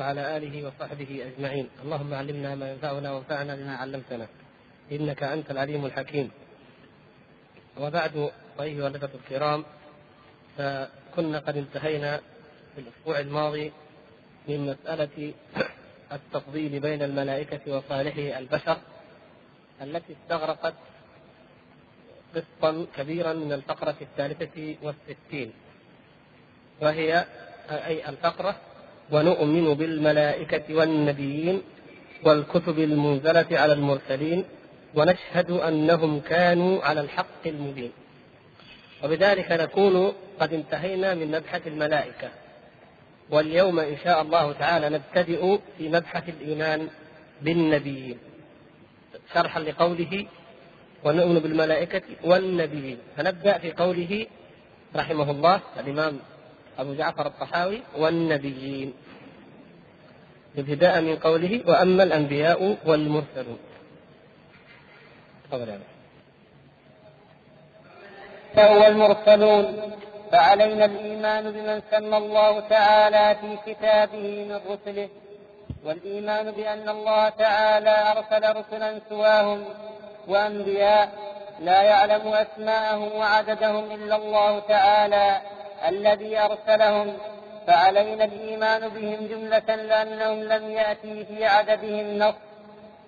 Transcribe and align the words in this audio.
وعلى 0.00 0.36
آله 0.36 0.66
وصحبه 0.66 1.10
أجمعين. 1.28 1.68
اللهم 1.84 2.14
علمنا 2.14 2.54
ما 2.54 2.70
ينفعنا 2.72 3.12
وانفعنا 3.12 3.52
بما 3.56 3.74
علمتنا. 3.76 4.26
إنك 4.92 5.22
أنت 5.22 5.50
العليم 5.50 5.86
الحكيم. 5.86 6.30
وبعد 7.80 8.30
أيها 8.60 8.88
الأخوة 8.88 9.10
الكرام 9.14 9.64
فكنا 10.58 11.38
قد 11.38 11.56
انتهينا 11.56 12.20
في 12.74 12.80
الأسبوع 12.80 13.18
الماضي 13.20 13.72
من 14.48 14.66
مسألة 14.66 15.34
التفضيل 16.16 16.80
بين 16.80 17.02
الملائكة 17.02 17.76
وصالحي 17.76 18.38
البشر 18.38 18.78
التي 19.82 20.12
استغرقت 20.12 20.74
قسطا 22.34 22.86
كبيرا 22.96 23.32
من 23.32 23.52
الفقرة 23.52 23.96
الثالثة 24.00 24.76
والستين. 24.82 25.52
وهي 26.80 27.26
أي 27.70 28.08
الفقرة 28.08 28.69
ونؤمن 29.12 29.74
بالملائكة 29.74 30.74
والنبيين 30.74 31.62
والكتب 32.24 32.78
المنزلة 32.78 33.46
على 33.50 33.72
المرسلين 33.72 34.44
ونشهد 34.94 35.50
أنهم 35.50 36.20
كانوا 36.20 36.82
على 36.82 37.00
الحق 37.00 37.46
المبين. 37.46 37.92
وبذلك 39.04 39.52
نكون 39.52 40.12
قد 40.40 40.52
انتهينا 40.52 41.14
من 41.14 41.30
مبحث 41.30 41.66
الملائكة. 41.66 42.28
واليوم 43.30 43.78
إن 43.78 43.96
شاء 44.04 44.22
الله 44.22 44.52
تعالى 44.52 44.88
نبتدئ 44.88 45.58
في 45.78 45.88
مبحث 45.88 46.28
الإيمان 46.28 46.88
بالنبيين. 47.42 48.18
شرحا 49.34 49.60
لقوله 49.60 50.26
ونؤمن 51.04 51.38
بالملائكة 51.38 52.02
والنبيين. 52.24 52.98
فنبدأ 53.16 53.58
في 53.58 53.72
قوله 53.72 54.26
رحمه 54.96 55.30
الله 55.30 55.60
الإمام 55.80 56.18
أبو 56.80 56.94
جعفر 56.94 57.26
الطحاوي 57.26 57.82
والنبيين. 57.98 58.94
ابتداء 60.58 61.00
من 61.00 61.16
قوله 61.16 61.60
وأما 61.66 62.02
الأنبياء 62.02 62.76
والمرسلون. 62.86 63.58
فهو 68.54 68.86
المرسلون. 68.86 69.92
فعلينا 70.32 70.84
الإيمان 70.84 71.50
بمن 71.50 71.82
سمى 71.90 72.16
الله 72.16 72.60
تعالى 72.60 73.36
في 73.40 73.74
كتابه 73.74 74.44
من 74.48 74.60
رسله 74.72 75.08
والإيمان 75.84 76.50
بأن 76.50 76.88
الله 76.88 77.28
تعالى 77.28 77.94
أرسل 78.12 78.56
رسلا 78.56 79.00
سواهم. 79.08 79.64
وأنبياء 80.28 81.08
لا 81.60 81.82
يعلم 81.82 82.28
أسماءهم 82.28 83.12
وعددهم 83.16 83.92
إلا 83.92 84.16
الله 84.16 84.58
تعالى. 84.58 85.40
الذي 85.88 86.38
أرسلهم 86.38 87.18
فعلينا 87.66 88.24
الإيمان 88.24 88.88
بهم 88.88 89.26
جملة 89.26 89.74
لأنهم 89.74 90.42
لم 90.42 90.70
يأتي 90.70 91.24
في 91.24 91.44
عددهم 91.44 92.18
نص. 92.18 92.34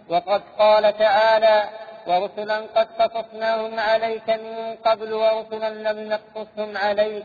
وقد 0.09 0.43
قال 0.59 0.99
تعالى 0.99 1.65
ورسلا 2.07 2.59
قد 2.77 2.89
قصصناهم 2.99 3.81
عليك 3.81 4.29
من 4.31 4.77
قبل 4.85 5.13
ورسلا 5.13 5.93
لم 5.93 6.09
نقصصهم 6.09 6.77
عليك 6.77 7.25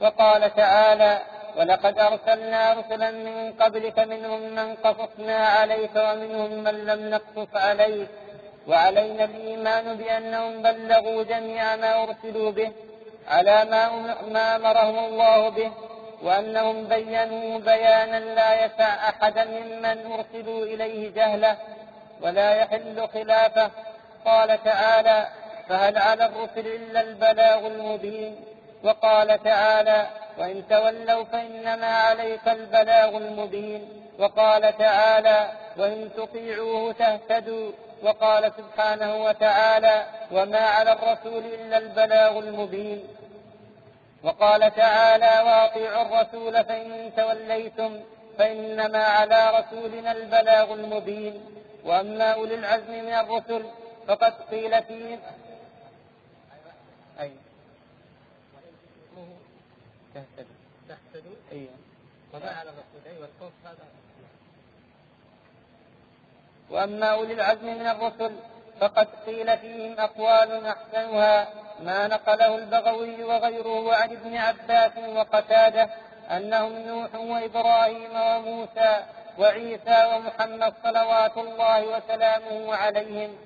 وقال 0.00 0.54
تعالى 0.54 1.18
ولقد 1.56 1.98
أرسلنا 1.98 2.72
رسلا 2.72 3.10
من 3.10 3.52
قبلك 3.52 3.98
منهم 3.98 4.40
من 4.40 4.74
قصصنا 4.74 5.36
عليك 5.36 5.96
ومنهم 5.96 6.50
من 6.64 6.86
لم 6.86 7.10
نقصص 7.10 7.56
عليك 7.56 8.08
وعلينا 8.68 9.24
الإيمان 9.24 9.96
بأنهم 9.96 10.62
بلغوا 10.62 11.22
جميع 11.22 11.76
ما 11.76 12.02
أرسلوا 12.02 12.50
به. 12.50 12.72
على 13.28 13.64
ما 14.28 14.56
أمرهم 14.56 14.98
الله 15.04 15.48
به 15.48 15.72
وأنهم 16.22 16.84
بينوا 16.84 17.58
بيانا 17.58 18.20
لا 18.20 18.64
يسع 18.64 19.08
أحدا 19.08 19.44
ممن 19.44 20.12
أرسلوا 20.12 20.64
إليه 20.64 21.14
جهلة 21.14 21.56
ولا 22.22 22.54
يحل 22.54 23.08
خلافه. 23.14 23.70
قال 24.24 24.64
تعالى 24.64 25.26
فهل 25.68 25.98
على 25.98 26.24
الرسل 26.24 26.66
إلا 26.66 27.00
البلاغ 27.00 27.66
المبين؟ 27.66 28.36
وقال 28.84 29.42
تعالى 29.42 30.06
وإن 30.38 30.68
تولوا 30.68 31.24
فإنما 31.24 31.86
عليك 31.86 32.48
البلاغ 32.48 33.16
المبين. 33.16 33.88
وقال 34.18 34.78
تعالى 34.78 35.48
وإن 35.76 36.10
تطيعوه 36.16 36.92
تهتدوا. 36.92 37.72
وقال 38.04 38.52
سبحانه 38.56 39.24
وتعالى 39.24 40.06
وما 40.32 40.58
على 40.58 40.92
الرسول 40.92 41.44
إلا 41.44 41.78
البلاغ 41.78 42.38
المبين. 42.38 43.08
وقال 44.22 44.74
تعالى 44.74 45.32
واطيعوا 45.48 46.02
الرسول 46.02 46.64
فإن 46.64 47.12
توليتم 47.16 48.00
فإنما 48.38 49.04
على 49.04 49.40
رسولنا 49.58 50.12
البلاغ 50.12 50.74
المبين. 50.74 51.44
وأما 51.84 52.32
أولي 52.32 52.54
العزم 52.54 52.90
من 52.90 53.12
الرسل 53.12 53.64
فقد 54.08 54.32
قيل 54.50 54.82
فيهم 54.82 55.18
أي. 57.20 57.32
تهتدوا. 60.14 60.56
تهتدوا. 60.88 61.36
أي. 61.52 61.68
وما 62.34 62.50
على 62.50 62.70
الرسول. 62.70 63.00
أي 63.06 63.22
والخوف 63.22 63.52
هذا. 63.64 64.03
وأما 66.74 67.06
أولي 67.06 67.32
العزم 67.34 67.66
من 67.66 67.86
الرسل 67.86 68.32
فقد 68.80 69.08
قيل 69.26 69.58
فيهم 69.58 70.00
أقوال 70.00 70.66
أحسنها 70.66 71.48
ما 71.80 72.06
نقله 72.06 72.54
البغوي 72.56 73.24
وغيره 73.24 73.94
عن 73.94 74.10
ابن 74.10 74.36
عباس 74.36 74.92
وقتاده 75.16 75.88
أنهم 76.30 76.72
نوح 76.72 77.14
وإبراهيم 77.14 78.10
وموسى 78.14 78.96
وعيسى 79.38 80.04
ومحمد 80.14 80.72
صلوات 80.84 81.36
الله 81.36 81.84
وسلامه 81.86 82.74
عليهم. 82.74 83.36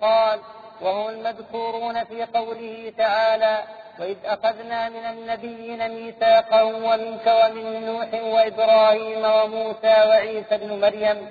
قال 0.00 0.40
وهم 0.80 1.08
المذكورون 1.08 2.04
في 2.04 2.24
قوله 2.24 2.92
تعالى 2.98 3.62
وإذ 3.98 4.16
أخذنا 4.24 4.88
من 4.88 5.04
النبيين 5.04 5.88
ميثاقهم 5.88 6.84
ومنك 6.84 7.26
ومن 7.26 7.86
نوح 7.86 8.14
وإبراهيم 8.14 9.24
وموسى 9.24 10.08
وعيسى 10.08 10.54
ابن 10.54 10.80
مريم 10.80 11.28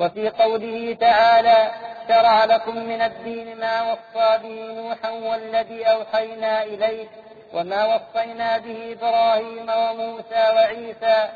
وفي 0.00 0.28
قوله 0.28 0.96
تعالى 1.00 1.70
شرع 2.08 2.44
لكم 2.44 2.76
من 2.76 3.02
الدين 3.02 3.58
ما 3.58 3.92
وصى 3.92 4.38
به 4.42 4.72
نوحا 4.72 5.10
والذي 5.10 5.84
أوحينا 5.84 6.62
إليه 6.62 7.06
وما 7.52 7.94
وصينا 7.94 8.58
به 8.58 8.92
إبراهيم 8.92 9.70
وموسى 9.70 10.44
وعيسى 10.56 11.28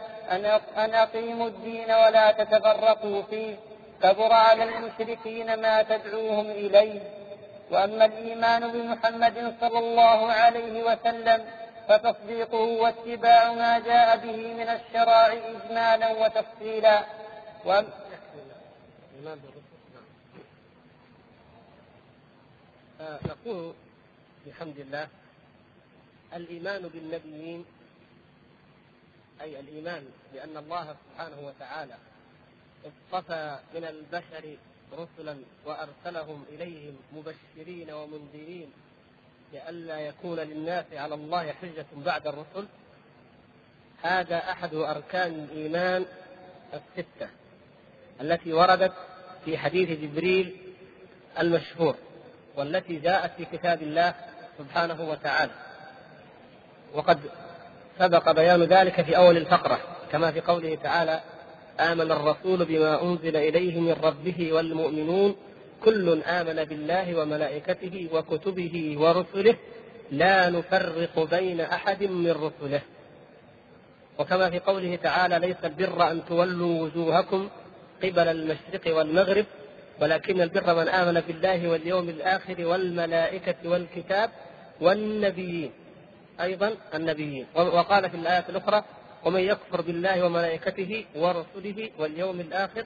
أن 0.76 0.94
أقيموا 0.94 1.46
الدين 1.46 1.90
ولا 1.90 2.32
تتفرقوا 2.32 3.22
فيه. 3.22 3.56
كبر 4.02 4.32
على 4.32 4.64
المشركين 4.64 5.60
ما 5.60 5.82
تدعوهم 5.82 6.50
إليه. 6.50 7.00
وأما 7.70 8.04
الإيمان 8.04 8.72
بمحمد 8.72 9.54
صلى 9.60 9.78
الله 9.78 10.32
عليه 10.32 10.82
وسلم 10.84 11.44
فتصديقه 11.88 12.62
واتباع 12.82 13.52
ما 13.52 13.78
جاء 13.78 14.16
به 14.16 14.54
من 14.54 14.68
الشرائع 14.68 15.40
إجمالا 15.56 16.10
وتفصيلا. 16.12 17.02
وأما 19.18 19.38
نقول 23.00 23.74
بحمد 24.46 24.78
الله 24.78 25.08
الإيمان 26.34 26.88
بالنبيين 26.88 27.64
أي 29.40 29.60
الإيمان 29.60 30.04
بأن 30.32 30.56
الله 30.56 30.96
سبحانه 31.04 31.40
وتعالى 31.40 31.94
اصطفى 32.84 33.58
من 33.74 33.84
البشر 33.84 34.56
رسلا 34.92 35.36
وأرسلهم 35.66 36.44
إليهم 36.48 36.96
مبشرين 37.12 37.90
ومنذرين 37.90 38.72
لئلا 39.52 40.00
يكون 40.00 40.38
للناس 40.38 40.84
على 40.92 41.14
الله 41.14 41.52
حجة 41.52 41.86
بعد 41.96 42.26
الرسل. 42.26 42.66
هذا 44.02 44.36
أحد 44.36 44.74
أركان 44.74 45.34
الإيمان 45.34 46.06
الستة 46.74 47.28
التي 48.20 48.52
وردت 48.52 49.07
في 49.48 49.58
حديث 49.58 49.90
جبريل 50.00 50.56
المشهور 51.40 51.94
والتي 52.56 52.96
جاءت 52.96 53.30
في 53.36 53.44
كتاب 53.44 53.82
الله 53.82 54.14
سبحانه 54.58 55.10
وتعالى. 55.10 55.52
وقد 56.94 57.18
سبق 57.98 58.32
بيان 58.32 58.62
ذلك 58.62 59.02
في 59.02 59.16
أول 59.16 59.36
الفقرة 59.36 59.80
كما 60.12 60.32
في 60.32 60.40
قوله 60.40 60.74
تعالى 60.74 61.20
آمن 61.80 62.12
الرسول 62.12 62.64
بما 62.64 63.02
أنزل 63.02 63.36
إليه 63.36 63.80
من 63.80 63.92
ربه 63.92 64.52
والمؤمنون 64.52 65.36
كل 65.84 66.22
آمن 66.22 66.64
بالله 66.64 67.18
وملائكته 67.18 68.08
وكتبه 68.12 68.94
ورسله 68.98 69.56
لا 70.10 70.50
نفرق 70.50 71.28
بين 71.30 71.60
أحد 71.60 72.02
من 72.02 72.30
رسله. 72.30 72.80
وكما 74.18 74.50
في 74.50 74.58
قوله 74.58 74.96
تعالى 74.96 75.38
ليس 75.38 75.64
البر 75.64 76.10
أن 76.10 76.24
تولوا 76.24 76.82
وجوهكم 76.82 77.48
قبل 78.02 78.28
المشرق 78.28 78.96
والمغرب 78.96 79.46
ولكن 80.00 80.40
البر 80.40 80.74
من 80.74 80.88
آمن 80.88 81.20
بالله 81.20 81.68
واليوم 81.68 82.08
الآخر 82.08 82.66
والملائكة 82.66 83.54
والكتاب 83.64 84.30
والنبيين. 84.80 85.72
أيضا 86.40 86.74
النبيين. 86.94 87.46
وقال 87.54 88.10
في 88.10 88.16
الآية 88.16 88.44
الأخرى 88.48 88.84
ومن 89.24 89.40
يكفر 89.40 89.80
بالله 89.80 90.26
وملائكته 90.26 91.04
ورسله 91.16 91.90
واليوم 91.98 92.40
الآخر 92.40 92.84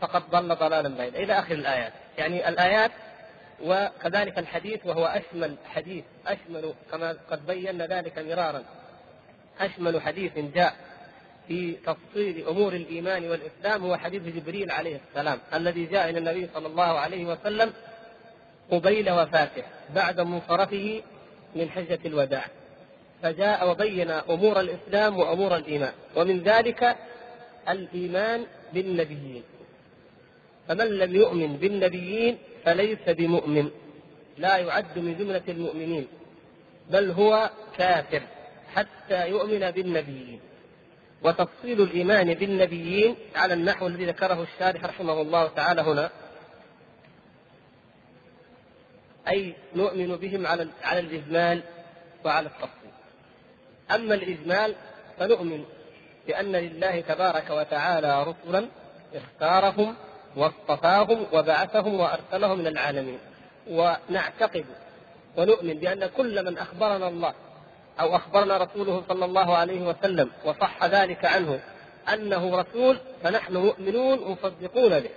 فقد 0.00 0.22
ضل 0.30 0.54
ضلالا 0.54 0.88
بعيدا. 0.88 1.18
إلى 1.18 1.32
آخر 1.32 1.54
الآيات. 1.54 1.92
يعني 2.18 2.48
الآيات 2.48 2.90
وكذلك 3.64 4.38
الحديث 4.38 4.86
وهو 4.86 5.06
أشمل 5.06 5.56
حديث 5.64 6.04
أشمل 6.26 6.74
كما 6.92 7.16
قد 7.30 7.46
بينا 7.46 7.86
ذلك 7.86 8.18
مرارا. 8.18 8.62
أشمل 9.60 10.00
حديث 10.02 10.38
جاء 10.38 10.89
في 11.50 11.76
تفصيل 11.86 12.48
أمور 12.48 12.72
الإيمان 12.72 13.30
والإسلام 13.30 13.84
هو 13.84 13.96
حديث 13.96 14.22
جبريل 14.22 14.70
عليه 14.70 15.00
السلام 15.08 15.38
الذي 15.54 15.86
جاء 15.86 16.10
إلى 16.10 16.18
النبي 16.18 16.48
صلى 16.54 16.66
الله 16.66 16.82
عليه 16.82 17.24
وسلم 17.24 17.72
قبيل 18.70 19.10
وفاته 19.10 19.62
بعد 19.94 20.20
منصرفه 20.20 21.02
من 21.56 21.70
حجة 21.70 21.98
الوداع. 22.04 22.46
فجاء 23.22 23.70
وبين 23.70 24.10
أمور 24.10 24.60
الإسلام 24.60 25.18
وأمور 25.18 25.56
الإيمان 25.56 25.92
ومن 26.16 26.40
ذلك 26.42 26.96
الإيمان 27.68 28.46
بالنبيين. 28.72 29.42
فمن 30.68 30.86
لم 30.86 31.16
يؤمن 31.16 31.56
بالنبيين 31.56 32.38
فليس 32.64 33.08
بمؤمن 33.08 33.70
لا 34.38 34.56
يعد 34.56 34.98
من 34.98 35.18
جملة 35.18 35.42
المؤمنين 35.48 36.06
بل 36.90 37.10
هو 37.10 37.50
كافر 37.78 38.22
حتى 38.74 39.28
يؤمن 39.28 39.70
بالنبيين. 39.70 40.40
وتفصيل 41.22 41.82
الإيمان 41.82 42.34
بالنبيين 42.34 43.16
على 43.36 43.54
النحو 43.54 43.86
الذي 43.86 44.04
ذكره 44.06 44.42
الشارح 44.42 44.84
رحمه 44.84 45.20
الله 45.20 45.48
تعالى 45.48 45.82
هنا. 45.82 46.10
أي 49.28 49.54
نؤمن 49.74 50.16
بهم 50.16 50.46
على 50.46 50.68
على 50.82 51.00
الإجمال 51.00 51.62
وعلى 52.24 52.46
التفصيل. 52.46 52.90
أما 53.90 54.14
الإجمال 54.14 54.74
فنؤمن 55.18 55.64
بأن 56.26 56.52
لله 56.52 57.00
تبارك 57.00 57.50
وتعالى 57.50 58.22
رسلا 58.22 58.68
اختارهم 59.14 59.94
واصطفاهم 60.36 61.26
وبعثهم 61.32 62.00
وأرسلهم 62.00 62.58
من 62.58 62.66
العالمين. 62.66 63.18
ونعتقد 63.70 64.64
ونؤمن 65.36 65.74
بأن 65.74 66.06
كل 66.06 66.44
من 66.44 66.58
أخبرنا 66.58 67.08
الله 67.08 67.34
أو 68.00 68.16
أخبرنا 68.16 68.56
رسوله 68.56 69.04
صلى 69.08 69.24
الله 69.24 69.56
عليه 69.56 69.80
وسلم 69.80 70.30
وصح 70.44 70.84
ذلك 70.84 71.24
عنه 71.24 71.60
أنه 72.12 72.56
رسول 72.60 72.98
فنحن 73.22 73.56
مؤمنون 73.56 74.18
مصدقون 74.18 75.00
به. 75.00 75.10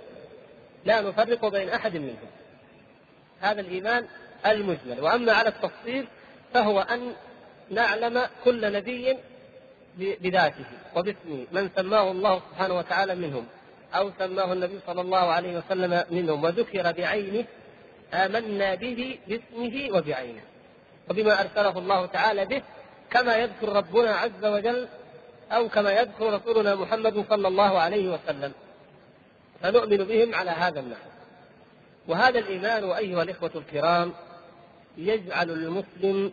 لا 0.84 1.00
نفرق 1.00 1.48
بين 1.48 1.68
أحد 1.68 1.96
منهم. 1.96 2.28
هذا 3.40 3.60
الإيمان 3.60 4.06
المجمل. 4.46 5.00
وأما 5.00 5.32
على 5.32 5.48
التفصيل 5.48 6.06
فهو 6.54 6.80
أن 6.80 7.12
نعلم 7.70 8.26
كل 8.44 8.72
نبي 8.72 9.16
بذاته 9.98 10.64
وباسمه. 10.96 11.46
من 11.52 11.70
سماه 11.76 12.10
الله 12.10 12.42
سبحانه 12.50 12.78
وتعالى 12.78 13.14
منهم 13.14 13.46
أو 13.94 14.10
سماه 14.18 14.52
النبي 14.52 14.78
صلى 14.86 15.00
الله 15.00 15.32
عليه 15.32 15.58
وسلم 15.58 16.04
منهم 16.10 16.44
وذكر 16.44 16.92
بعينه 16.92 17.44
آمنا 18.14 18.74
به 18.74 19.18
باسمه 19.28 19.98
وبعينه. 19.98 20.40
وبما 21.10 21.40
أرسله 21.40 21.78
الله 21.78 22.06
تعالى 22.06 22.44
به 22.44 22.62
كما 23.10 23.36
يذكر 23.36 23.68
ربنا 23.68 24.10
عز 24.10 24.44
وجل 24.44 24.88
أو 25.52 25.68
كما 25.68 25.92
يذكر 25.92 26.34
رسولنا 26.34 26.74
محمد 26.74 27.24
صلى 27.28 27.48
الله 27.48 27.78
عليه 27.78 28.08
وسلم. 28.08 28.52
فنؤمن 29.62 29.96
بهم 29.96 30.34
على 30.34 30.50
هذا 30.50 30.80
النحو 30.80 31.08
وهذا 32.08 32.38
الإيمان 32.38 32.90
أيها 32.90 33.22
الإخوة 33.22 33.50
الكرام 33.54 34.12
يجعل 34.98 35.50
المسلم 35.50 36.32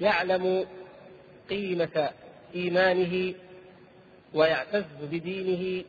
يعلم 0.00 0.66
قيمة 1.50 2.10
إيمانه 2.54 3.34
ويعتز 4.34 4.84
بدينه 5.02 5.84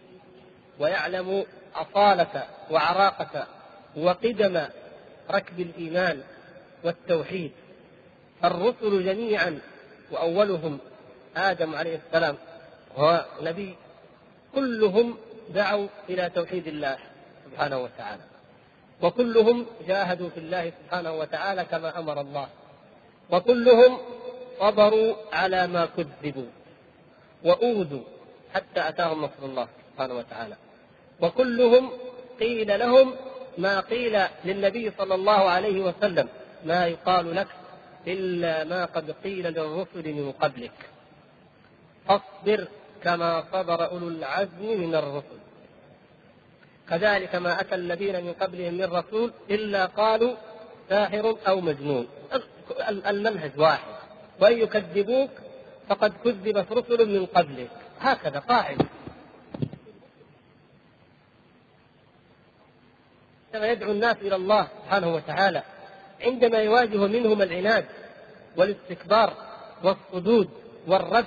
ويعلم 0.80 1.46
أصالة 1.76 2.48
وعراقة 2.72 3.48
وقدم 3.98 4.62
ركب 5.32 5.60
الإيمان 5.60 6.24
والتوحيد. 6.86 7.52
الرسل 8.44 9.06
جميعا 9.06 9.60
وأولهم 10.12 10.80
آدم 11.38 11.76
عليه 11.76 12.02
السلام. 12.08 12.36
وهو 12.98 13.26
نبي. 13.42 13.76
كلهم 14.56 15.18
دعوا 15.50 15.88
إلى 16.10 16.30
توحيد 16.30 16.68
الله 16.68 16.98
سبحانه 17.46 17.78
وتعالى. 17.78 18.22
وكلهم 19.02 19.66
جاهدوا 19.88 20.30
في 20.30 20.38
الله 20.38 20.70
سبحانه 20.70 21.14
وتعالى 21.14 21.66
كما 21.66 22.00
أمر 22.00 22.22
الله. 22.22 22.48
وكلهم 23.32 23.98
صبروا 24.60 25.16
على 25.34 25.68
ما 25.68 25.86
كذبوا. 25.86 26.50
وأوذوا 27.44 28.04
حتى 28.54 28.90
أتاهم 28.90 29.22
نصر 29.22 29.44
الله 29.44 29.68
سبحانه 29.92 30.14
وتعالى. 30.14 30.56
وكلهم 31.22 31.92
قيل 32.40 32.80
لهم 32.80 33.16
ما 33.58 33.80
قيل 33.80 34.20
للنبي 34.46 34.92
صلى 34.98 35.16
الله 35.16 35.50
عليه 35.50 35.82
وسلم. 35.82 36.28
ما 36.66 36.86
يقال 36.86 37.36
لك 37.36 37.48
إلا 38.08 38.64
ما 38.64 38.86
قد 38.86 39.12
قيل 39.24 39.46
للرسل 39.48 40.14
من 40.14 40.32
قبلك. 40.32 40.90
فاصبر 42.08 42.68
كما 43.04 43.44
صبر 43.52 43.92
أولو 43.92 44.08
العزم 44.08 44.82
من 44.82 44.96
الرسل. 44.96 45.40
كذلك 46.90 47.36
ما 47.36 47.62
أتى 47.62 47.76
الذين 47.76 48.26
من 48.26 48.34
قبلهم 48.34 48.74
من 48.74 48.86
رسول 48.86 49.32
إلا 49.50 49.86
قالوا 49.86 50.36
ساحر 50.90 51.38
أو 51.48 51.62
مجنون. 51.62 52.08
المنهج 52.90 53.52
واحد. 53.58 53.96
وإن 54.40 54.58
يكذبوك 54.58 55.32
فقد 55.90 56.14
كذبت 56.24 56.72
رسل 56.72 57.20
من 57.20 57.26
قبلك. 57.26 57.70
هكذا 58.00 58.40
قاعدة. 58.40 58.86
يدعو 63.54 63.92
الناس 63.92 64.18
إلى 64.18 64.36
الله 64.36 64.64
سبحانه 64.64 65.16
وتعالى. 65.16 65.64
عندما 66.22 66.58
يواجه 66.58 66.98
منهم 66.98 67.42
العناد 67.42 67.86
والاستكبار 68.58 69.34
والصدود 69.84 70.50
والرد 70.88 71.26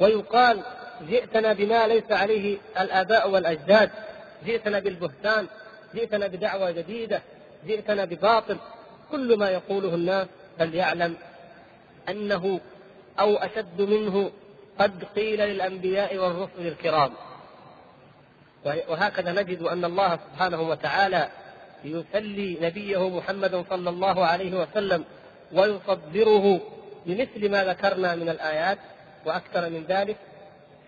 ويقال 0.00 0.62
جئتنا 1.08 1.52
بما 1.52 1.86
ليس 1.86 2.12
عليه 2.12 2.58
الآباء 2.80 3.30
والأجداد 3.30 3.90
جئتنا 4.46 4.78
بالبهتان 4.78 5.46
جئتنا 5.94 6.26
بدعوة 6.26 6.70
جديدة 6.70 7.22
جئتنا 7.66 8.04
بباطل 8.04 8.56
كل 9.10 9.38
ما 9.38 9.50
يقوله 9.50 9.94
الناس 9.94 10.26
فليعلم 10.58 11.16
أنه 12.08 12.60
أو 13.20 13.36
أشد 13.36 13.80
منه 13.80 14.30
قد 14.78 15.04
قيل 15.16 15.40
للأنبياء 15.40 16.16
والرسل 16.16 16.66
الكرام. 16.66 17.12
وهكذا 18.64 19.32
نجد 19.32 19.62
أن 19.62 19.84
الله 19.84 20.16
سبحانه 20.16 20.60
وتعالى 20.60 21.28
يسلي 21.84 22.58
نبيه 22.62 23.08
محمد 23.08 23.64
صلى 23.70 23.90
الله 23.90 24.26
عليه 24.26 24.60
وسلم 24.60 25.04
ويصدره 25.52 26.60
بمثل 27.06 27.50
ما 27.50 27.64
ذكرنا 27.64 28.14
من 28.14 28.28
الآيات 28.28 28.78
وأكثر 29.26 29.70
من 29.70 29.84
ذلك 29.88 30.16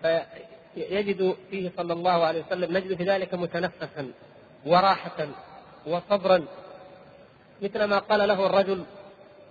فيجد 0.01 1.35
فيه 1.49 1.71
صلى 1.77 1.93
الله 1.93 2.25
عليه 2.25 2.43
وسلم 2.47 2.77
نجد 2.77 2.97
في 2.97 3.03
ذلك 3.03 3.33
متنفسا 3.33 4.11
وراحة 4.65 5.27
وصبرا. 5.87 6.45
مثل 7.61 7.83
ما 7.83 7.99
قال 7.99 8.27
له 8.27 8.45
الرجل 8.45 8.83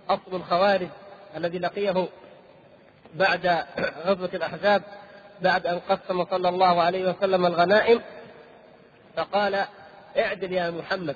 أصل 0.09 0.35
الخوارج 0.35 0.87
الذي 1.35 1.59
لقيه 1.59 2.07
بعد 3.15 3.65
غزوة 4.05 4.29
الأحزاب 4.33 4.81
بعد 5.41 5.67
أن 5.67 5.79
قسم 5.79 6.25
صلى 6.25 6.49
الله 6.49 6.81
عليه 6.81 7.09
وسلم 7.09 7.45
الغنائم 7.45 8.01
فقال 9.15 9.65
اعدل 10.17 10.53
يا 10.53 10.71
محمد. 10.71 11.15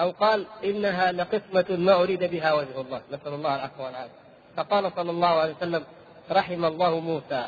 أو 0.00 0.10
قال 0.10 0.46
إنها 0.64 1.12
لقسمة 1.12 1.64
ما 1.70 1.94
أريد 1.94 2.24
بها 2.24 2.52
وجه 2.52 2.80
الله. 2.80 3.00
نسأل 3.12 3.34
الله 3.34 3.54
العفو 3.54 3.84
والعافية. 3.84 4.10
فقال 4.56 4.92
صلى 4.96 5.10
الله 5.10 5.28
عليه 5.28 5.54
وسلم 5.54 5.84
رحم 6.30 6.64
الله 6.64 7.00
موسى 7.00 7.46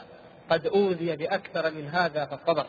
قد 0.50 0.66
أوذي 0.66 1.16
بأكثر 1.16 1.70
من 1.70 1.88
هذا 1.88 2.24
فصبر 2.24 2.66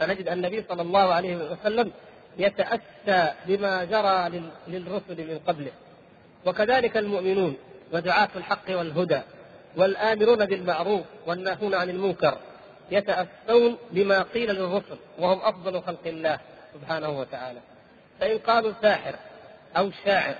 فنجد 0.00 0.28
النبي 0.28 0.64
صلى 0.68 0.82
الله 0.82 1.14
عليه 1.14 1.36
وسلم 1.36 1.92
يتأسى 2.38 3.32
بما 3.46 3.84
جرى 3.84 4.42
للرسل 4.68 5.28
من 5.30 5.40
قبله. 5.46 5.72
وكذلك 6.46 6.96
المؤمنون 6.96 7.56
ودعاة 7.92 8.28
الحق 8.36 8.70
والهدى 8.70 9.20
والآمرون 9.76 10.46
بالمعروف 10.46 11.02
والناهون 11.26 11.74
عن 11.74 11.90
المنكر 11.90 12.38
يتأسون 12.90 13.76
بما 13.90 14.22
قيل 14.22 14.50
للرسل 14.54 14.96
وهم 15.18 15.40
أفضل 15.42 15.82
خلق 15.82 16.06
الله 16.06 16.38
سبحانه 16.74 17.20
وتعالى. 17.20 17.60
فإن 18.20 18.38
قالوا 18.38 18.72
ساحر 18.82 19.14
أو 19.76 19.90
شاعر 20.04 20.34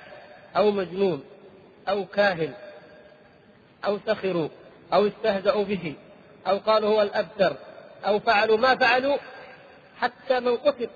أو 0.57 0.71
مجنون 0.71 1.25
أو 1.89 2.05
كاهن 2.05 2.53
أو 3.85 3.99
سخروا 4.07 4.49
أو 4.93 5.07
استهزأوا 5.07 5.65
به 5.65 5.95
أو 6.47 6.59
قالوا 6.59 6.89
هو 6.89 7.03
الأبتر 7.03 7.57
أو 8.07 8.21
فعلوا 8.21 8.57
ما 8.57 8.75
فعلوا 8.75 9.17
حتى 9.97 10.41
من 10.41 10.57
قتل 10.57 10.89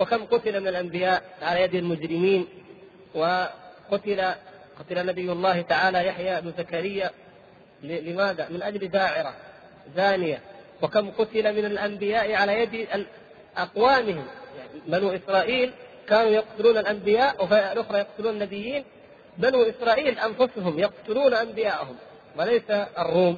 وكم 0.00 0.24
قتل 0.24 0.60
من 0.60 0.68
الأنبياء 0.68 1.22
على 1.42 1.62
يد 1.62 1.74
المجرمين 1.74 2.46
وقتل 3.14 4.34
قتل 4.78 5.06
نبي 5.06 5.32
الله 5.32 5.62
تعالى 5.62 6.06
يحيى 6.06 6.40
بن 6.40 6.52
زكريا 6.58 7.10
لماذا؟ 7.82 8.48
من 8.48 8.62
أجل 8.62 8.88
داعرة 8.88 9.34
زانية 9.96 10.40
وكم 10.82 11.10
قتل 11.10 11.56
من 11.56 11.64
الأنبياء 11.64 12.34
على 12.34 12.60
يد 12.60 12.88
أقوامهم. 13.56 14.26
يعني 14.58 14.80
بنو 14.86 15.10
إسرائيل 15.10 15.72
كانوا 16.08 16.30
يقتلون 16.30 16.78
الأنبياء 16.78 17.44
وفي 17.44 17.72
الأخرى 17.72 17.98
يقتلون 17.98 18.34
النبيين. 18.34 18.84
بنو 19.38 19.62
إسرائيل 19.62 20.18
أنفسهم 20.18 20.78
يقتلون 20.78 21.34
أنبياءهم 21.34 21.96
وليس 22.38 22.70
الروم 22.98 23.36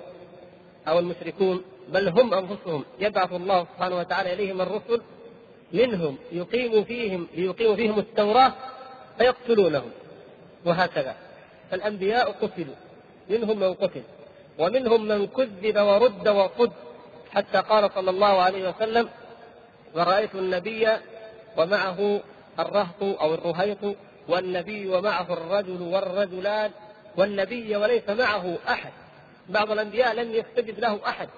أو 0.89 0.99
المشركون 0.99 1.65
بل 1.89 2.09
هم 2.09 2.35
أنفسهم. 2.35 2.85
يبعث 3.01 3.33
الله 3.33 3.67
سبحانه 3.75 3.99
وتعالى 3.99 4.33
إليهم 4.33 4.61
الرسل 4.61 5.03
منهم 5.73 6.19
يقيم 6.33 6.85
فيهم 6.85 7.27
ليقيموا 7.35 7.77
فيهم 7.77 7.99
التوراة 7.99 8.53
فيقتلونهم 9.19 9.91
وهكذا. 10.65 11.17
فالأنبياء 11.71 12.31
قتلوا 12.31 12.75
منهم 13.31 13.61
من 13.61 13.75
قتل 13.75 14.03
ومنهم 14.59 15.09
من 15.09 15.27
كذب 15.27 15.79
ورد 15.79 16.29
وصد 16.29 16.73
حتى 17.35 17.59
قال 17.59 17.91
صلى 17.95 18.11
الله 18.11 18.43
عليه 18.43 18.69
وسلم 18.69 19.09
ورأيت 19.95 20.35
النبي 20.35 20.89
ومعه 21.57 22.21
الرهط 22.59 23.03
أو 23.03 23.35
الرهيط 23.35 23.97
والنبي 24.29 24.89
ومعه 24.89 25.33
الرجل 25.33 25.83
والرجلان 25.83 26.71
والنبي 27.17 27.77
وليس 27.77 28.09
معه 28.09 28.59
أحد. 28.69 28.93
بعض 29.49 29.71
الأنبياء 29.71 30.15
لم 30.15 30.35
يستجب 30.35 30.79
له 30.79 31.01
أحد 31.09 31.29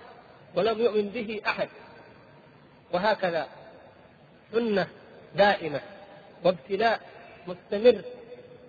ولم 0.55 0.81
يؤمن 0.81 1.09
به 1.09 1.41
أحد. 1.47 1.69
وهكذا 2.93 3.47
سنة 4.53 4.87
دائمة 5.35 5.81
وابتلاء 6.45 7.01
مستمر. 7.47 8.03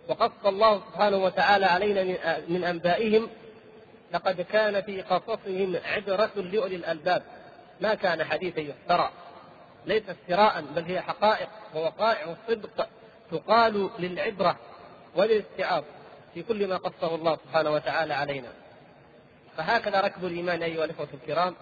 وقص 0.08 0.46
الله 0.46 0.82
سبحانه 0.92 1.18
وتعالى 1.18 1.66
علينا 1.66 2.04
من 2.48 2.64
أنبائهم 2.64 3.30
لقد 4.14 4.42
كان 4.42 4.82
في 4.82 5.02
قصصهم 5.02 5.76
عبرة 5.86 6.32
لأولي 6.36 6.76
الألباب. 6.76 7.24
ما 7.82 7.96
كان 7.96 8.24
حديثا 8.24 8.60
يفترى. 8.60 9.12
ليس 9.88 10.04
افتراء 10.10 10.62
بل 10.76 10.84
هي 10.84 11.02
حقائق 11.02 11.50
ووقائع 11.76 12.28
وصدق 12.28 12.88
تقال 13.32 13.90
للعبرة 14.00 14.58
وللاستيعاب 15.16 15.84
في 16.34 16.44
كل 16.44 16.68
ما 16.68 16.78
قصه 16.78 17.16
الله 17.16 17.36
سبحانه 17.36 17.72
وتعالى 17.72 18.14
علينا. 18.14 18.48
فهكذا 19.58 20.02
ركب 20.02 20.26
الإيمان 20.26 20.64
أيها 20.64 20.86
الإخوة 20.86 21.08
الكرام. 21.14 21.56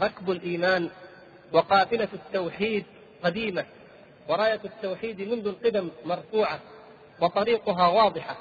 ركب 0.00 0.30
الإيمان 0.30 0.90
وقافلة 1.52 2.08
التوحيد 2.12 2.84
قديمة 3.24 3.66
وراية 4.28 4.60
التوحيد 4.64 5.20
منذ 5.20 5.46
القدم 5.46 5.88
مرفوعة 6.04 6.60
وطريقها 7.20 7.86
واضحة. 7.88 8.36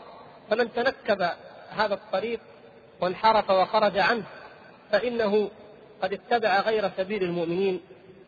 فمن 0.50 0.74
تنكب 0.74 1.30
هذا 1.70 1.94
الطريق 1.94 2.40
وانحرف 3.02 3.50
وخرج 3.50 3.98
عنه 3.98 4.24
فإنه 4.92 5.50
قد 6.02 6.14
اتبع 6.14 6.60
غير 6.60 6.92
سبيل 6.98 7.24
المؤمنين. 7.24 7.82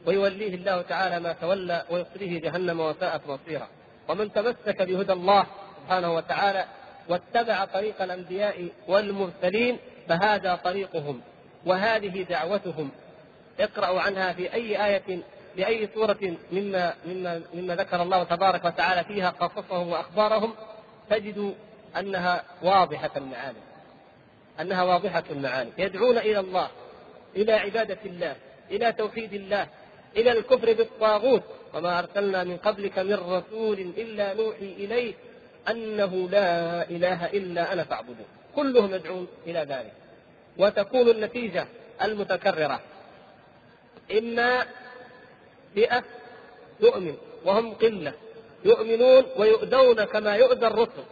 ويوليه 0.05 0.55
الله 0.55 0.81
تعالى 0.81 1.19
ما 1.19 1.33
تولى 1.33 1.85
ويصليه 1.89 2.41
جهنم 2.41 2.79
وساءت 2.79 3.21
مصيرا. 3.27 3.67
ومن 4.09 4.33
تمسك 4.33 4.81
بهدى 4.81 5.13
الله 5.13 5.45
سبحانه 5.83 6.15
وتعالى 6.15 6.65
واتبع 7.09 7.65
طريق 7.65 8.01
الأنبياء 8.01 8.67
والمرسلين 8.87 9.77
فهذا 10.07 10.55
طريقهم 10.55 11.21
وهذه 11.65 12.23
دعوتهم. 12.23 12.91
اقرأوا 13.59 14.01
عنها 14.01 14.33
في 14.33 14.53
أي 14.53 14.85
آية 14.85 15.19
بأي 15.55 15.89
سورة 15.93 16.35
مما 16.51 16.93
مما 17.05 17.41
مما 17.53 17.75
ذكر 17.75 18.01
الله 18.01 18.23
تبارك 18.23 18.65
وتعالى 18.65 19.03
فيها 19.03 19.29
قصصهم 19.29 19.89
وأخبارهم 19.89 20.53
تجد 21.09 21.55
أنها 21.97 22.43
واضحة 22.63 23.11
المعاني. 23.17 23.57
أنها 24.59 24.83
واضحة 24.83 25.23
المعاني. 25.31 25.71
يدعون 25.77 26.17
إلى 26.17 26.39
الله 26.39 26.67
إلى 27.35 27.53
عبادة 27.53 27.97
الله 28.05 28.35
إلى 28.71 28.91
توحيد 28.91 29.33
الله 29.33 29.67
إلى 30.17 30.31
الكفر 30.31 30.73
بالطاغوت 30.73 31.43
وما 31.73 31.99
أرسلنا 31.99 32.43
من 32.43 32.57
قبلك 32.57 32.99
من 32.99 33.13
رسول 33.13 33.79
إلا 33.79 34.33
نوحي 34.33 34.65
إليه 34.65 35.13
أنه 35.69 36.29
لا 36.29 36.89
إله 36.89 37.25
إلا 37.25 37.73
أنا 37.73 37.83
فاعبدون. 37.83 38.25
كلهم 38.55 38.93
يدعون 38.93 39.27
إلى 39.47 39.59
ذلك. 39.59 39.93
وتكون 40.57 41.09
النتيجة 41.09 41.67
المتكررة. 42.01 42.79
إما 44.17 44.65
فئة 45.75 46.03
تؤمن 46.81 47.15
وهم 47.45 47.73
قلة 47.73 48.13
يؤمنون 48.65 49.25
ويؤذون 49.37 50.03
كما 50.03 50.35
يؤذى 50.35 50.67
الرسل 50.67 51.03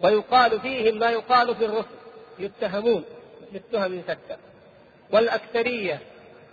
ويقال 0.00 0.60
فيهم 0.60 0.98
ما 0.98 1.10
يقال 1.10 1.54
في 1.54 1.64
الرسل. 1.64 2.02
يتهمون 2.38 3.04
بالتهم 3.52 4.02
شتى 4.02 4.36
والأكثرية 5.12 6.00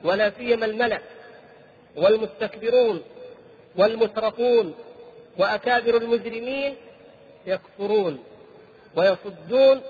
ولا 0.03 0.31
سيما 0.37 0.65
الملأ 0.65 0.99
والمستكبرون 1.95 3.03
والمترفون 3.75 4.75
وأكابر 5.37 5.97
المجرمين 5.97 6.75
يكفرون 7.45 8.23
ويصدون 8.95 9.81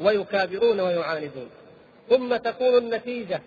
ويكابرون 0.00 0.80
ويعاندون. 0.80 1.50
ثم 2.10 2.36
تكون 2.36 2.78
النتيجة 2.78 3.40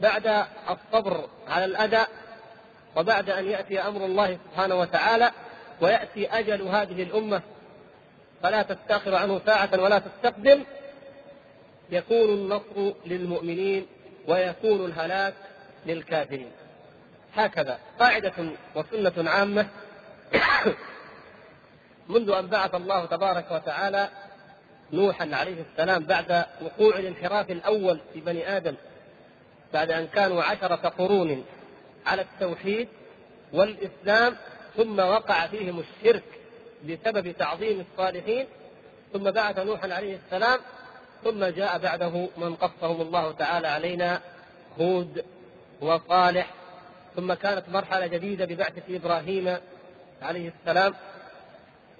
بعد 0.00 0.46
الصبر 0.70 1.28
على 1.48 1.64
الأذى 1.64 2.06
وبعد 2.96 3.30
أن 3.30 3.46
يأتي 3.46 3.80
أمر 3.80 4.04
الله 4.04 4.38
سبحانه 4.50 4.80
وتعالى 4.80 5.30
ويأتي 5.80 6.26
أجل 6.26 6.62
هذه 6.62 7.02
الأمة 7.02 7.42
فلا 8.42 8.62
تستأخر 8.62 9.14
عنه 9.14 9.40
ساعة 9.46 9.82
ولا 9.82 9.98
تستقدم. 9.98 10.64
يكون 11.90 12.28
النصر 12.28 12.92
للمؤمنين 13.06 13.86
ويكون 14.28 14.84
الهلاك 14.84 15.34
للكافرين. 15.86 16.50
هكذا. 17.34 17.78
قاعدة 17.98 18.32
وسنة 18.74 19.30
عامة. 19.30 19.68
منذ 22.08 22.30
أن 22.30 22.46
بعث 22.46 22.74
الله 22.74 23.06
تبارك 23.06 23.50
وتعالى 23.50 24.08
نوحا 24.92 25.28
عليه 25.32 25.64
السلام 25.70 26.04
بعد 26.04 26.44
وقوع 26.62 26.98
الانحراف 26.98 27.50
الأول 27.50 28.00
في 28.12 28.20
بني 28.20 28.56
آدم 28.56 28.74
بعد 29.72 29.90
أن 29.90 30.06
كانوا 30.06 30.42
عشرة 30.42 30.88
قرون 30.88 31.44
على 32.06 32.22
التوحيد 32.22 32.88
والإسلام 33.52 34.36
ثم 34.76 34.98
وقع 34.98 35.46
فيهم 35.46 35.80
الشرك 35.80 36.22
بسبب 36.84 37.32
تعظيم 37.38 37.84
الصالحين 37.90 38.46
ثم 39.12 39.30
بعث 39.30 39.58
نوحا 39.58 39.92
عليه 39.92 40.18
السلام 40.26 40.58
ثم 41.24 41.44
جاء 41.44 41.78
بعده 41.78 42.28
من 42.36 42.54
قصهم 42.54 43.00
الله 43.00 43.32
تعالى 43.32 43.68
علينا 43.68 44.20
هود 44.80 45.24
وصالح 45.80 46.54
ثم 47.16 47.34
كانت 47.34 47.68
مرحلة 47.68 48.06
جديدة 48.06 48.44
ببعثة 48.44 48.82
إبراهيم 48.96 49.56
عليه 50.22 50.52
السلام. 50.60 50.94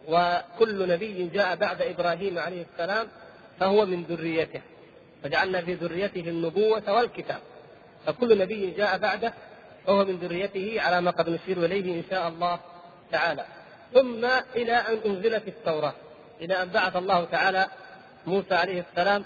وكل 0.09 0.89
نبي 0.89 1.29
جاء 1.29 1.57
بعد 1.57 1.83
إبراهيم 1.83 2.39
عليه 2.39 2.65
السلام 2.73 3.09
فهو 3.61 3.87
من 3.87 4.03
ذريته. 4.03 4.61
فجعلنا 5.23 5.61
في 5.63 5.75
ذريته 5.75 6.21
النبوة 6.21 6.93
والكتاب. 6.93 7.41
فكل 8.07 8.39
نبي 8.39 8.71
جاء 8.71 8.99
بعده 8.99 9.33
فهو 9.87 10.05
من 10.05 10.17
ذريته 10.17 10.81
على 10.81 11.01
ما 11.01 11.11
قد 11.11 11.29
نشير 11.29 11.65
إليه 11.65 11.95
إن 11.95 12.05
شاء 12.11 12.29
الله 12.29 12.59
تعالى. 13.13 13.45
ثم 13.95 14.25
إلى 14.57 14.73
أن 14.73 14.99
أنزلت 15.07 15.49
التوراة 15.49 15.95
إلى 16.41 16.63
أن 16.63 16.69
بعث 16.69 16.97
الله 16.97 17.25
تعالى 17.25 17.67
موسى 18.27 18.55
عليه 18.55 18.85
السلام 18.91 19.25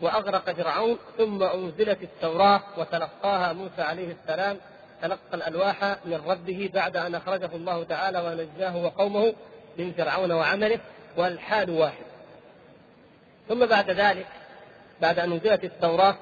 وأغرق 0.00 0.50
فرعون 0.52 0.98
ثم 1.18 1.42
أنزلت 1.42 2.02
التوراة 2.02 2.62
وتلقاها 2.76 3.52
موسى 3.52 3.82
عليه 3.82 4.16
السلام 4.22 4.56
تلقى 5.02 5.34
الألواح 5.34 5.96
من 6.04 6.20
ربه 6.26 6.70
بعد 6.74 6.96
أن 6.96 7.14
أخرجه 7.14 7.50
الله 7.54 7.84
تعالى 7.84 8.18
ونجاه 8.20 8.76
وقومه 8.76 9.34
من 9.78 9.92
فرعون 9.92 10.32
وعمله 10.32 10.78
والحال 11.16 11.70
واحد. 11.70 12.04
ثم 13.48 13.66
بعد 13.66 13.90
ذلك 13.90 14.26
بعد 15.00 15.18
أن 15.18 15.30
نزلت 15.32 15.64
التوراة 15.64 16.16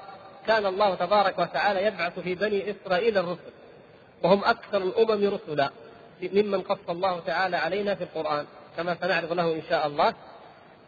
كان 0.47 0.65
الله 0.65 0.95
تبارك 0.95 1.39
وتعالى 1.39 1.85
يبعث 1.85 2.19
في 2.19 2.35
بني 2.35 2.71
إسرائيل 2.71 3.17
الرسل 3.17 3.51
وهم 4.23 4.43
أكثر 4.45 4.77
الأمم 4.77 5.33
رسلا 5.33 5.69
ممن 6.21 6.61
قص 6.61 6.89
الله 6.89 7.19
تعالى 7.19 7.57
علينا 7.57 7.95
في 7.95 8.03
القرآن 8.03 8.45
كما 8.77 8.95
سنعرض 9.01 9.33
له 9.33 9.53
إن 9.53 9.61
شاء 9.69 9.87
الله. 9.87 10.13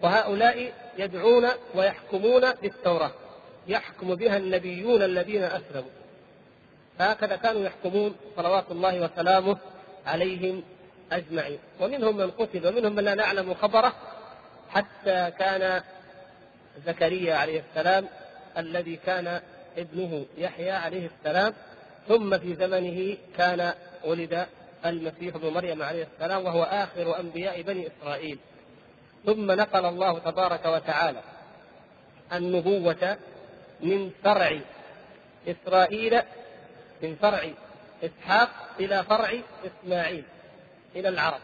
وهؤلاء 0.01 0.73
يدعون 0.97 1.47
ويحكمون 1.75 2.51
بالتوراة 2.61 3.11
يحكم 3.67 4.15
بها 4.15 4.37
النبيون 4.37 5.01
الذين 5.03 5.43
أسلموا. 5.43 6.00
هكذا 6.99 7.35
كانوا 7.35 7.61
يحكمون 7.61 8.15
صلوات 8.35 8.71
الله 8.71 9.01
وسلامه 9.01 9.57
عليهم 10.05 10.63
أجمعين. 11.11 11.59
ومنهم 11.79 12.17
من 12.17 12.31
قتل 12.31 12.67
ومنهم 12.67 12.95
من 12.95 13.03
لا 13.03 13.15
نعلم 13.15 13.53
خبره 13.53 13.93
حتى 14.69 15.31
كان 15.39 15.81
زكريا 16.85 17.35
عليه 17.35 17.63
السلام 17.69 18.07
الذي 18.57 18.95
كان 18.95 19.41
ابنه 19.77 20.25
يحيى 20.37 20.71
عليه 20.71 21.09
السلام 21.17 21.53
ثم 22.07 22.37
في 22.37 22.55
زمنه 22.55 23.17
كان 23.37 23.73
ولد 24.05 24.45
المسيح 24.85 25.35
ابن 25.35 25.53
مريم 25.53 25.83
عليه 25.83 26.07
السلام 26.13 26.45
وهو 26.45 26.63
آخر 26.63 27.19
أنبياء 27.19 27.61
بني 27.61 27.87
إسرائيل. 27.87 28.39
ثم 29.25 29.51
نقل 29.51 29.85
الله 29.85 30.19
تبارك 30.19 30.65
وتعالى 30.65 31.21
النبوة 32.33 33.17
من 33.81 34.11
فرع 34.23 34.59
إسرائيل 35.47 36.21
من 37.03 37.15
فرع 37.15 37.49
إسحاق 38.03 38.49
إلى 38.79 39.03
فرع 39.03 39.31
إسماعيل 39.65 40.23
إلى 40.95 41.09
العرب. 41.09 41.39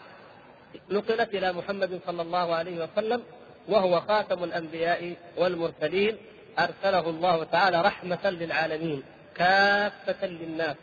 نقلت 0.90 1.34
إلى 1.34 1.54
محمد 1.54 2.00
صلى 2.08 2.22
الله 2.22 2.56
عليه 2.56 2.84
وسلم 2.84 3.24
وهو 3.68 4.02
خاتم 4.02 4.44
الأنبياء 4.44 5.14
والمرسلين. 5.38 6.18
أرسله 6.60 7.10
الله 7.10 7.44
تعالى 7.44 7.82
رحمة 7.82 8.30
للعالمين 8.30 9.04
كافة 9.36 10.28
للناس 10.28 10.76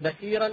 بشيرا 0.00 0.50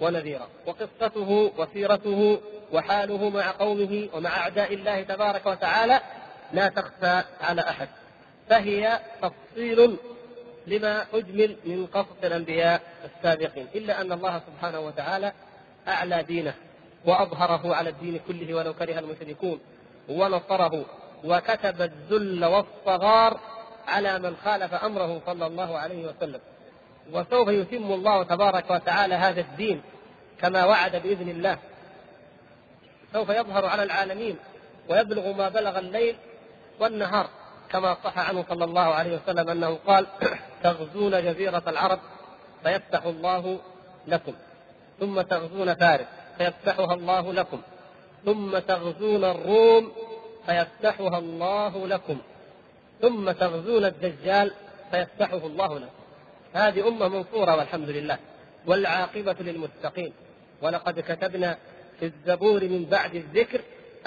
ونذيرا. 0.00 0.48
وقصته 0.66 1.52
وسيرته 1.58 2.40
وحاله 2.72 3.28
مع 3.28 3.50
قومه 3.50 4.08
ومع 4.12 4.36
أعداء 4.36 4.74
الله 4.74 5.02
تبارك 5.02 5.46
وتعالى 5.46 6.00
لا 6.52 6.68
تخفى 6.68 7.22
على 7.40 7.60
أحد. 7.60 7.88
فهي 8.48 9.00
تفصيل 9.22 9.96
لما 10.66 11.06
أجمل 11.14 11.56
من 11.64 11.86
قصص 11.86 12.24
الأنبياء 12.24 12.82
السابقين 13.04 13.66
إلا 13.74 14.00
أن 14.00 14.12
الله 14.12 14.38
سبحانه 14.38 14.80
وتعالى 14.80 15.32
أعلى 15.88 16.22
دينه 16.22 16.54
وأظهره 17.04 17.74
على 17.74 17.90
الدين 17.90 18.20
كله 18.28 18.54
ولو 18.54 18.74
كره 18.74 18.98
المشركون 18.98 19.60
ونصره 20.08 20.84
وكتب 21.24 21.82
الذل 21.82 22.44
والصغار 22.44 23.40
على 23.86 24.18
من 24.18 24.36
خالف 24.44 24.74
أمره 24.74 25.20
صلى 25.26 25.46
الله 25.46 25.78
عليه 25.78 26.08
وسلم. 26.08 26.40
وسوف 27.12 27.48
يتم 27.48 27.92
الله 27.92 28.22
تبارك 28.22 28.70
وتعالى 28.70 29.14
هذا 29.14 29.40
الدين 29.40 29.82
كما 30.40 30.64
وعد 30.64 30.96
بإذن 30.96 31.28
الله. 31.28 31.58
سوف 33.12 33.28
يظهر 33.28 33.66
على 33.66 33.82
العالمين 33.82 34.36
ويبلغ 34.88 35.32
ما 35.32 35.48
بلغ 35.48 35.78
الليل 35.78 36.16
والنهار. 36.80 37.28
كما 37.70 37.96
صح 38.04 38.18
عنه 38.18 38.44
صلى 38.48 38.64
الله 38.64 38.94
عليه 38.94 39.16
وسلم 39.16 39.48
أنه 39.48 39.78
قال 39.86 40.06
تغزون 40.62 41.24
جزيرة 41.24 41.62
العرب 41.68 41.98
فيفتح 42.64 43.02
الله 43.02 43.60
لكم 44.06 44.32
ثم 45.00 45.20
تغزون 45.20 45.74
فارس 45.74 46.06
فيفتحها 46.38 46.94
الله 46.94 47.32
لكم 47.32 47.60
ثم 48.24 48.58
تغزون 48.58 49.24
الروم 49.24 49.92
فيفتحها 50.46 51.18
الله 51.18 51.86
لكم 51.86 52.18
ثم 53.02 53.30
تغزون 53.30 53.84
الدجال 53.84 54.52
فيفتحه 54.90 55.46
الله 55.46 55.78
لكم. 55.78 55.90
هذه 56.52 56.88
أمة 56.88 57.08
منصورة 57.08 57.56
والحمد 57.56 57.88
لله 57.88 58.18
والعاقبة 58.66 59.36
للمتقين. 59.40 60.12
ولقد 60.62 61.00
كتبنا 61.00 61.58
في 62.00 62.06
الزبور 62.06 62.64
من 62.64 62.84
بعد 62.90 63.14
الذكر 63.14 63.60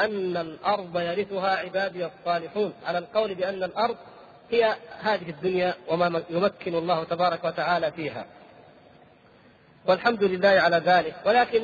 أن 0.06 0.38
الأرض 0.38 1.00
يرثها 1.00 1.56
عبادي 1.56 2.06
الصالحون 2.06 2.74
على 2.86 2.98
القول 2.98 3.36
بأن 3.36 3.64
الأرض 3.64 3.96
هي 4.52 4.76
هذه 5.02 5.30
الدنيا 5.30 5.76
وما 5.88 6.24
يمكن 6.30 6.76
الله 6.76 7.04
تبارك 7.04 7.44
وتعالى 7.44 7.92
فيها. 7.92 8.26
والحمد 9.88 10.24
لله 10.24 10.50
على 10.50 10.78
ذلك. 10.78 11.16
ولكن 11.26 11.62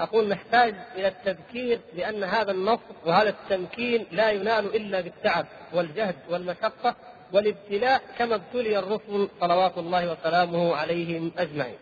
أقول 0.00 0.28
نحتاج 0.28 0.74
إلى 0.96 1.08
التذكير 1.08 1.80
بأن 1.96 2.24
هذا 2.24 2.52
النصر 2.52 2.94
وهذا 3.06 3.28
التمكين 3.28 4.06
لا 4.12 4.30
ينال 4.30 4.76
إلا 4.76 5.00
بالتعب 5.00 5.46
والجهد 5.72 6.14
والمشقة 6.30 6.94
والابتلاء 7.32 8.02
كما 8.18 8.34
ابتلي 8.34 8.78
الرسل 8.78 9.28
صلوات 9.40 9.78
الله 9.78 10.12
وسلامه 10.12 10.76
عليهم 10.76 11.32
أجمعين. 11.38 11.78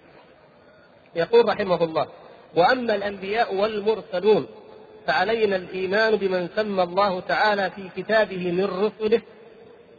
يقول 1.14 1.48
رحمه 1.48 1.84
الله 1.84 2.08
وأما 2.56 2.94
الأنبياء 2.94 3.54
والمرسلون 3.54 4.46
فعلينا 5.08 5.56
الإيمان 5.56 6.16
بمن 6.16 6.48
سمى 6.56 6.82
الله 6.82 7.20
تعالى 7.20 7.70
في 7.70 7.90
كتابه 7.96 8.52
من 8.52 8.64
رسله 8.64 9.22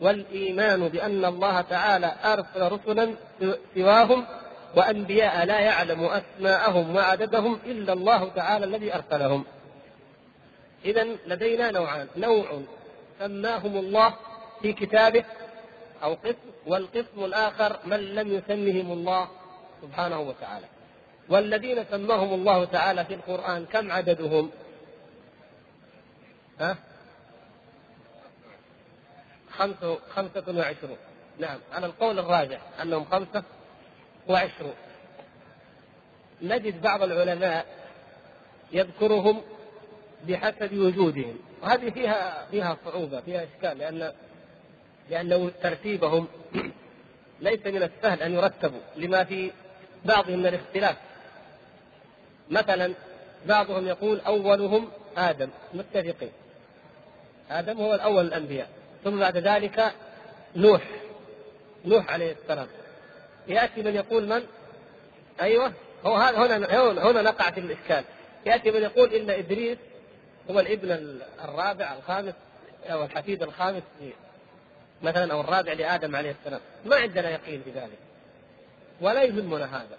والإيمان 0.02 0.88
بأن 0.88 1.26
الله 1.26 1.62
تعالى 1.62 2.16
أرسل 2.24 2.72
رسلا 2.72 3.14
سواهم 3.76 4.26
وأنبياء 4.76 5.46
لا 5.46 5.60
يعلم 5.60 6.04
أسماءهم 6.04 6.96
وعددهم 6.96 7.60
إلا 7.66 7.94
الله 7.94 8.30
تعالى 8.30 8.66
الذي 8.66 8.96
أرسلهم 8.96 9.44
إذا 10.86 11.08
لدينا 11.28 11.72
نوعان 11.72 12.08
نوع 12.18 12.46
سماهم 13.20 13.78
الله 13.78 14.14
في 14.62 14.74
كتابه 14.74 15.24
أو 16.04 16.14
قسم 16.14 16.50
والقسم 16.68 17.26
الآخر 17.26 17.80
من 17.86 18.00
لم 18.00 18.34
يسمهم 18.34 18.92
الله 18.92 19.28
سبحانه 19.82 20.20
وتعالى 20.20 20.66
والذين 21.30 21.86
سماهم 21.92 22.34
الله 22.34 22.66
تعالى 22.66 23.06
في 23.06 23.14
القرآن 23.14 23.66
كم 23.66 23.92
عددهم؟ 23.92 24.52
ها؟ 26.60 26.78
خمسة 29.52 30.00
خمسة 30.10 30.44
وعشرون. 30.58 30.98
نعم 31.40 31.60
على 31.72 31.86
القول 31.86 32.20
الراجح 32.20 32.62
أنهم 32.82 33.06
خمسة 33.06 33.44
وعشرون. 34.28 34.76
نجد 36.42 36.82
بعض 36.82 37.04
العلماء 37.04 37.66
يذكرهم 38.72 39.42
بحسب 40.28 40.78
وجودهم 40.78 41.38
وهذه 41.62 41.90
فيها 41.90 42.46
فيها 42.52 42.78
صعوبة 42.86 43.22
فيها 43.22 43.44
إشكال 43.44 43.78
لأن 43.78 44.14
لأنه 45.10 45.52
ترتيبهم 45.64 46.28
ليس 47.42 47.66
من 47.66 47.84
السهل 47.84 48.22
أن 48.22 48.34
يرتبوا 48.34 48.80
لما 48.96 49.24
في 49.24 49.52
بعضهم 50.06 50.40
من 50.40 50.48
الاختلاف. 50.48 50.98
مثلا 52.50 52.94
بعضهم 53.46 53.88
يقول 53.88 54.20
أولهم 54.20 54.90
آدم 55.18 55.50
متفقين. 55.74 56.32
آدم 57.52 57.78
هو 57.78 57.94
الأول 57.94 58.26
الأنبياء. 58.26 58.70
ثم 59.04 59.20
بعد 59.20 59.38
ذلك 59.38 59.92
نوح. 60.56 60.82
نوح 61.86 62.12
عليه 62.12 62.32
السلام. 62.32 62.68
يأتي 63.48 63.84
من 63.84 63.96
يقول 63.96 64.28
من؟ 64.28 64.44
أيوه. 65.42 65.74
هو 66.06 66.16
هذا 66.16 66.38
هنا 66.38 67.12
هنا 67.12 67.22
نقع 67.22 67.52
في 67.52 67.60
الإشكال. 67.60 68.04
يأتي 68.46 68.72
من 68.72 68.82
يقول 68.82 69.14
إن 69.14 69.30
إدريس 69.30 69.78
هو 70.52 70.60
الابن 70.60 71.20
الرابع 71.44 71.94
الخامس 71.94 72.34
أو 72.86 73.04
الحفيد 73.04 73.44
الخامس 73.44 73.84
مثلا 75.02 75.34
أو 75.34 75.42
الرابع 75.42 75.74
لآدم 75.74 76.16
عليه 76.16 76.36
السلام. 76.40 76.62
ما 76.86 76.96
عندنا 76.96 77.30
يقين 77.30 77.62
بذلك 77.66 78.00
ولا 79.02 79.24
يهمنا 79.24 79.66
هذا. 79.66 79.98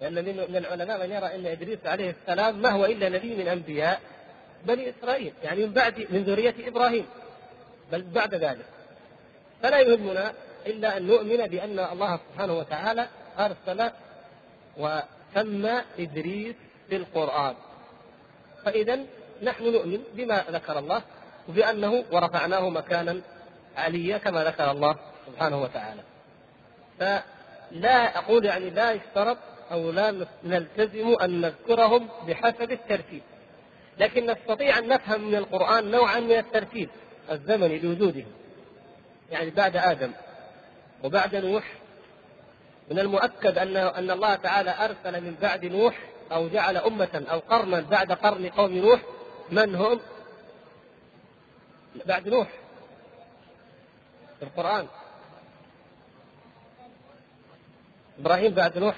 لأن 0.00 0.24
من 0.24 0.56
العلماء 0.56 1.06
من 1.06 1.12
يرى 1.12 1.34
إن 1.34 1.46
إدريس 1.46 1.78
عليه 1.84 2.14
السلام 2.20 2.62
ما 2.62 2.70
هو 2.70 2.84
إلا 2.84 3.08
نبي 3.08 3.36
من 3.36 3.48
أنبياء. 3.48 4.00
بني 4.66 4.90
إسرائيل 4.90 5.32
يعني 5.42 5.66
من 5.66 5.72
بعد 5.72 6.06
من 6.10 6.22
ذرية 6.22 6.54
إبراهيم. 6.68 7.06
بل 7.92 8.02
بعد 8.02 8.34
ذلك. 8.34 8.66
فلا 9.62 9.78
يهمنا 9.78 10.32
إلا 10.66 10.96
أن 10.96 11.06
نؤمن 11.06 11.36
بأن 11.36 11.78
الله 11.78 12.16
سبحانه 12.16 12.58
وتعالى 12.58 13.08
ارسل 13.38 13.90
وسمى 14.76 15.82
إدريس 15.98 16.54
في 16.88 16.96
القرآن. 16.96 17.54
فإذا 18.64 18.98
نحن 19.42 19.64
نؤمن 19.64 20.02
بما 20.14 20.44
ذكر 20.50 20.78
الله 20.78 21.02
وبأنه 21.48 22.04
ورفعناه 22.12 22.68
مكانا 22.68 23.20
عليا 23.76 24.18
كما 24.18 24.44
ذكر 24.44 24.70
الله 24.70 24.96
سبحانه 25.26 25.62
وتعالى. 25.62 26.02
فلا 26.98 28.18
أقول 28.18 28.44
يعني 28.44 28.70
لا 28.70 28.92
يشترط 28.92 29.38
أو 29.72 29.90
لا 29.90 30.26
نلتزم 30.44 31.16
أن 31.22 31.40
نذكرهم 31.40 32.08
بحسب 32.28 32.72
الترتيب. 32.72 33.22
لكن 33.98 34.30
نستطيع 34.30 34.78
أن 34.78 34.88
نفهم 34.88 35.28
من 35.28 35.34
القرآن 35.34 35.90
نوعا 35.90 36.20
من 36.20 36.38
الترتيب 36.38 36.88
الزمني 37.30 37.78
لوجودهم 37.78 38.26
يعني 39.30 39.50
بعد 39.50 39.76
آدم 39.76 40.12
وبعد 41.04 41.36
نوح. 41.36 41.64
من 42.90 42.98
المؤكد 42.98 43.58
أن 43.58 43.76
أن 43.76 44.10
الله 44.10 44.34
تعالى 44.34 44.70
أرسل 44.70 45.20
من 45.20 45.36
بعد 45.42 45.64
نوح 45.64 45.98
أو 46.32 46.48
جعل 46.48 46.76
أمة 46.76 47.24
أو 47.30 47.38
قرنا 47.38 47.80
بعد 47.80 48.12
قرن 48.12 48.48
قوم 48.48 48.72
نوح. 48.72 49.00
من 49.50 49.74
هم؟ 49.74 50.00
بعد 52.06 52.28
نوح 52.28 52.48
في 54.38 54.42
القرآن. 54.42 54.86
إبراهيم 58.18 58.54
بعد 58.54 58.78
نوح. 58.78 58.96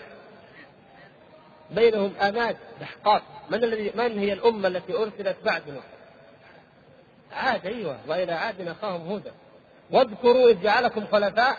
بينهم 1.70 2.14
آماد 2.20 2.56
دحقات 2.80 3.22
من 3.50 3.64
الذي 3.64 3.92
من 3.94 4.18
هي 4.18 4.32
الأمة 4.32 4.68
التي 4.68 4.96
أرسلت 4.96 5.36
بعد 5.44 5.62
نوح؟ 5.68 5.84
عاد 7.32 7.66
أيوه. 7.66 7.98
وإلى 8.08 8.32
عاد 8.32 8.68
أخاهم 8.68 9.08
هودا. 9.08 9.32
واذكروا 9.90 10.50
إذ 10.50 10.62
جعلكم 10.62 11.06
خلفاء. 11.06 11.56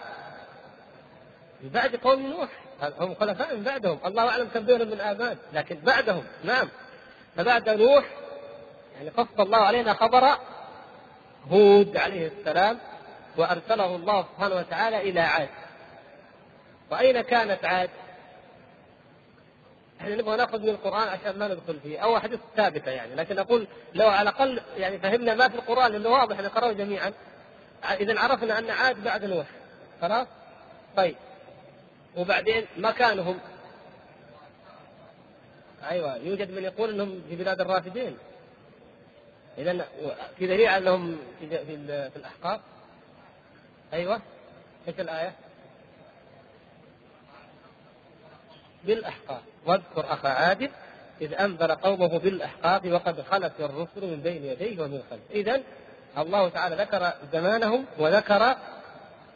من 1.64 1.70
بعد 1.70 1.96
قوم 1.96 2.22
نوح. 2.28 2.50
هم 3.00 3.16
خلفاء 3.16 3.56
من 3.56 3.64
بعدهم؟ 3.64 4.00
الله 4.06 4.30
أعلم 4.30 4.48
كم 4.54 4.66
بينهم 4.66 4.88
من 4.88 5.02
آباد 5.02 5.38
لكن 5.54 5.76
بعدهم 5.76 6.24
نعم. 6.44 6.70
فبعد 7.36 7.70
نوح 7.70 8.06
يعني 8.98 9.10
قص 9.10 9.28
الله 9.40 9.58
علينا 9.58 9.94
خبر 9.94 10.38
هود 11.52 11.98
عليه 11.98 12.28
السلام 12.28 12.78
وأرسله 13.38 13.96
الله 13.96 14.22
سبحانه 14.22 14.56
وتعالى 14.56 15.10
إلى 15.10 15.20
عاد. 15.20 15.50
وأين 16.92 17.22
كانت 17.22 17.66
عاد؟ 17.66 17.90
إحنا 20.02 20.16
نبغى 20.16 20.38
نأخذ 20.38 20.60
من 20.60 20.70
القرآن 20.70 21.08
عشان 21.08 21.40
ما 21.40 21.48
ندخل 21.48 21.80
فيه 21.80 22.00
أو 22.00 22.18
أحاديث 22.18 22.40
ثابتة 22.56 22.92
يعني 22.92 23.16
لكن 23.16 23.40
أقول 23.40 23.68
لو 23.94 24.08
على 24.08 24.30
الأقل 24.30 24.62
يعني 24.78 25.00
فهمنا 25.00 25.36
ما 25.36 25.50
في 25.50 25.56
القرآن 25.56 25.92
لأنه 25.92 26.10
واضح 26.10 26.40
نقراه 26.40 26.72
جميعا. 26.72 27.14
إذا 28.00 28.20
عرفنا 28.20 28.60
أن 28.60 28.70
عاد 28.70 29.04
بعد 29.04 29.26
نوح 29.26 29.46
خلاص؟ 30.02 30.28
طيب. 30.98 31.16
وبعدين 32.18 32.66
مكانهم. 32.78 33.40
أيوه 35.90 36.18
يوجد 36.18 36.52
من 36.52 36.64
يقول 36.64 36.90
إنهم 36.90 37.22
في 37.30 37.36
بلاد 37.36 37.62
الرافدين. 37.62 38.18
إذا 39.58 39.88
في 40.38 40.48
دليل 40.48 40.70
أنهم 40.70 41.18
في, 41.40 41.50
في, 41.50 42.16
الأحقاف. 42.16 42.62
أيوه. 43.94 44.22
إيش 44.88 45.00
الآية؟ 45.00 45.34
بالاحقاف 48.86 49.42
واذكر 49.66 50.14
أخا 50.14 50.30
عاد 50.30 50.72
إذ 51.22 51.34
أنذر 51.34 51.72
قومه 51.72 52.20
بالاحقاف 52.20 52.86
وقد 52.86 53.22
خلت 53.22 53.54
الرسل 53.60 54.08
من 54.08 54.22
بين 54.24 54.46
يديه 54.46 54.82
ومن 54.82 55.04
خلفه. 55.10 55.34
اذا 55.34 55.62
الله 56.18 56.50
تعالى 56.50 56.76
ذكر 56.76 57.12
زمانهم 57.34 57.86
وذكر 58.00 58.56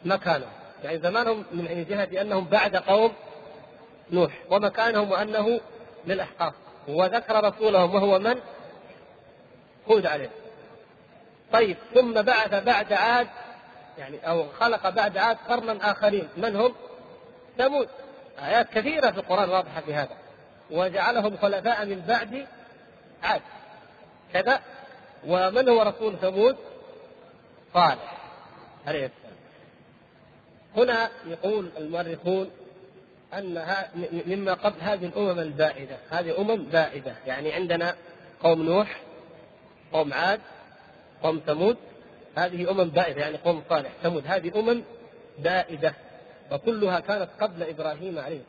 مكانهم. 0.04 0.50
يعني 0.84 0.98
زمانهم 0.98 1.44
من 1.52 1.86
جهة 1.88 2.20
انهم 2.20 2.44
بعد 2.44 2.76
قوم 2.76 3.12
نوح 4.10 4.32
ومكانهم 4.50 5.10
وأنه 5.10 5.60
للاحقاف 6.06 6.54
وذكر 6.88 7.44
رسولهم 7.44 7.94
وهو 7.94 8.18
من؟ 8.18 8.34
هود 9.90 10.06
عليه. 10.06 10.30
طيب 11.52 11.76
ثم 11.94 12.22
بعث 12.22 12.54
بعد 12.54 12.92
عاد 12.92 13.28
يعني 13.98 14.28
أو 14.28 14.48
خلق 14.60 14.88
بعد 14.88 15.18
عاد 15.18 15.36
قرنا 15.48 15.90
آخرين. 15.90 16.28
من 16.36 16.56
هم؟ 16.56 16.74
ثمود. 17.58 17.88
آيات 18.42 18.70
كثيرة 18.70 19.10
في 19.10 19.18
القرآن 19.18 19.50
واضحة 19.50 19.80
في 19.80 19.94
هذا. 19.94 20.16
وجعلهم 20.70 21.36
خلفاء 21.36 21.86
من 21.86 22.00
بعد 22.00 22.46
عاد. 23.22 23.42
كذا. 24.32 24.60
ومن 25.26 25.68
هو 25.68 25.82
رسول 25.82 26.16
ثمود؟ 26.16 26.56
صالح. 27.74 28.16
عليه 28.86 29.06
السلام. 29.06 29.36
هنا 30.76 31.10
يقول 31.26 31.70
المؤرخون 31.78 32.50
أن 33.34 33.64
مما 34.26 34.54
قبل 34.54 34.80
هذه 34.80 35.06
الأمم 35.06 35.38
البائدة، 35.38 35.96
هذه 36.10 36.40
أمم 36.40 36.64
بائدة، 36.64 37.14
يعني 37.26 37.52
عندنا 37.52 37.94
قوم 38.42 38.62
نوح، 38.62 39.00
قوم 39.92 40.12
عاد، 40.12 40.40
قوم 41.22 41.42
ثمود، 41.46 41.76
هذه 42.36 42.70
أمم 42.70 42.90
بائدة. 42.90 43.20
يعني 43.20 43.36
قوم 43.36 43.62
صالح، 43.68 43.90
ثمود، 44.02 44.26
هذه 44.26 44.60
أمم 44.60 44.82
بائدة. 45.38 45.94
وكلها 46.50 47.00
كانت 47.00 47.28
قبل 47.40 47.62
إبراهيم 47.62 48.18
عليه 48.18 48.42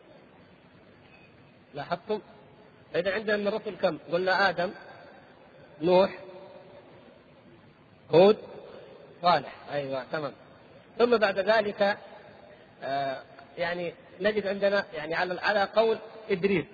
لاحظتم؟ 1.74 2.20
فإذا 2.94 3.14
عندنا 3.14 3.38
من 3.38 3.48
الرسل 3.48 3.76
كم؟ 3.76 3.98
قلنا 4.12 4.50
آدم 4.50 4.72
نوح 5.82 6.18
هود 8.12 8.38
صالح 9.22 9.56
أيوه 9.72 10.04
تمام 10.12 10.34
ثم 10.98 11.18
بعد 11.18 11.40
ذلك 11.40 11.98
آه 12.84 13.22
يعني 13.58 13.94
نجد 14.22 14.48
عندنا 14.48 14.86
يعني 14.94 15.16
على 15.16 15.42
على 15.42 15.64
قول 15.64 15.98
إدريس 16.30 16.66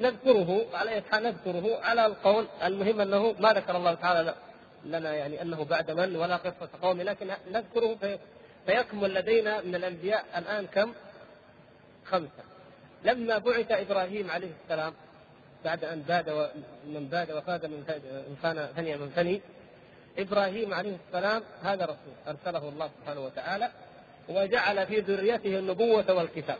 نذكره 0.00 0.66
على 0.74 1.02
نذكره 1.14 1.80
على 1.82 2.06
القول 2.06 2.46
المهم 2.64 3.00
أنه 3.00 3.34
ما 3.40 3.52
ذكر 3.52 3.76
الله 3.76 3.94
تعالى 3.94 4.34
لنا 4.84 5.14
يعني 5.14 5.42
أنه 5.42 5.64
بعد 5.64 5.90
من 5.90 6.16
ولا 6.16 6.36
قصة 6.36 6.68
قوم 6.82 7.00
لكن 7.00 7.30
نذكره 7.52 8.18
فيكمل 8.66 9.14
لدينا 9.14 9.60
من 9.60 9.74
الأنبياء 9.74 10.24
الآن 10.36 10.66
كم؟ 10.66 10.92
خمسة. 12.04 12.44
لما 13.04 13.38
بعث 13.38 13.72
إبراهيم 13.72 14.30
عليه 14.30 14.50
السلام 14.64 14.94
بعد 15.64 15.84
أن 15.84 16.02
باد 16.02 16.50
من 16.86 17.08
باد 17.08 17.30
وفاد 17.30 17.66
من 17.66 17.84
فان 18.42 18.68
فني 18.76 18.96
من 18.96 19.08
فني 19.08 19.40
إبراهيم 20.18 20.74
عليه 20.74 20.96
السلام 21.06 21.42
هذا 21.62 21.84
رسول 21.84 22.14
أرسله 22.28 22.68
الله 22.68 22.90
سبحانه 23.00 23.20
وتعالى 23.20 23.70
وجعل 24.28 24.86
في 24.86 25.00
ذريته 25.00 25.58
النبوة 25.58 26.12
والكتاب 26.14 26.58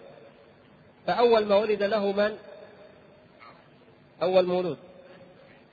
فأول 1.07 1.47
ما 1.47 1.57
ولد 1.57 1.83
له 1.83 2.12
من؟ 2.12 2.38
أول 4.23 4.47
مولود 4.47 4.79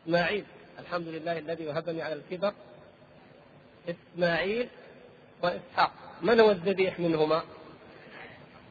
إسماعيل 0.04 0.46
الحمد 0.80 1.08
لله 1.08 1.38
الذي 1.38 1.68
وهبني 1.68 2.02
على 2.02 2.14
الكبر 2.14 2.54
إسماعيل 3.90 4.70
وإسحاق 5.44 5.92
من 6.24 6.40
هو 6.40 6.52
الذبيح 6.52 7.00
منهما؟ 7.00 7.44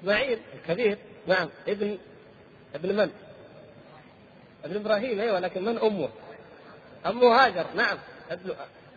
اسماعيل 0.01 0.39
الكبير. 0.55 0.99
نعم. 1.27 1.49
ابن 1.69 1.99
ابن 2.75 2.97
من؟ 2.97 3.11
ابن 4.65 4.77
إبراهيم 4.77 5.21
أيوه 5.21 5.39
لكن 5.39 5.65
من 5.65 5.79
أمه؟ 5.79 6.09
أمه 7.07 7.27
هاجر. 7.27 7.67
نعم. 7.77 7.99
ابن 8.31 8.55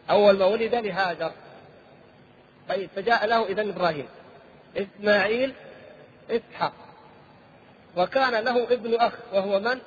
أول 0.09 0.37
ما 0.37 0.45
ولد 0.45 0.75
لهاجر. 0.75 1.31
طيب 2.69 2.89
فجاء 2.95 3.25
له 3.25 3.45
اذا 3.45 3.61
إبراهيم. 3.61 4.07
إسماعيل 4.77 5.53
إسحاق. 6.29 6.73
وكان 7.97 8.43
له 8.43 8.63
ابن 8.63 8.95
أخ 8.95 9.13
وهو 9.33 9.59
من؟ 9.59 9.79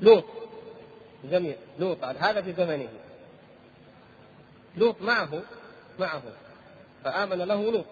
لوط. 0.00 0.24
جميل. 1.24 1.56
لوط 1.78 2.04
هذا 2.04 2.42
في 2.42 2.52
زمنه. 2.52 2.88
لوط 4.76 5.02
معه 5.02 5.42
معه. 5.98 6.22
فآمن 7.04 7.38
له 7.38 7.72
لوط 7.72 7.84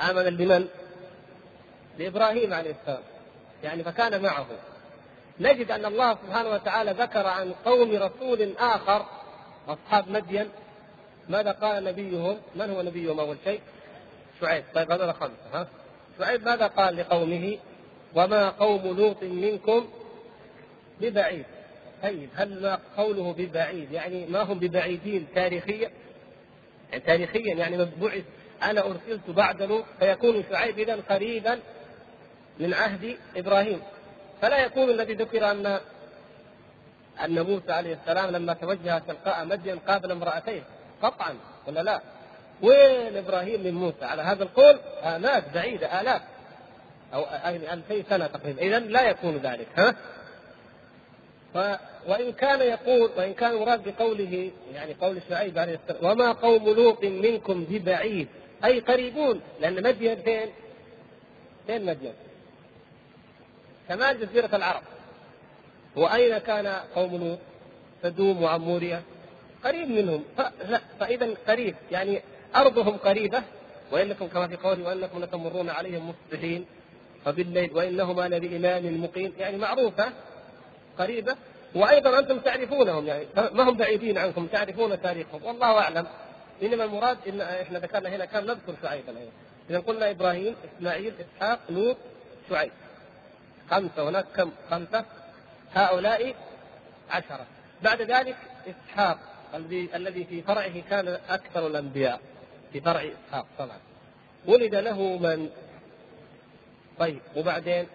آمن 0.00 0.22
لمن؟ 0.22 0.68
لإبراهيم 1.98 2.54
عليه 2.54 2.74
السلام 2.80 3.02
يعني 3.64 3.84
فكان 3.84 4.22
معه 4.22 4.46
نجد 5.40 5.70
أن 5.70 5.84
الله 5.84 6.18
سبحانه 6.26 6.48
وتعالى 6.48 6.90
ذكر 6.90 7.26
عن 7.26 7.52
قوم 7.64 7.96
رسول 7.96 8.52
آخر 8.58 9.06
أصحاب 9.68 10.10
مدين 10.10 10.48
ماذا 11.28 11.50
قال 11.50 11.84
نبيهم؟ 11.84 12.38
من 12.54 12.70
هو 12.70 12.82
نبيهم 12.82 13.20
أول 13.20 13.36
شيء؟ 13.44 13.60
شعيب 14.40 14.64
طيب 14.74 14.92
هذا 14.92 15.12
خمسة 15.12 15.32
ها؟ 15.52 15.68
شعيب 16.18 16.44
ماذا 16.44 16.66
قال 16.66 16.96
لقومه؟ 16.96 17.58
وما 18.14 18.48
قوم 18.48 18.96
لوط 18.96 19.22
منكم 19.22 19.88
ببعيد 21.00 21.44
طيب 22.02 22.28
هل 22.34 22.78
قوله 22.96 23.34
ببعيد 23.38 23.92
يعني 23.92 24.26
ما 24.26 24.42
هم 24.42 24.58
ببعيدين 24.58 25.26
تاريخيا 25.34 25.90
تاريخيا 26.98 27.54
يعني 27.54 27.76
بعث 28.00 28.24
أنا 28.62 28.80
أرسلت 28.80 29.30
بعد 29.30 29.62
لوط 29.62 29.84
فيكون 29.98 30.44
شعيب 30.50 30.78
اذا 30.78 30.96
قريبا 31.10 31.58
من 32.58 32.74
عهد 32.74 33.16
إبراهيم 33.36 33.82
فلا 34.42 34.58
يكون 34.58 34.90
الذي 34.90 35.14
ذكر 35.14 35.50
أن 35.50 35.80
أن 37.24 37.40
موسى 37.40 37.72
عليه 37.72 37.94
السلام 37.94 38.30
لما 38.30 38.52
توجه 38.52 38.98
تلقاء 38.98 39.44
مدين 39.44 39.78
قابل 39.78 40.10
امرأتين 40.10 40.64
قطعا 41.02 41.34
ولا 41.66 41.80
لا؟ 41.80 42.00
وين 42.62 43.16
إبراهيم 43.16 43.62
من 43.62 43.74
موسى؟ 43.74 44.04
على 44.04 44.22
هذا 44.22 44.42
القول 44.42 44.78
آلاف 45.04 45.54
بعيدة 45.54 46.00
آلاف 46.00 46.22
أو 47.14 47.24
ألفي 47.72 48.04
سنة 48.10 48.26
تقريبا، 48.26 48.62
إذا 48.62 48.78
لا 48.78 49.02
يكون 49.02 49.36
ذلك 49.36 49.66
ها؟ 49.76 49.94
وإن 52.08 52.32
كان 52.32 52.60
يقول 52.60 53.10
وإن 53.16 53.34
كان 53.34 53.54
مراد 53.54 53.88
بقوله 53.88 54.50
يعني 54.74 54.94
قول 55.00 55.18
شعيب 55.28 55.58
عليه 55.58 55.80
السلام 55.88 56.12
وما 56.12 56.32
قوم 56.32 56.68
لوط 56.68 57.04
منكم 57.04 57.64
ببعيد. 57.64 58.28
أي 58.64 58.80
قريبون 58.80 59.40
لأن 59.60 59.82
مدين 59.82 60.16
فين؟ 60.16 60.48
فين 61.66 61.84
مدين؟ 61.84 62.12
شمال 63.88 64.20
جزيرة 64.20 64.56
العرب. 64.56 64.82
وأين 65.96 66.38
كان 66.38 66.66
قوم 66.94 67.16
لوط؟ 67.16 67.38
سدوم 68.02 68.42
وعمورية. 68.42 69.02
قريب 69.64 69.88
منهم. 69.88 70.24
فإذا 71.00 71.34
قريب 71.48 71.74
يعني 71.90 72.22
أرضهم 72.56 72.96
قريبة. 72.96 73.42
وإنكم 73.92 74.26
كما 74.26 74.48
في 74.48 74.56
قوله 74.56 74.84
وإنكم 74.88 75.24
لتمرون 75.24 75.70
عليهم 75.70 76.08
مصبحين 76.08 76.66
وبالليل 77.26 77.70
وإنهما 77.72 78.28
لبإمام 78.28 79.04
مقيم. 79.04 79.32
يعني 79.38 79.56
معروفة. 79.56 80.12
قريبة 80.98 81.36
وأيضا 81.74 82.18
أنتم 82.18 82.38
تعرفونهم 82.38 83.06
يعني 83.06 83.26
ما 83.36 83.62
هم 83.62 83.76
بعيدين 83.76 84.18
عنكم 84.18 84.46
تعرفون 84.46 85.02
تاريخهم 85.02 85.44
والله 85.44 85.78
أعلم. 85.78 86.06
إنما 86.62 86.84
المراد 86.84 87.18
إن 87.28 87.40
إحنا 87.40 87.78
ذكرنا 87.78 88.08
هنا 88.08 88.24
كان 88.24 88.46
نذكر 88.46 88.74
شعيبا 88.82 89.18
أيضا 89.18 89.30
إذا 89.70 89.78
قلنا 89.78 90.10
إبراهيم 90.10 90.56
إسماعيل 90.64 91.14
إسحاق 91.20 91.58
لوط 91.70 91.96
شعيب. 92.50 92.72
خمسة 93.70 94.08
هناك 94.08 94.24
كم؟ 94.36 94.50
خمسة. 94.70 95.04
هؤلاء 95.74 96.34
عشرة. 97.10 97.46
بعد 97.82 98.02
ذلك 98.02 98.36
إسحاق 98.66 99.18
الذي 99.54 99.88
الذي 99.94 100.24
في 100.24 100.42
فرعه 100.42 100.80
كان 100.90 101.18
أكثر 101.28 101.66
الأنبياء. 101.66 102.20
في 102.72 102.80
فرع 102.80 103.00
إسحاق 103.00 103.46
طبعا. 103.58 103.78
ولد 104.46 104.74
له 104.74 105.18
من؟ 105.18 105.50
طيب 106.98 107.20
وبعدين؟ 107.36 107.86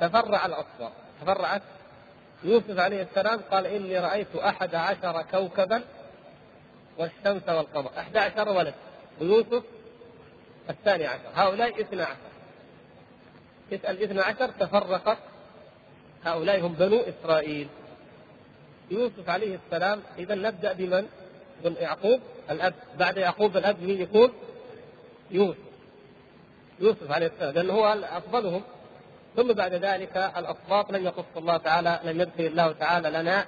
تفرع 0.00 0.46
الأصفار 0.46 0.92
تفرعت 1.22 1.62
يوسف 2.44 2.78
عليه 2.78 3.02
السلام 3.02 3.40
قال 3.50 3.66
إني 3.66 3.98
رأيت 3.98 4.36
أحد 4.36 4.74
عشر 4.74 5.22
كوكبا 5.22 5.82
والشمس 6.98 7.48
والقمر. 7.48 7.90
أحد 7.98 8.16
عشر 8.16 8.48
ولد. 8.48 8.74
ويوسف 9.20 9.62
الثاني 10.70 11.06
عشر. 11.06 11.28
هؤلاء 11.34 11.80
اثنا 11.80 12.04
عشر. 12.04 12.16
تسأل 13.70 14.02
اثنا 14.02 14.22
عشر 14.22 14.48
تفرقت. 14.48 15.18
هؤلاء 16.24 16.60
هم 16.60 16.72
بنو 16.72 17.00
إسرائيل. 17.00 17.68
يوسف 18.90 19.28
عليه 19.28 19.58
السلام 19.64 20.02
إذا 20.18 20.34
نبدأ 20.34 20.72
بمن؟ 20.72 21.08
بن 21.64 21.74
يعقوب 21.80 22.20
الأب. 22.50 22.74
بعد 22.98 23.16
يعقوب 23.16 23.56
الأب 23.56 23.82
مين 23.82 24.00
يكون؟ 24.00 24.32
يوسف. 25.30 25.58
يوسف 26.80 27.10
عليه 27.10 27.26
السلام 27.26 27.54
لأنه 27.54 27.72
هو 27.72 27.86
أفضلهم. 28.04 28.62
ثم 29.38 29.52
بعد 29.52 29.74
ذلك 29.74 30.16
الأصباط 30.16 30.92
لم 30.92 31.04
يقص 31.04 31.24
الله 31.36 31.56
تعالى 31.56 32.00
لم 32.04 32.20
يذكر 32.20 32.46
الله 32.46 32.72
تعالى 32.72 33.10
لنا 33.10 33.46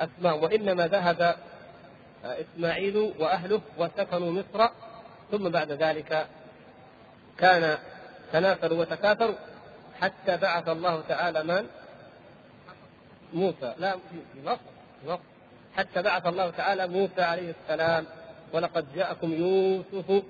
أسماء 0.00 0.38
وإنما 0.38 0.86
ذهب 0.86 1.36
إسماعيل 2.24 2.96
وأهله 3.18 3.60
وسكنوا 3.78 4.32
مصر 4.32 4.68
ثم 5.30 5.48
بعد 5.48 5.72
ذلك 5.72 6.26
كان 7.38 7.78
تنافروا 8.32 8.78
وتكاثروا 8.78 9.34
حتى 10.00 10.36
بعث 10.36 10.68
الله 10.68 11.02
تعالى 11.08 11.42
من؟ 11.42 11.66
موسى. 13.32 13.74
لا 13.78 13.92
في 13.92 14.48
مصر 15.06 15.20
حتى 15.76 16.02
بعث 16.02 16.26
الله 16.26 16.50
تعالى 16.50 16.86
موسى 16.86 17.22
عليه 17.22 17.54
السلام. 17.62 18.06
ولقد 18.52 18.86
جاءكم 18.94 19.32
يوسف. 19.32 20.22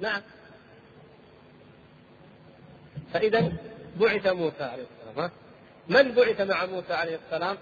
نعم. 0.00 0.22
فإذا 3.12 3.52
بعث 4.00 4.26
موسى 4.26 4.64
عليه 4.64 4.84
السلام 5.00 5.30
من 5.88 6.12
بعث 6.12 6.40
مع 6.40 6.66
موسى 6.66 6.92
عليه 6.92 7.18
السلام؟ 7.26 7.56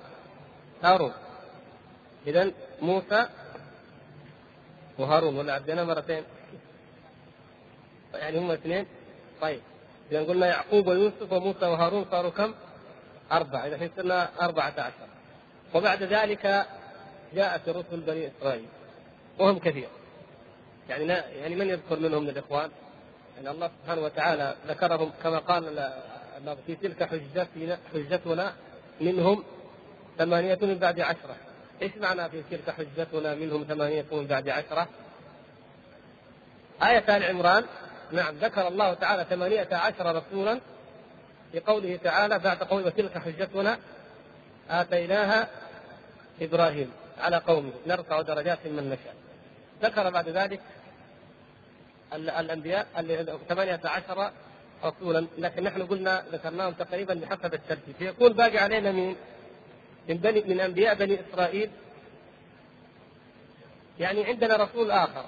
هارون. 0.83 1.13
إذا 2.27 2.51
موسى 2.83 3.29
وهارون 4.99 5.37
ولا 5.37 5.53
عدينا 5.53 5.85
مرتين. 5.85 6.25
يعني 8.15 8.39
هم 8.39 8.51
اثنين؟ 8.51 8.87
طيب. 9.41 9.61
إذا 10.11 10.23
قلنا 10.23 10.47
يعقوب 10.47 10.87
ويوسف 10.87 11.33
وموسى 11.33 11.67
وهارون 11.67 12.07
صاروا 12.11 12.31
كم؟ 12.31 12.55
أربعة. 13.33 13.67
إذا 13.67 13.91
صرنا 13.97 14.29
أربعة 14.41 14.75
عشر. 14.79 15.09
وبعد 15.75 16.03
ذلك 16.03 16.67
جاءت 17.35 17.69
رسل 17.69 18.01
بني 18.01 18.29
إسرائيل 18.29 18.69
وهم 19.39 19.59
كثير. 19.59 19.89
يعني 20.89 21.05
لا 21.05 21.29
يعني 21.29 21.55
من 21.55 21.69
يذكر 21.69 21.99
منهم 21.99 22.23
من 22.23 22.29
الإخوان؟ 22.29 22.71
يعني 23.37 23.51
الله 23.51 23.71
سبحانه 23.83 24.03
وتعالى 24.03 24.55
ذكرهم 24.69 25.13
كما 25.23 25.39
قال 25.39 25.93
في 26.67 26.77
تلك 26.77 27.03
حجتنا 27.03 27.79
حجتنا 27.95 28.53
منهم 29.01 29.45
ثمانية 30.19 30.59
من 30.63 30.79
بعد 30.79 31.01
عشرة. 31.01 31.37
إيش 31.83 31.93
معنى 31.97 32.31
في 32.31 32.43
تلك 32.51 32.71
حجتنا 32.71 33.35
منهم 33.35 33.65
ثمانية 33.65 34.05
من 34.13 34.27
بعد 34.27 34.49
عشرة؟ 34.49 34.89
آية 36.83 37.17
آل 37.17 37.23
عمران. 37.23 37.65
نعم 38.13 38.35
ذكر 38.35 38.69
الله 38.69 38.95
تعالى 38.95 39.25
ثمانية 39.31 39.69
عشر 39.73 40.17
رسولا 40.17 40.61
في 41.53 41.61
قوله 41.61 41.99
تعالى 42.05 42.39
بعد 42.39 42.63
قوله 42.63 42.87
وتلك 42.87 43.19
حجتنا 43.19 43.79
آتيناها 44.71 45.49
إبراهيم 46.41 46.91
على 47.19 47.37
قومه 47.37 47.73
نرفع 47.87 48.21
درجات 48.21 48.67
من 48.67 48.91
نشاء. 48.91 49.15
ذكر 49.83 50.11
بعد 50.11 50.29
ذلك 50.29 50.61
ثمانية 53.49 53.81
عشر 53.85 54.31
رسولا. 54.85 55.27
لكن 55.39 55.63
نحن 55.63 55.83
قلنا 55.83 56.25
ذكرناهم 56.33 56.73
تقريبا 56.73 57.15
بحسب 57.15 57.55
الترتيب. 57.55 57.95
فيكون 57.99 58.33
باقي 58.33 58.59
علينا 58.59 58.93
من 58.93 59.17
من 60.09 60.17
بني 60.17 60.41
من 60.41 60.61
أنبياء 60.61 60.95
بني 60.95 61.19
إسرائيل. 61.21 61.71
يعني 63.99 64.25
عندنا 64.25 64.57
رسول 64.57 64.91
آخر. 64.91 65.25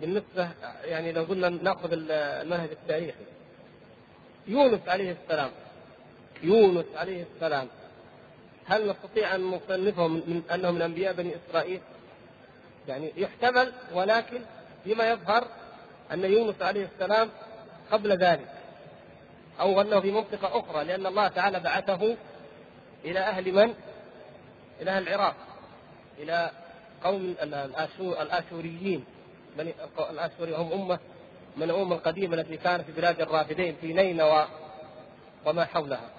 بالنسبة 0.00 0.48
يعني 0.84 1.12
لو 1.12 1.22
قلنا 1.22 1.48
نأخذ 1.48 1.88
المنهج 1.92 2.70
التاريخي. 2.70 3.24
يونس 4.46 4.88
عليه 4.88 5.16
السلام. 5.22 5.50
يونس 6.42 6.86
عليه 6.96 7.24
السلام. 7.34 7.68
هل 8.66 8.88
نستطيع 8.88 9.34
أن 9.34 9.40
نصنفهم 9.40 10.12
من 10.14 10.42
انه 10.54 10.70
من 10.70 10.82
أنبياء 10.82 11.12
بني 11.12 11.34
إسرائيل؟ 11.36 11.80
يعني 12.88 13.12
يحتمل 13.16 13.72
ولكن 13.92 14.40
بما 14.86 15.10
يظهر 15.10 15.48
أن 16.12 16.24
يونس 16.24 16.62
عليه 16.62 16.88
السلام 16.94 17.30
قبل 17.92 18.12
ذلك 18.12 18.48
أو 19.60 19.80
أنه 19.80 20.00
في 20.00 20.10
منطقة 20.10 20.60
أخرى 20.60 20.84
لأن 20.84 21.06
الله 21.06 21.28
تعالى 21.28 21.60
بعثه 21.60 22.16
إلى 23.04 23.18
أهل 23.18 23.52
من؟ 23.52 23.74
إلى 24.80 24.90
أهل 24.90 25.08
العراق 25.08 25.36
إلى 26.18 26.50
قوم 27.04 27.34
الآشوريين 28.00 29.04
بني 29.58 29.74
الآشوري 30.10 30.56
هم 30.56 30.72
أمة 30.72 30.98
من 31.56 31.62
الأمم 31.62 31.92
القديمة 31.92 32.34
التي 32.34 32.56
كانت 32.56 32.84
في 32.84 32.92
بلاد 32.92 33.20
الرافدين 33.20 33.76
في 33.80 33.92
نينوى 33.92 34.46
وما 35.46 35.64
حولها 35.64 36.10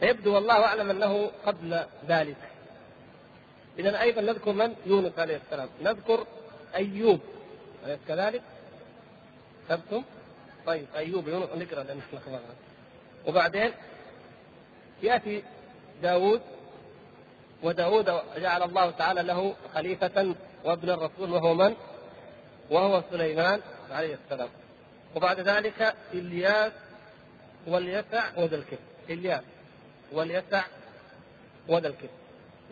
فيبدو 0.00 0.34
والله 0.34 0.64
أعلم 0.64 0.90
أنه 0.90 1.30
قبل 1.46 1.84
ذلك 2.08 2.36
اذا 3.78 4.00
أيضا 4.00 4.20
نذكر 4.20 4.52
من؟ 4.52 4.74
يونس 4.86 5.18
عليه 5.18 5.36
السلام. 5.36 5.68
نذكر 5.82 6.26
أيوب. 6.74 7.20
أليس 7.86 7.98
كذلك؟ 8.08 8.42
كتبتم؟ 9.68 10.02
طيب 10.66 10.86
أيوب 10.96 11.28
يونس 11.28 11.48
نقرا 11.54 11.82
لأن 11.82 12.00
وبعدين 13.26 13.72
يأتي 15.02 15.42
داوود 16.02 16.40
وداود 17.62 18.20
جعل 18.36 18.62
الله 18.62 18.90
تعالى 18.90 19.22
له 19.22 19.54
خليفة 19.74 20.34
وابن 20.64 20.90
الرسول 20.90 21.30
وهو 21.30 21.54
من؟ 21.54 21.76
وهو 22.70 23.02
سليمان 23.10 23.60
عليه 23.90 24.18
السلام. 24.24 24.48
وبعد 25.16 25.40
ذلك 25.40 25.94
إلياس 26.14 26.72
واليسع 27.66 28.24
وذا 28.36 28.56
الكفر 28.56 28.78
إلياس 29.10 29.42
واليسع 30.12 30.64
وذا 31.68 31.88
الكفر 31.88 32.08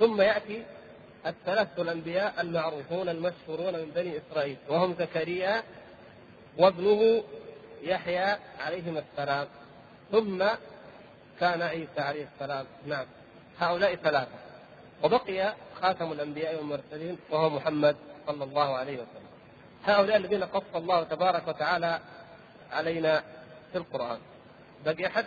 ثم 0.00 0.20
يأتي 0.20 0.62
الثلاثة 1.26 1.82
الأنبياء 1.82 2.40
المعروفون 2.40 3.08
المشهورون 3.08 3.74
من 3.74 3.90
بني 3.94 4.18
إسرائيل 4.18 4.56
وهم 4.68 4.94
زكريا 4.98 5.62
وابنه 6.58 7.24
يحيى 7.82 8.36
عليهما 8.60 9.02
السلام 9.10 9.46
ثم 10.12 10.44
كان 11.40 11.62
عيسى 11.62 12.00
عليه 12.00 12.28
السلام. 12.34 12.66
نعم. 12.86 13.06
هؤلاء 13.58 13.94
ثلاثة. 13.94 14.38
وبقي 15.02 15.54
خاتم 15.80 16.12
الأنبياء 16.12 16.56
والمرسلين 16.56 17.18
وهو 17.30 17.50
محمد 17.50 17.96
صلى 18.26 18.44
الله 18.44 18.76
عليه 18.76 18.94
وسلم. 18.94 19.28
هؤلاء 19.84 20.16
الذين 20.16 20.44
قص 20.44 20.74
الله 20.74 21.04
تبارك 21.04 21.48
وتعالى 21.48 22.00
علينا 22.72 23.22
في 23.72 23.78
القرآن. 23.78 24.18
بقي 24.84 25.06
أحد؟ 25.06 25.26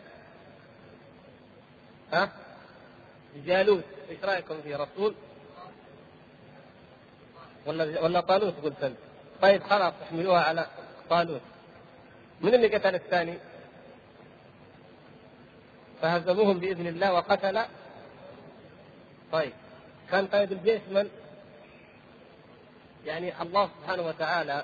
ها؟ 2.14 2.30
جالوت. 3.46 3.84
إيش 4.10 4.24
رأيكم 4.24 4.62
في 4.62 4.76
رسول؟ 4.76 5.16
ولا 7.66 8.02
ولا 8.02 8.22
طالوت 8.22 8.54
قلت 8.64 8.84
انت 8.84 8.98
طيب 9.42 9.64
خلاص 9.64 9.94
احملوها 10.04 10.42
على 10.42 10.66
طالوت 11.10 11.42
من 12.42 12.54
اللي 12.54 12.68
قتل 12.76 12.96
الثاني 12.96 13.38
فهزموهم 16.02 16.60
بإذن 16.60 16.88
الله 16.88 17.14
وقتل 17.14 17.62
طيب 19.32 19.54
كان 20.12 20.28
قائد 20.28 20.52
الجيش 20.52 20.82
من؟ 20.92 21.10
يعني 23.06 23.42
الله 23.42 23.70
سبحانه 23.80 24.04
وتعالى 24.04 24.64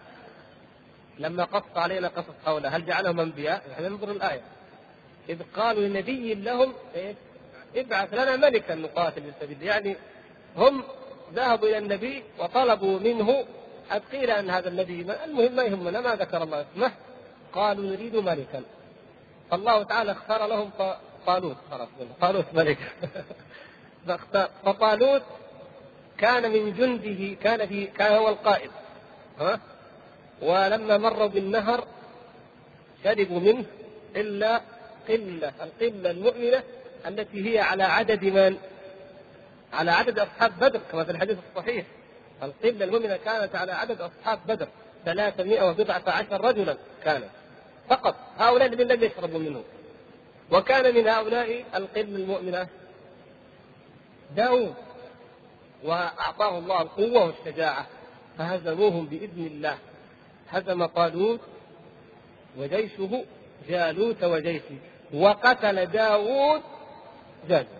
لما 1.19 1.43
قص 1.43 1.77
علينا 1.77 2.07
قصص 2.07 2.33
حوله 2.45 2.69
هل 2.69 2.85
جعلهم 2.85 3.19
أنبياء؟ 3.19 3.63
يعني 3.71 3.89
ننظر 3.89 4.11
الآية 4.11 4.41
إذ 5.29 5.41
قالوا 5.55 5.87
لنبي 5.87 6.33
لهم 6.33 6.73
إيه؟ 6.95 7.15
ابعث 7.75 8.13
لنا 8.13 8.35
ملكا 8.35 8.75
نقاتل 8.75 9.21
في 9.21 9.31
سبيل 9.41 9.63
يعني 9.63 9.95
هم 10.57 10.83
ذهبوا 11.33 11.67
إلى 11.67 11.77
النبي 11.77 12.23
وطلبوا 12.39 12.99
منه 12.99 13.45
قد 13.91 14.01
قيل 14.11 14.31
أن 14.31 14.49
هذا 14.49 14.69
النبي 14.69 15.05
المهم 15.25 15.55
ما 15.55 15.63
يهمنا 15.63 16.01
ما 16.01 16.15
ذكر 16.15 16.43
الله 16.43 16.61
اسمه. 16.61 16.91
قالوا 17.53 17.85
نريد 17.85 18.15
ملكا. 18.15 18.61
فالله 19.51 19.83
تعالى 19.83 20.11
اختار 20.11 20.47
لهم 20.47 20.69
طالوت 21.25 21.57
خلاص 21.71 21.87
طالوت 22.21 22.45
ملك. 22.53 22.77
فطالوت 24.65 25.23
كان 26.17 26.51
من 26.51 26.73
جنده 26.73 27.35
كان 27.43 27.67
في 27.67 27.85
كان 27.85 28.11
هو 28.11 28.29
القائد 28.29 28.71
ها؟ 29.39 29.59
ولما 30.41 30.97
مروا 30.97 31.27
بالنهر 31.27 31.87
شربوا 33.03 33.39
منه 33.39 33.65
إلا 34.15 34.61
قلة 35.09 35.51
القلة 35.61 36.11
المؤمنة 36.11 36.63
التي 37.07 37.53
هي 37.53 37.59
على 37.59 37.83
عدد 37.83 38.23
من 38.23 38.57
على 39.73 39.91
عدد 39.91 40.19
أصحاب 40.19 40.59
بدر 40.59 40.81
كما 40.91 41.03
في 41.03 41.11
الحديث 41.11 41.37
الصحيح. 41.49 41.85
القلة 42.43 42.85
المؤمنة 42.85 43.17
كانت 43.17 43.55
على 43.55 43.71
عدد 43.71 44.01
أصحاب 44.01 44.39
بدر 44.47 44.67
300 45.05 45.69
وبضعة 45.69 46.03
عشر 46.07 46.41
رجلا 46.41 46.77
كانت. 47.03 47.29
فقط 47.89 48.15
هؤلاء 48.37 48.67
الذين 48.67 48.87
لم 48.87 49.03
يشربوا 49.03 49.39
منه 49.39 49.63
وكان 50.51 50.95
من 50.95 51.07
هؤلاء 51.07 51.63
القلة 51.75 52.15
المؤمنة 52.15 52.67
داود 54.35 54.73
وأعطاه 55.83 56.57
الله 56.57 56.81
القوة 56.81 57.25
والشجاعة 57.25 57.87
فهزموهم 58.37 59.05
بإذن 59.05 59.45
الله. 59.45 59.77
هزم 60.49 60.85
طالوت 60.85 61.39
وجيشه 62.57 63.25
جالوت 63.69 64.23
وجيشه 64.23 64.77
وقتل 65.13 65.85
داود 65.85 66.61
جالوت. 67.49 67.76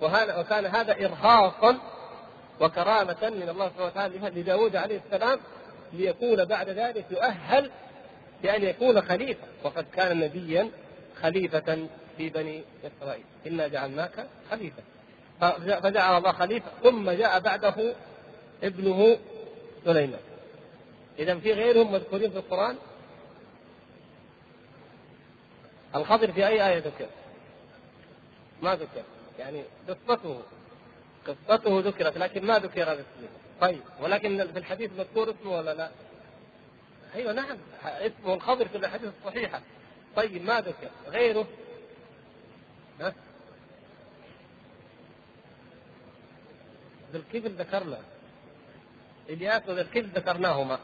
وهذا 0.00 0.38
وكان 0.38 0.66
هذا 0.66 0.92
إرهاصا 0.92 1.78
وكرامة 2.60 3.16
من 3.22 3.48
الله 3.48 3.68
سبحانه 3.68 3.86
وتعالى 3.86 4.40
لداود 4.40 4.76
عليه 4.76 5.00
السلام 5.06 5.40
ليكون 5.92 6.44
بعد 6.44 6.68
ذلك 6.68 7.04
يؤهل 7.10 7.70
بأن 8.42 8.64
يكون 8.64 9.02
خليفة. 9.02 9.46
وقد 9.64 9.86
كان 9.94 10.20
نبيا 10.20 10.70
خليفة 11.22 11.88
في 12.16 12.28
بني 12.28 12.62
إسرائيل. 12.84 13.24
إنا 13.46 13.68
جعلناك 13.68 14.26
خليفة. 14.50 14.82
فجعل 15.82 16.18
الله 16.18 16.32
خليفة. 16.32 16.70
ثم 16.82 17.10
جاء 17.10 17.40
بعده 17.40 17.94
ابنه 18.62 19.16
سليمان. 19.84 20.20
إذا 21.18 21.38
في 21.38 21.52
غيرهم 21.52 21.92
مذكورين 21.92 22.30
في 22.30 22.36
القرآن؟ 22.36 22.76
الخضر 25.96 26.32
في 26.32 26.46
أي 26.46 26.68
آية 26.68 26.78
ذكر؟ 26.78 27.06
ما 28.62 28.74
ذكر. 28.74 29.02
يعني 29.40 29.64
قصته 29.88 30.42
قصته 31.26 31.80
ذكرت 31.80 32.18
لكن 32.18 32.46
ما 32.46 32.58
ذكر 32.58 32.92
اسمه. 32.92 33.28
طيب 33.60 33.80
ولكن 34.00 34.52
في 34.52 34.58
الحديث 34.58 34.90
مذكور 34.98 35.30
اسمه 35.30 35.56
ولا 35.56 35.74
لا؟ 35.74 35.90
أيوه 37.14 37.32
نعم. 37.32 37.58
اسمه 37.84 38.34
الخضر 38.34 38.68
في 38.68 38.76
الأحاديث 38.76 39.10
الصحيحة. 39.20 39.62
طيب 40.16 40.44
ما 40.44 40.60
ذكر؟ 40.60 40.90
غيره؟ 41.08 41.46
ها؟ 43.00 43.14
ذو 47.12 47.20
الكفل 47.20 47.50
ذكرنا. 47.50 47.98
إلياس 49.28 49.62
وذو 49.68 49.80
الكفل 49.80 50.06
ذكرناهما. 50.06 50.78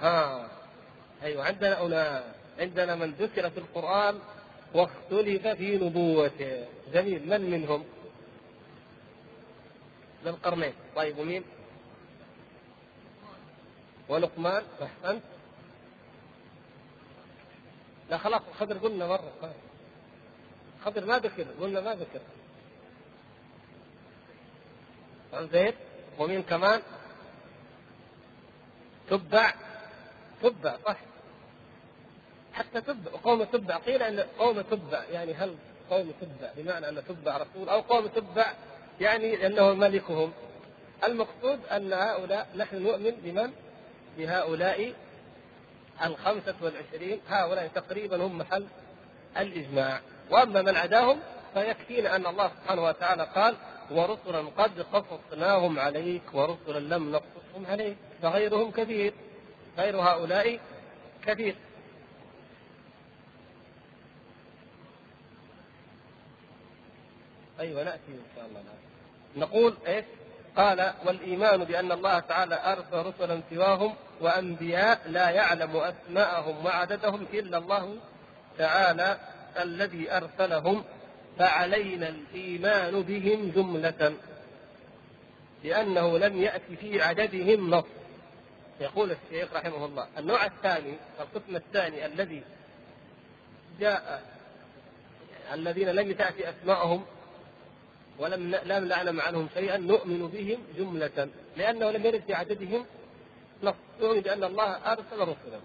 آه. 0.00 0.46
أيوه 1.22 1.44
عندنا 1.44 1.86
أنا 1.86 2.24
عندنا 2.58 2.94
من 2.94 3.10
ذكر 3.10 3.50
في 3.50 3.58
القرآن 3.58 4.18
واختلف 4.74 5.46
في 5.46 5.76
نبوته. 5.76 6.66
جميل. 6.92 7.28
من 7.28 7.50
منهم؟ 7.50 7.84
ذا 10.24 10.30
القرنين. 10.30 10.72
طيب 10.96 11.18
ومين؟ 11.18 11.44
ولقمان. 14.08 14.62
أحسنت. 14.82 15.22
لا 18.10 18.18
خلاص 18.18 18.42
خضر 18.60 18.78
قلنا 18.78 19.06
مرة. 19.06 19.54
خضر 20.84 21.04
ما 21.04 21.18
ذكر. 21.18 21.46
قلنا 21.60 21.80
ما 21.80 21.94
ذكر. 21.94 22.20
زيد 25.52 25.74
ومين 26.18 26.42
كمان؟ 26.42 26.82
تبع. 29.10 29.54
تبع 30.42 30.76
صح. 30.86 31.11
حتى 32.54 32.80
تبع 32.80 33.10
قوم 33.24 33.44
تبع 33.44 33.76
قيل 33.76 34.02
أن 34.02 34.20
قوم 34.38 34.60
تبع 34.60 35.04
يعني 35.12 35.34
هل 35.34 35.54
قوم 35.90 36.12
تبع 36.20 36.50
بمعنى 36.56 36.88
أن 36.88 37.02
تبع 37.08 37.36
رسول 37.36 37.68
أو 37.68 37.80
قوم 37.80 38.06
تبع 38.06 38.52
يعني 39.00 39.46
أنه 39.46 39.74
ملكهم. 39.74 40.32
المقصود 41.04 41.60
أن 41.66 41.92
هؤلاء 41.92 42.48
نحن 42.56 42.82
نؤمن 42.82 43.10
بمن؟ 43.10 43.52
بهؤلاء 44.18 44.92
الخمسة 46.04 46.54
والعشرين. 46.62 47.20
هؤلاء 47.28 47.70
تقريبا 47.74 48.26
هم 48.26 48.38
محل 48.38 48.66
الإجماع. 49.38 50.00
وأما 50.30 50.62
من 50.62 50.76
عداهم 50.76 51.18
فيكفينا 51.54 52.16
أن 52.16 52.26
الله 52.26 52.48
سبحانه 52.48 52.84
وتعالى 52.84 53.28
قال 53.34 53.54
ورسلا 53.90 54.48
قد 54.58 54.80
قصصناهم 54.80 55.78
عليك 55.78 56.22
ورسلا 56.34 56.94
لم 56.94 57.12
نقصصهم 57.12 57.66
عليك. 57.68 57.96
فغيرهم 58.22 58.70
كثير. 58.70 59.14
غير 59.78 59.96
هؤلاء 59.96 60.58
كثير. 61.26 61.56
أيوه 67.62 67.82
نأتي 67.82 68.08
إن 68.08 68.24
شاء 68.36 68.46
الله. 68.46 68.62
نقول 69.36 69.74
إيش؟ 69.86 70.04
قال 70.56 70.92
والإيمان 71.06 71.64
بأن 71.64 71.92
الله 71.92 72.18
تعالى 72.18 72.54
أرسل 72.54 73.06
رسلا 73.06 73.40
سواهم 73.50 73.94
وأنبياء 74.20 75.00
لا 75.06 75.30
يعلم 75.30 75.76
أسماءهم 75.76 76.64
وعددهم 76.64 77.26
إلا 77.32 77.58
الله 77.58 77.96
تعالى 78.58 79.18
الذي 79.62 80.12
أرسلهم 80.12 80.84
فعلينا 81.38 82.08
الإيمان 82.08 83.02
بهم 83.02 83.50
جملة. 83.50 84.14
لأنه 85.64 86.18
لم 86.18 86.42
ياتي 86.42 86.76
في 86.76 87.02
عددهم 87.02 87.70
نص. 87.70 87.84
يقول 88.80 89.10
الشيخ 89.10 89.52
رحمه 89.54 89.84
الله 89.84 90.06
النوع 90.18 90.46
الثاني 90.46 90.94
القسم 91.20 91.56
الثاني 91.56 92.06
الذي 92.06 92.42
جاء 93.80 94.22
الذين 95.52 95.88
لم 95.88 96.12
تأتي 96.12 96.50
أسماءهم 96.50 97.04
ولم 98.18 98.54
لم 98.64 98.84
نعلم 98.84 99.20
عنهم 99.20 99.48
شيئا 99.54 99.76
نؤمن 99.76 100.28
بهم 100.28 100.58
جملة 100.78 101.28
لأنه 101.56 101.90
لم 101.90 102.06
يرد 102.06 102.22
في 102.26 102.34
عددهم 102.34 102.86
نص. 103.62 103.74
نؤمن 104.00 104.20
بأن 104.20 104.44
الله 104.44 104.92
أرسل 104.92 105.20
رسلا. 105.20 105.60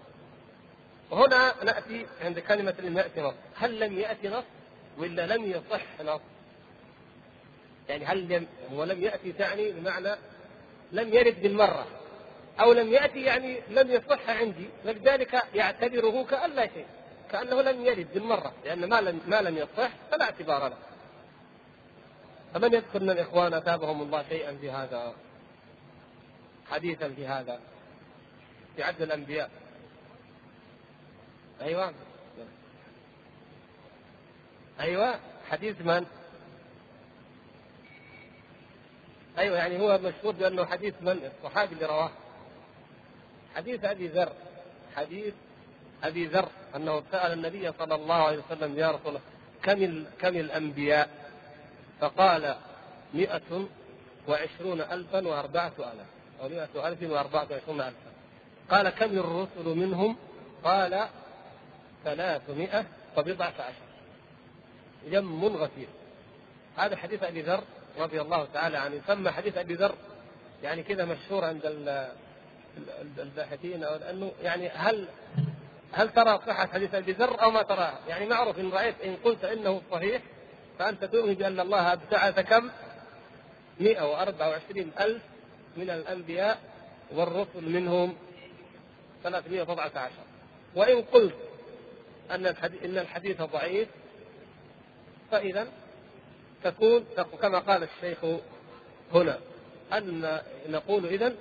وهنا 1.10 1.64
نأتي 1.64 2.06
عند 2.20 2.38
كلمة 2.38 2.74
لم 2.78 2.98
يأتي 2.98 3.20
نص. 3.20 3.34
هل 3.54 3.80
لم 3.80 3.98
يأتي 3.98 4.28
نص 4.28 4.44
ولا 4.98 5.26
لم 5.26 5.44
يصح 5.44 6.00
نص؟ 6.04 6.20
يعني 7.88 8.04
هل 8.04 8.28
لم 8.28 8.46
ولم 8.72 9.02
يأتي 9.02 9.32
تعني 9.32 9.70
بمعنى 9.72 10.14
لم 10.92 11.14
يرد 11.14 11.42
بالمرة. 11.42 11.86
أو 12.60 12.72
لم 12.72 12.92
يأتي 12.92 13.22
يعني 13.22 13.60
لم 13.70 13.90
يصح 13.90 14.30
عندي. 14.30 14.68
فلذلك 14.84 15.42
يعتبره 15.54 16.24
كأن 16.24 16.50
لا 16.50 16.66
شيء. 16.66 16.86
كأنه 17.32 17.62
لم 17.62 17.86
يرد 17.86 18.06
بالمرة. 18.14 18.52
لأن 18.64 18.88
ما 18.88 19.00
لم 19.00 19.20
ما 19.26 19.42
لم 19.42 19.56
يصح 19.56 19.90
فلا 20.10 20.24
اعتبار 20.24 20.68
له. 20.68 20.76
فمن 22.54 22.74
يذكر 22.74 23.02
من 23.02 23.10
الإخوان 23.10 23.54
أتابهم 23.54 24.02
الله 24.02 24.24
شيئا 24.28 24.56
في 24.56 24.70
هذا؟ 24.70 25.14
حديثا 26.70 27.08
في 27.08 27.26
هذا. 27.26 27.60
في 28.76 28.82
عد 28.82 29.02
الأنبياء. 29.02 29.50
أيوة. 31.60 31.92
أيوة. 34.80 35.20
حديث 35.50 35.80
من؟ 35.80 36.06
أيوة 39.38 39.56
يعني 39.56 39.80
هو 39.80 39.98
مشهور 39.98 40.34
بأنه 40.34 40.64
حديث 40.64 40.94
من؟ 41.00 41.30
الصحابي 41.36 41.74
اللي 41.74 41.86
رواه. 41.86 42.10
حديث 43.56 43.84
أبي 43.84 44.08
ذر. 44.08 44.32
حديث 44.96 45.34
أبي 46.02 46.26
ذر 46.26 46.48
أنه 46.76 47.02
سأل 47.12 47.32
النبي 47.32 47.72
صلى 47.72 47.94
الله 47.94 48.14
عليه 48.14 48.38
وسلم 48.38 48.78
يا 48.78 48.90
رسول 48.90 49.08
الله 49.08 49.20
كم 49.62 50.04
كم 50.20 50.36
الأنبياء؟ 50.36 51.27
فقال 52.00 52.56
مئة 53.14 53.68
وعشرون 54.28 54.80
ألفا 54.80 55.28
وأربعة 55.28 55.72
آلاف 55.78 56.06
أو 56.40 56.48
مئة 56.48 56.88
ألف 56.88 57.02
وأربعة 57.02 57.46
وعشرون 57.50 57.80
ألفا 57.80 58.08
قال 58.70 58.88
كم 58.88 59.18
الرسل 59.18 59.78
منهم؟ 59.78 60.16
قال 60.64 61.08
ثلاثمائة 62.04 62.84
وبضعة 63.16 63.54
عشر 63.58 63.88
جم 65.10 65.44
غفير 65.44 65.88
هذا 66.76 66.96
حديث 66.96 67.22
أبي 67.22 67.42
ذر 67.42 67.64
رضي 67.98 68.20
الله 68.20 68.48
تعالى 68.54 68.76
عنه 68.76 68.94
يسمى 68.94 69.30
حديث 69.30 69.56
أبي 69.56 69.74
ذر 69.74 69.94
يعني 70.62 70.82
كذا 70.82 71.04
مشهور 71.04 71.44
عند 71.44 71.60
الباحثين 73.18 73.84
أو 73.84 73.94
انه 73.94 74.32
يعني 74.42 74.68
هل 74.68 75.08
هل 75.92 76.08
ترى 76.08 76.38
صحة 76.46 76.66
حديث 76.66 76.94
أبي 76.94 77.12
ذر 77.12 77.42
أو 77.42 77.50
ما 77.50 77.62
تراه؟ 77.62 77.92
يعني 78.08 78.26
معروف 78.26 78.58
إن 78.58 78.70
رأيت 78.70 79.00
إن 79.00 79.16
قلت 79.24 79.44
إنه 79.44 79.82
صحيح 79.90 80.22
فأنت 80.78 81.04
تؤمن 81.04 81.34
بأن 81.34 81.60
الله 81.60 81.92
ابتعث 81.92 82.40
كم؟ 82.40 82.70
124 83.80 84.92
ألف 85.00 85.22
من 85.76 85.90
الأنبياء 85.90 86.58
والرسل 87.12 87.68
منهم 87.68 88.16
317 89.22 90.12
وإن 90.74 91.02
قلت 91.02 91.34
أن 92.30 92.46
الحديث 92.46 92.82
إن 92.84 92.98
الحديث 92.98 93.42
ضعيف 93.42 93.88
فإذا 95.30 95.68
تكون 96.64 97.04
كما 97.42 97.58
قال 97.58 97.82
الشيخ 97.82 98.18
هنا 99.14 99.38
أن 99.92 100.40
نقول 100.68 101.06
إذا 101.06 101.34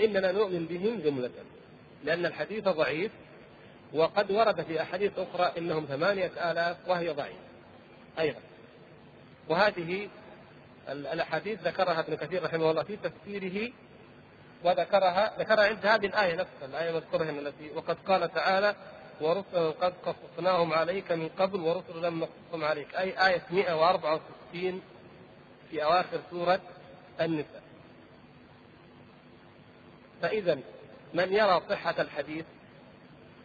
إننا 0.00 0.32
نؤمن 0.32 0.66
بهم 0.66 1.00
جملة 1.00 1.30
لأن 2.04 2.26
الحديث 2.26 2.64
ضعيف 2.64 3.12
وقد 3.92 4.30
ورد 4.30 4.62
في 4.62 4.82
أحاديث 4.82 5.12
أخرى 5.18 5.52
إنهم 5.58 5.84
ثمانية 5.84 6.50
آلاف 6.50 6.76
وهي 6.88 7.08
ضعيفة 7.08 7.38
أيضا 8.18 8.40
وهذه 9.48 10.08
الأحاديث 10.88 11.62
ذكرها 11.62 12.00
ابن 12.00 12.14
كثير 12.14 12.44
رحمه 12.44 12.70
الله 12.70 12.82
في 12.82 12.96
تفسيره 12.96 13.72
وذكرها 14.64 15.32
ذكرها 15.38 15.66
عند 15.66 15.86
هذه 15.86 16.06
الآية 16.06 16.34
نفسها 16.34 16.64
الآية 16.64 16.92
مذكورها 16.92 17.30
التي 17.30 17.70
وقد 17.74 17.96
قال 18.06 18.34
تعالى 18.34 18.74
ورسلا 19.20 19.70
قد 19.70 19.94
قصصناهم 20.06 20.72
عليك 20.72 21.12
من 21.12 21.28
قبل 21.28 21.60
ورسلا 21.60 22.08
لم 22.08 22.20
نقصصهم 22.20 22.64
عليك. 22.64 22.94
أي 22.94 23.26
آية 23.26 23.42
164 23.50 24.82
في 25.70 25.84
أواخر 25.84 26.20
سورة 26.30 26.60
النساء. 27.20 27.62
فاذا 30.22 30.58
من 31.14 31.32
يرى 31.32 31.62
صحة 31.70 31.94
الحديث 31.98 32.44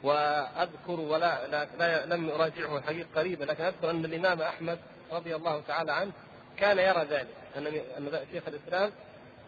وأذكر 0.03 0.99
ولا 0.99 1.47
لا, 1.47 1.67
لا 1.79 2.05
لم 2.05 2.29
أراجعه 2.29 2.77
الحقيقة 2.77 3.07
قريبا 3.15 3.43
لكن 3.43 3.63
أذكر 3.63 3.89
أن 3.89 4.05
الإمام 4.05 4.41
أحمد 4.41 4.79
رضي 5.11 5.35
الله 5.35 5.61
تعالى 5.67 5.91
عنه 5.91 6.11
كان 6.57 6.79
يرى 6.79 7.05
ذلك. 7.09 7.27
أن 7.57 8.19
شيخ 8.31 8.43
الإسلام 8.47 8.91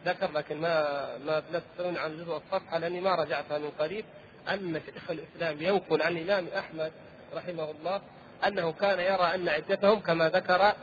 ذكر 0.06 0.32
لكن 0.32 0.62
ما 0.62 1.18
ما 1.18 1.44
لا 1.52 1.62
تسالوني 1.76 2.00
عن 2.00 2.18
جزء 2.18 2.38
الصفحة 2.38 2.78
لأني 2.78 3.02
ما 3.02 3.16
رجعتها 3.16 3.58
من 3.58 3.72
قريب 3.80 4.06
أن 4.50 4.82
شيخ 4.86 5.12
الإسلام 5.12 5.62
ينقل 5.62 6.02
عن 6.02 6.18
الإمام 6.18 6.48
أحمد 6.58 6.92
رحمه 7.34 7.72
الله 7.72 8.02
أنه 8.48 8.72
كان 8.72 9.00
يرى 9.00 9.36
أن 9.36 9.50
عدتهم 9.50 10.00
كما 10.00 10.30
ذكر 10.30 10.74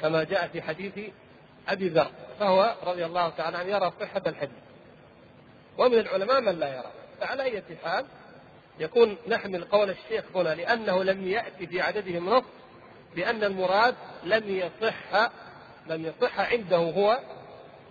كما 0.00 0.24
جاء 0.24 0.48
في 0.48 0.62
حديث 0.62 0.98
أبي 1.68 1.88
ذر 1.88 2.10
فهو 2.40 2.74
رضي 2.82 3.04
الله 3.04 3.28
تعالى 3.28 3.56
عنه 3.56 3.68
يرى 3.68 3.92
صحة 4.00 4.22
الحديث. 4.26 4.58
ومن 5.78 5.98
العلماء 5.98 6.40
من 6.40 6.58
لا 6.58 6.74
يرى. 6.74 6.90
فعلى 7.20 7.42
أي 7.42 7.62
حال 7.84 8.06
يكون 8.80 9.16
نحمل 9.28 9.64
قول 9.64 9.90
الشيخ 9.90 10.24
هنا 10.34 10.54
لأنه 10.54 11.04
لم 11.04 11.28
يأتي 11.28 11.66
في 11.66 11.80
عددهم 11.80 12.30
نص 12.30 12.44
بأن 13.14 13.44
المراد 13.44 13.94
لم 14.24 14.48
يصح 14.48 15.30
لم 15.86 16.04
يصح 16.04 16.40
عنده 16.40 16.76
هو 16.76 17.18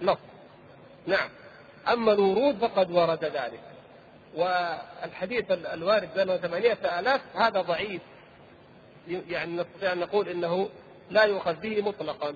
نص. 0.01 0.17
نعم. 1.07 1.30
أما 1.88 2.11
الورود 2.11 2.57
فقد 2.57 2.91
ورد 2.91 3.26
ذلك. 3.26 3.59
والحديث 4.36 5.51
الوارد 5.51 6.09
بأنه 6.15 6.38
ثمانية 6.38 6.99
آلاف 6.99 7.22
هذا 7.36 7.61
ضعيف. 7.61 8.01
يعني 9.07 9.55
نستطيع 9.55 9.93
أن 9.93 9.99
نقول 9.99 10.30
إنه 10.30 10.70
لا 11.11 11.24
يؤخذ 11.24 11.53
به 11.53 11.82
مطلقا. 11.82 12.36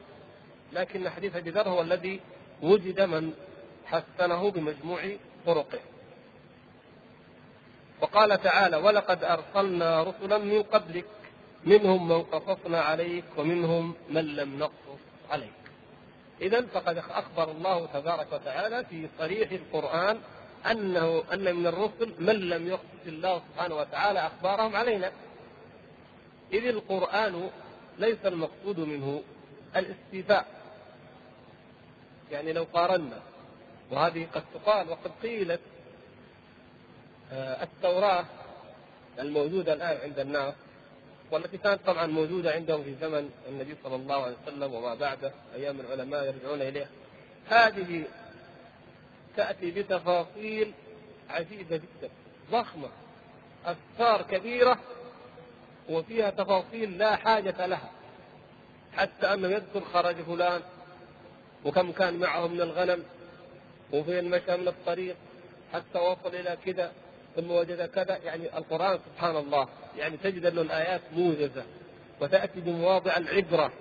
لكن 0.73 1.09
حديث 1.09 1.35
أبي 1.35 1.49
ذر 1.49 1.69
هو 1.69 1.81
الذي 1.81 2.19
وجد 2.61 3.01
من 3.01 3.33
حسنه 3.85 4.51
بمجموع 4.51 5.01
طرقه. 5.45 5.79
وقال 8.01 8.41
تعالى 8.41 8.77
ولقد 8.77 9.23
أرسلنا 9.23 10.03
رسلا 10.03 10.37
من 10.37 10.63
قبلك 10.63 11.05
منهم 11.65 12.07
من 12.07 12.23
قصصنا 12.23 12.81
عليك 12.81 13.23
ومنهم 13.37 13.95
من 14.09 14.35
لم 14.35 14.59
نقصص 14.59 14.99
عليك. 15.29 15.49
إذا 16.41 16.61
فقد 16.61 16.97
أخبر 16.97 17.51
الله 17.51 17.85
تبارك 17.85 18.33
وتعالى 18.33 18.85
في 18.85 19.07
صريح 19.19 19.51
القرآن 19.51 20.19
أنه 20.71 21.23
أن 21.33 21.55
من 21.55 21.67
الرسل 21.67 22.13
من 22.19 22.35
لم 22.35 22.67
يقصص 22.67 23.07
الله 23.07 23.41
سبحانه 23.49 23.75
وتعالى 23.75 24.19
أخبارهم 24.19 24.75
علينا. 24.75 25.11
إذ 26.53 26.65
القرآن 26.65 27.49
ليس 27.99 28.25
المقصود 28.25 28.79
منه 28.79 29.21
الاستيفاء 29.75 30.45
يعني 32.31 32.53
لو 32.53 32.65
قارنا 32.73 33.19
وهذه 33.91 34.27
قد 34.33 34.43
تقال 34.53 34.89
وقد 34.89 35.11
قيلت 35.23 35.59
آه، 37.31 37.63
التوراة 37.63 38.25
الموجودة 39.19 39.73
الآن 39.73 39.97
عند 40.03 40.19
الناس. 40.19 40.53
والتي 41.33 41.57
كانت 41.57 41.79
طبعا 41.85 42.07
موجودة 42.07 42.51
عندهم 42.51 42.83
في 42.83 42.95
زمن 43.01 43.29
النبي 43.49 43.75
صلى 43.83 43.95
الله 43.95 44.23
عليه 44.23 44.35
وسلم 44.43 44.73
وما 44.73 44.95
بعده 44.95 45.31
أيام 45.55 45.79
العلماء 45.79 46.25
يرجعون 46.25 46.61
إليها. 46.61 46.87
هذه 47.49 48.03
تأتي 49.37 49.71
بتفاصيل 49.71 50.73
عجيبة 51.29 51.75
جدا 51.77 52.09
ضخمة 52.51 52.89
أفكار 53.65 54.21
كبيرة 54.21 54.79
وفيها 55.89 56.29
تفاصيل 56.29 56.97
لا 56.97 57.15
حاجة 57.15 57.65
لها. 57.65 57.91
حتى 58.97 59.33
أنه 59.33 59.47
يذكر 59.47 59.81
خرج 59.93 60.15
فلان 60.15 60.61
وكم 61.65 61.91
كان 61.91 62.19
معه 62.19 62.47
من 62.47 62.61
الغنم 62.61 63.03
وفين 63.93 64.29
مشى 64.29 64.57
من 64.57 64.67
الطريق 64.67 65.15
حتى 65.73 65.99
وصل 65.99 66.35
إلى 66.35 66.57
كذا. 66.65 66.91
ثم 67.35 67.51
وجد 67.51 67.89
كذا 67.89 68.17
يعني 68.17 68.57
القرآن 68.57 68.99
سبحان 69.13 69.35
الله 69.37 69.67
يعني 69.97 70.17
تجد 70.17 70.45
أن 70.45 70.59
الآيات 70.59 71.01
موجزة 71.15 71.63
وتأتي 72.21 72.59
بمواضع 72.59 73.17
العبرة 73.17 73.71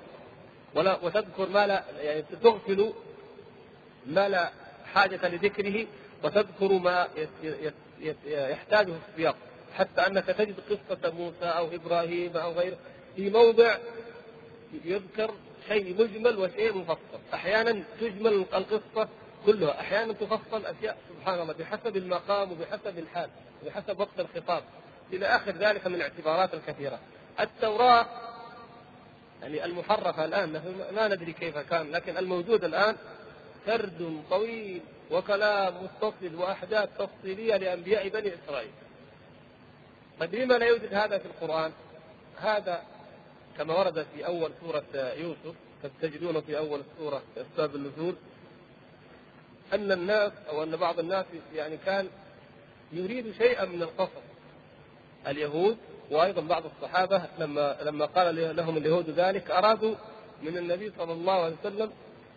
ولا 0.74 0.98
وتذكر 1.03 1.48
ما 1.48 1.66
لا 1.66 1.84
يعني 2.00 2.24
تغفل 2.42 2.92
ما 4.07 4.28
لا 4.28 4.50
حاجة 4.94 5.28
لذكره 5.28 5.86
وتذكر 6.24 6.72
ما 6.72 7.09
يحتاجه 8.26 8.92
السياق. 9.09 9.36
حتى 9.74 10.00
أنك 10.00 10.24
تجد 10.24 10.55
قصة 10.70 11.11
موسى 11.11 11.44
أو 11.44 11.68
إبراهيم 11.74 12.36
أو 12.36 12.53
غيره 12.53 12.76
في 13.16 13.30
موضع 13.30 13.76
يذكر 14.84 15.34
شيء 15.68 16.03
مجمل 16.03 16.38
وشيء 16.38 16.78
مفصل. 16.78 17.20
أحيانا 17.34 17.82
تجمل 18.00 18.44
القصة 18.55 19.09
كلها 19.47 19.80
أحيانا 19.80 20.12
تفصل 20.12 20.66
أشياء 20.66 20.97
سبحان 21.09 21.40
الله 21.40 21.53
بحسب 21.53 21.97
المقام 21.97 22.53
وبحسب 22.53 22.99
الحال 22.99 23.30
وبحسب 23.62 24.01
وقت 24.01 24.20
الخطاب. 24.20 24.62
إلى 25.12 25.26
آخر 25.26 25.51
ذلك 25.51 25.86
من 25.86 25.95
الاعتبارات 25.95 26.55
الكثيرة. 26.55 26.99
التوراة 27.40 28.07
يعني 29.43 29.64
المحرفة 29.64 30.24
الآن 30.24 30.53
ما 30.95 31.09
ندري 31.09 31.32
كيف 31.32 31.59
كان 31.59 31.90
لكن 31.90 32.16
الموجود 32.16 32.64
الآن 32.64 32.97
سرد 33.66 34.22
طويل 34.30 34.80
وكلام 35.11 35.74
متصل 35.84 36.34
وأحداث 36.34 36.88
تفصيلية 36.99 37.57
لأنبياء 37.57 38.09
بني 38.09 38.32
إسرائيل. 38.34 38.70
طيب 40.20 40.34
لما 40.34 40.55
لا 40.55 40.66
يوجد 40.66 40.95
هذا 40.95 41.18
في 41.18 41.26
القرآن؟ 41.26 41.72
هذا 42.36 42.82
كما 43.59 43.78
ورد 43.78 44.07
في 44.14 44.26
أول 44.26 44.53
سورة 44.61 44.84
يوسف 44.95 45.55
تجدونه 46.03 46.40
في 46.40 46.59
أول 46.59 46.80
السورة 46.80 47.22
أسباب 47.36 47.74
النزول 47.74 48.14
أن 49.72 49.92
الناس 49.92 50.32
أو 50.48 50.62
أن 50.62 50.76
بعض 50.76 50.98
الناس 50.98 51.26
يعني 51.54 51.76
كان 51.76 52.08
يريد 52.92 53.34
شيئا 53.38 53.64
من 53.64 53.82
القصص. 53.82 54.22
اليهود 55.26 55.76
وأيضا 56.10 56.40
بعض 56.42 56.62
الصحابة 56.66 57.22
لما 57.38 57.76
لما 57.82 58.04
قال 58.04 58.56
لهم 58.56 58.76
اليهود 58.76 59.10
ذلك 59.10 59.50
أرادوا 59.50 59.94
من 60.42 60.56
النبي 60.56 60.92
صلى 60.98 61.12
الله 61.12 61.32
عليه 61.32 61.56
وسلم 61.60 61.90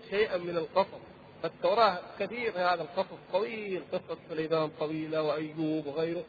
شيئا 0.09 0.37
من 0.37 0.57
القصص. 0.57 1.01
فالتوراة 1.43 1.99
كثير 2.19 2.51
هذا 2.55 2.81
القصص 2.81 3.17
طويل 3.33 3.83
قصه 3.91 4.17
سليمان 4.29 4.71
طويلة 4.79 5.21
وأيوب 5.21 5.87
وغيره. 5.87 6.23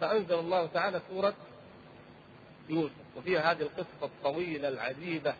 فأنزل 0.00 0.38
الله 0.38 0.66
تعالى 0.66 1.00
سورة 1.10 1.34
يوسف 2.68 2.92
وفيها 3.16 3.52
هذه 3.52 3.62
القصة 3.62 4.02
الطويلة 4.02 4.68
العجيبة 4.68 5.34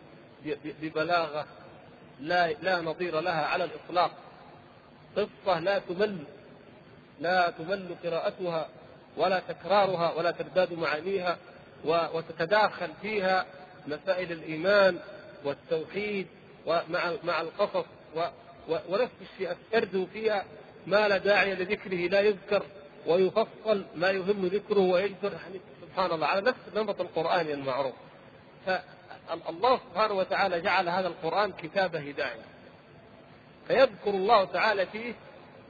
ببلاغة 0.81 1.45
لا 2.19 2.51
لا 2.51 2.81
نظير 2.81 3.19
لها 3.19 3.45
على 3.45 3.63
الإطلاق. 3.63 4.11
قصة 5.17 5.59
لا 5.59 5.79
تمل 5.79 6.17
لا 7.19 7.49
تمل 7.49 7.95
قراءتها 8.03 8.69
ولا 9.17 9.41
تكرارها 9.47 10.13
ولا 10.13 10.31
تزداد 10.31 10.73
معانيها 10.73 11.37
وتتداخل 11.85 12.89
فيها 13.01 13.45
مسائل 13.87 14.31
الإيمان 14.31 14.99
والتوحيد 15.43 16.27
ومع 16.65 17.13
مع 17.23 17.41
القصص 17.41 17.85
ونفس 18.89 19.13
الشيء 19.21 19.51
السرد 19.51 20.07
فيها 20.13 20.45
ما 20.87 21.07
لا 21.07 21.17
داعي 21.17 21.55
لذكره 21.55 22.07
لا 22.07 22.19
يذكر 22.19 22.63
ويفصل 23.07 23.85
ما 23.95 24.09
يهم 24.09 24.45
ذكره 24.45 24.79
ويجبر. 24.79 25.31
يعني 25.33 25.61
سبحان 25.81 26.11
الله 26.11 26.27
على 26.27 26.41
نفس 26.41 26.59
النمط 26.73 27.01
القراني 27.01 27.53
المعروف. 27.53 27.93
فالله 28.65 29.79
سبحانه 29.89 30.13
وتعالى 30.13 30.61
جعل 30.61 30.89
هذا 30.89 31.07
القرآن 31.07 31.51
كتاب 31.51 31.95
هداية. 31.95 32.56
فيذكر 33.67 34.09
الله 34.09 34.43
تعالى 34.43 34.85
فيه 34.85 35.13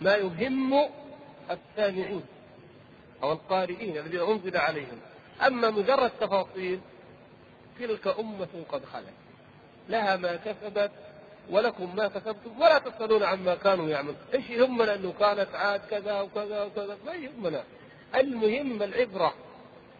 ما 0.02 0.16
يهم 0.16 0.90
السامعين 1.52 2.24
أو 3.24 3.32
القارئين 3.32 3.98
الذين 3.98 4.20
أنزل 4.20 4.58
عليهم. 4.58 5.00
أما 5.48 5.70
مجرد 5.70 6.12
تفاصيل 6.20 6.80
تلك 7.80 8.08
أمة 8.08 8.48
قد 8.72 8.86
خلت. 8.86 9.14
لها 9.90 10.16
ما 10.16 10.36
كسبت 10.36 10.92
ولكم 11.50 11.96
ما 11.96 12.08
كسبتم 12.08 12.62
ولا 12.62 12.80
تسألون 12.80 13.24
عما 13.24 13.56
كانوا 13.56 13.90
يعملون. 13.90 14.16
إيش 14.34 14.50
يهمنا؟ 14.50 14.96
انه 14.96 15.14
كانت 15.20 15.56
عاد 15.56 15.82
كذا 15.90 16.22
وكذا 16.22 16.64
وكذا. 16.64 16.98
ما 17.06 17.14
يهمنا. 17.14 17.64
المهم 18.16 18.84
العبرة. 18.84 19.34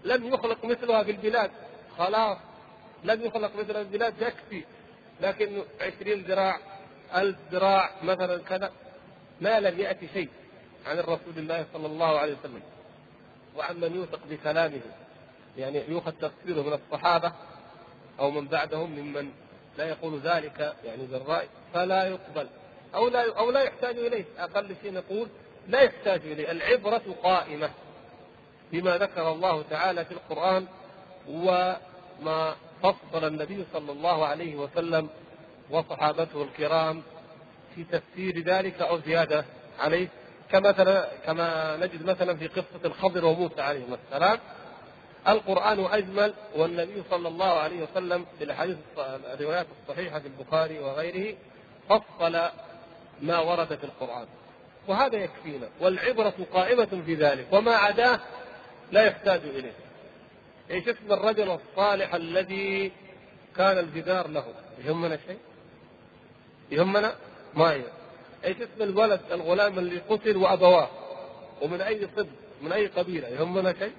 لم 0.04 0.34
يخلق 0.34 0.66
مثلها 0.66 1.04
في 1.04 1.12
البلاد. 1.12 1.52
خلاص. 1.98 2.38
لم 3.04 3.26
يخلق 3.26 3.56
مثلها 3.56 3.84
في 3.84 3.90
البلاد 3.90 4.22
يكفي. 4.22 4.64
لكن 5.22 5.64
عشرين 5.82 6.22
ذراع 6.22 6.60
ألف 7.16 7.38
ذراع 7.52 7.92
مثلا 8.04 8.38
كذا 8.44 8.72
ما 9.42 9.60
لم 9.60 9.80
يأتي 9.80 10.08
شيء 10.14 10.30
عن 10.86 11.00
الرسول 11.00 11.38
الله 11.38 11.66
صلى 11.74 11.86
الله 11.86 12.20
عليه 12.20 12.36
وسلم. 12.40 12.62
وعن 13.58 13.80
من 13.80 13.96
يوثق 13.96 14.20
بكلامه 14.30 14.82
يعني 15.58 15.84
يؤخذ 15.88 16.12
تفسيره 16.12 16.62
من 16.62 16.74
الصحابة 16.74 17.32
أو 18.20 18.32
من 18.32 18.48
بعدهم 18.48 18.92
ممن 18.92 19.32
لا 19.78 19.90
يقول 19.90 20.20
ذلك 20.20 20.76
يعني 20.86 21.06
بالرأي 21.06 21.48
فلا 21.74 22.08
يقبل. 22.08 22.48
أو 22.96 23.08
لا 23.08 23.38
أو 23.38 23.52
لا 23.52 23.62
يحتاج 23.64 23.98
إليه. 23.98 24.26
أقل 24.38 24.76
شيء 24.82 24.94
نقول 24.94 25.28
لا 25.68 25.82
يحتاج 25.82 26.22
إليه. 26.26 26.52
العبرة 26.52 27.16
قائمة 27.24 27.70
بما 28.72 28.98
ذكر 28.98 29.32
الله 29.32 29.64
تعالى 29.70 30.06
في 30.06 30.12
القرآن 30.12 30.68
وما 31.30 32.56
فصل 32.84 33.28
النبي 33.28 33.66
صلى 33.74 33.92
الله 33.92 34.26
عليه 34.26 34.56
وسلم 34.56 35.10
وصحابته 35.72 36.44
الكرام 36.44 37.04
في 37.76 37.84
تفسير 37.84 38.44
ذلك 38.44 38.82
أو 38.82 39.00
زيادة 39.00 39.46
عليه. 39.80 40.08
كمثلا 40.52 41.10
كما 41.26 41.78
نجد 41.78 42.06
مثلا 42.06 42.38
في 42.38 42.48
قصة 42.48 42.86
الخضر 42.86 43.26
وموسى 43.26 43.62
عليهما 43.62 43.98
السلام. 44.06 44.40
القرآن 45.28 45.86
أجمل 45.86 46.34
والنبي 46.56 47.04
صلى 47.10 47.28
الله 47.28 47.60
عليه 47.60 47.84
وسلم 47.84 48.26
في 48.38 48.44
الأحاديث 48.44 48.78
الروايات 49.34 49.68
الصحيحة 49.82 50.20
في 50.20 50.28
البخاري 50.28 50.80
وغيره 50.80 51.36
فصل 51.90 52.40
ما 53.22 53.40
ورد 53.40 53.68
في 53.68 53.84
القرآن. 53.84 54.28
وهذا 54.88 55.18
يكفينا. 55.18 55.70
والعبرة 55.80 56.34
قائمة 56.54 57.02
في 57.06 57.16
ذلك. 57.16 57.48
وما 57.52 57.76
عداه 57.76 58.20
لا 58.92 59.04
يحتاج 59.06 59.42
إليه. 59.44 59.74
إيش 60.72 60.88
اسم 60.88 61.14
الرجل 61.14 61.52
الصالح 61.52 62.16
الذي 62.16 62.92
كان 63.56 63.78
الجدار 63.78 64.28
له؟ 64.28 64.46
يهمنا 64.86 65.18
شيء؟ 65.28 65.38
يهمنا 66.72 67.16
ما 67.56 67.74
يهم 67.74 67.84
إيش 68.46 68.58
اسم 68.58 68.82
الولد 68.82 69.22
الغلام 69.32 69.80
اللي 69.80 70.00
قتل 70.00 70.38
وأبواه 70.38 70.90
ومن 71.62 71.82
أي 71.82 72.08
صدق 72.16 72.28
من 72.62 72.72
أي 72.72 72.88
قبيلة 72.88 73.28
يهمنا 73.28 73.74
شيء؟ 73.74 73.94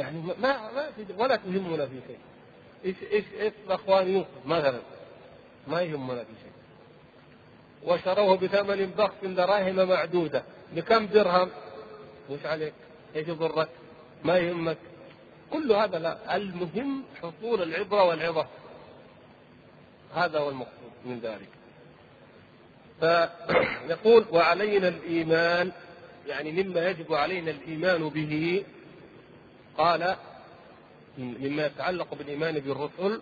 يعني 0.00 0.20
ما 0.20 0.70
ما 0.72 0.90
في 0.96 1.04
ولا 1.18 1.36
تهمنا 1.36 1.86
في 1.86 2.00
شيء. 2.06 2.18
إيش 2.84 2.96
إيش 3.12 3.24
اسم 3.38 3.72
اخوان 3.72 4.08
يوسف 4.08 4.46
مثلا 4.46 4.80
ما 5.68 5.82
يهمنا 5.82 6.24
في 6.24 6.32
شيء. 6.42 6.52
وشروه 7.84 8.36
بثمن 8.36 8.86
بخس 8.98 9.24
دراهم 9.24 9.88
معدودة. 9.88 10.42
بكم 10.72 11.06
درهم؟ 11.06 11.50
وش 12.30 12.46
عليك؟ 12.46 12.74
إيش 13.16 13.28
يضرك؟ 13.28 13.68
ما 14.24 14.38
يهمك. 14.38 14.76
كل 15.52 15.72
هذا 15.72 15.98
لا. 15.98 16.36
المهم 16.36 17.04
حصول 17.22 17.62
العبرة 17.62 18.04
والعظة. 18.04 18.46
هذا 20.14 20.38
هو 20.38 20.48
المقصود. 20.48 20.81
من 21.06 21.20
ذلك. 21.22 21.48
فيقول 23.00 24.24
وعلينا 24.32 24.88
الإيمان 24.88 25.72
يعني 26.26 26.62
مما 26.62 26.88
يجب 26.88 27.14
علينا 27.14 27.50
الإيمان 27.50 28.08
به 28.08 28.64
قال 29.78 30.16
مما 31.18 31.66
يتعلق 31.66 32.14
بالإيمان 32.14 32.58
بالرسل 32.58 33.20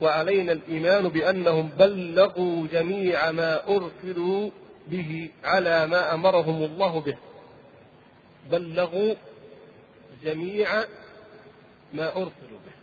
وعلينا 0.00 0.52
الإيمان 0.52 1.08
بأنهم 1.08 1.68
بلغوا 1.78 2.66
جميع 2.72 3.30
ما 3.30 3.68
أرسلوا 3.68 4.50
به 4.88 5.30
على 5.44 5.86
ما 5.86 6.14
أمرهم 6.14 6.64
الله 6.64 7.00
به. 7.00 7.16
بلغوا 8.50 9.14
جميع 10.24 10.68
ما 11.92 12.08
أرسلوا 12.08 12.58
به. 12.66 12.74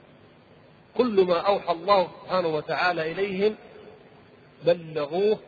كل 0.98 1.22
ما 1.22 1.40
أوحى 1.40 1.72
الله 1.74 2.08
سبحانه 2.22 2.48
وتعالى 2.48 3.12
إليهم 3.12 3.56
بلغوه 4.66 5.39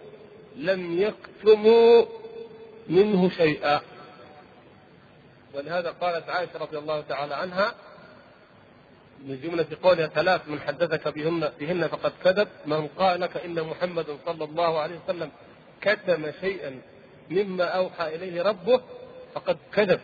لم 0.56 1.02
يكتموا 1.02 2.06
منه 2.90 3.30
شيئا. 3.30 3.82
ولهذا 5.54 5.90
قالت 6.02 6.30
عائشة 6.30 6.60
رضي 6.60 6.78
الله 6.78 7.02
تعالى 7.02 7.36
عنها 7.36 7.74
من 9.26 9.42
جملة 9.42 9.66
قولها 9.84 10.08
ثلاث 10.08 10.42
من 10.48 10.60
حدثك 10.60 11.08
بهن 11.08 11.52
بهن 11.60 11.88
فقد 11.88 12.12
كذب 12.24 12.48
من 12.66 12.88
قال 12.88 13.22
لك 13.22 13.38
إن 13.38 13.62
محمد 13.62 14.18
صلى 14.26 14.44
الله 14.44 14.80
عليه 14.80 14.96
وسلم 15.04 15.32
كتم 15.82 16.32
شيئا 16.42 16.82
مما 17.30 17.64
أوحى 17.64 18.16
إليه 18.16 18.42
ربه 18.42 18.82
فقد 19.36 19.58
كذب. 19.74 20.00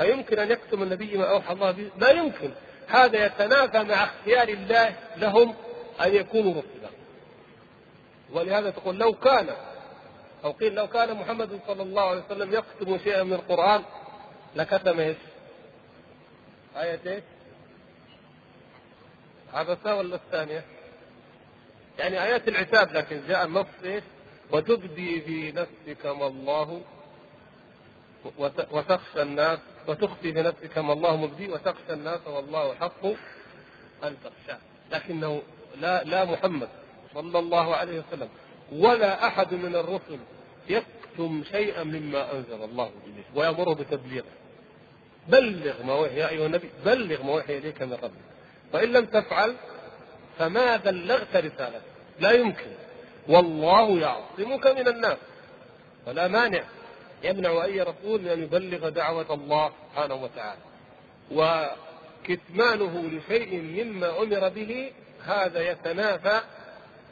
أيمكن 0.00 0.38
أن 0.38 0.50
يكتم 0.50 0.82
النبي 0.82 1.16
ما 1.16 1.24
أوحى 1.24 1.52
الله 1.52 1.70
به؟ 1.70 1.90
لا 1.98 2.10
يمكن. 2.10 2.50
هذا 2.86 3.26
يتنافى 3.26 3.82
مع 3.82 4.04
اختيار 4.04 4.48
الله 4.48 4.96
لهم 5.16 5.54
أن 6.04 6.14
يكونوا 6.14 6.52
رسلا 6.52 6.75
ولهذا 8.32 8.70
تقول 8.70 8.98
لو 8.98 9.12
كان 9.12 9.48
أو 10.44 10.50
قيل 10.52 10.74
لو 10.74 10.86
كان 10.86 11.16
محمد 11.16 11.60
صلى 11.66 11.82
الله 11.82 12.02
عليه 12.02 12.22
وسلم 12.24 12.52
يكتم 12.54 12.98
شيئا 12.98 13.22
من 13.22 13.32
القرآن 13.32 13.82
لكتم 14.56 15.00
إيش؟ 15.00 15.16
آية 16.76 17.00
إيش؟ 17.06 17.24
عبسة 19.54 19.96
ولا 19.96 20.16
الثانية؟ 20.16 20.64
يعني 21.98 22.22
آيات 22.22 22.48
العتاب 22.48 22.92
لكن 22.92 23.20
جاء 23.28 23.44
النص 23.44 23.66
إيش؟ 23.84 24.02
وتبدي 24.52 25.20
في 25.20 25.52
نفسك 25.52 26.06
ما 26.06 26.26
الله 26.26 26.82
وتخشى 28.70 29.22
الناس 29.22 29.58
وتخفي 29.88 30.32
في 30.32 30.42
نفسك 30.42 30.78
ما 30.78 30.92
الله 30.92 31.16
مبدي 31.16 31.48
وتخشى 31.48 31.92
الناس 31.92 32.20
والله 32.26 32.74
حق 32.74 33.06
أن 34.04 34.16
تخشى 34.24 34.58
لكنه 34.92 35.42
لا 35.76 36.04
لا 36.04 36.24
محمد 36.24 36.68
صلى 37.16 37.38
الله 37.38 37.76
عليه 37.76 38.02
وسلم. 38.02 38.28
ولا 38.72 39.26
أحد 39.26 39.54
من 39.54 39.76
الرسل 39.76 40.18
يكتم 40.68 41.44
شيئا 41.50 41.84
مما 41.84 42.32
أنزل 42.32 42.64
الله 42.64 42.90
إليه 43.04 43.24
ويأمره 43.34 43.74
بتبليغه. 43.74 44.34
بلغ 45.28 45.82
ما 45.82 45.94
وحي 45.94 46.16
يا 46.16 46.28
أيها 46.28 46.46
النبي 46.46 46.70
بلغ 46.84 47.22
ما 47.22 47.32
وحي 47.32 47.58
إليك 47.58 47.82
من 47.82 47.92
ربك. 47.92 48.26
فإن 48.72 48.92
لم 48.92 49.04
تفعل 49.04 49.54
فما 50.38 50.76
بلغت 50.76 51.36
رسالته 51.36 51.80
لا 52.20 52.30
يمكن. 52.30 52.70
والله 53.28 53.98
يعصمك 53.98 54.66
من 54.66 54.88
الناس. 54.88 55.18
فلا 56.06 56.28
مانع. 56.28 56.64
يمنع 57.24 57.64
أي 57.64 57.80
رسول 57.80 58.28
أن 58.28 58.42
يبلغ 58.42 58.88
دعوة 58.88 59.34
الله 59.34 59.72
سبحانه 59.90 60.14
وتعالى. 60.14 60.60
وكتمانه 61.32 63.10
لشيء 63.12 63.60
مما 63.60 64.22
أمر 64.22 64.48
به 64.48 64.92
هذا 65.24 65.70
يتنافى 65.70 66.40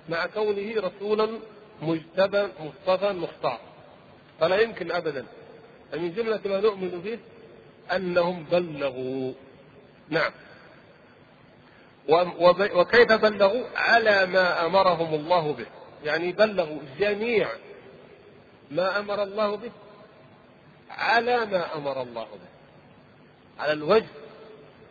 مع 0.08 0.26
كونه 0.26 0.80
رسولا 0.80 1.38
مجتبى 1.82 2.48
مصطفى 2.60 3.12
مختار. 3.12 3.60
فلا 4.40 4.60
يمكن 4.60 4.92
ابدا 4.92 5.26
فمن 5.92 6.12
جملة 6.14 6.40
ما 6.44 6.60
نؤمن 6.60 6.88
به 6.88 7.18
أنهم 7.96 8.44
بلغوا. 8.52 9.32
نعم. 10.08 10.32
وكيف 12.74 13.12
بلغوا؟ 13.12 13.64
على 13.76 14.26
ما 14.26 14.66
أمرهم 14.66 15.14
الله 15.14 15.52
به. 15.52 15.66
يعني 16.04 16.32
بلغوا 16.32 16.78
جميع 16.98 17.48
ما 18.70 18.98
أمر 18.98 19.22
الله 19.22 19.56
به. 19.56 19.70
على 20.90 21.46
ما 21.46 21.76
أمر 21.76 22.02
الله 22.02 22.24
به. 22.24 22.50
على 23.62 23.72
الوجه 23.72 24.06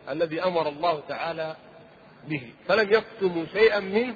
الذي 0.08 0.42
أمر 0.44 0.68
الله 0.68 1.00
تعالى 1.08 1.56
به. 2.28 2.52
فلم 2.68 2.92
يكتموا 2.92 3.44
شيئا 3.52 3.80
منه 3.80 4.14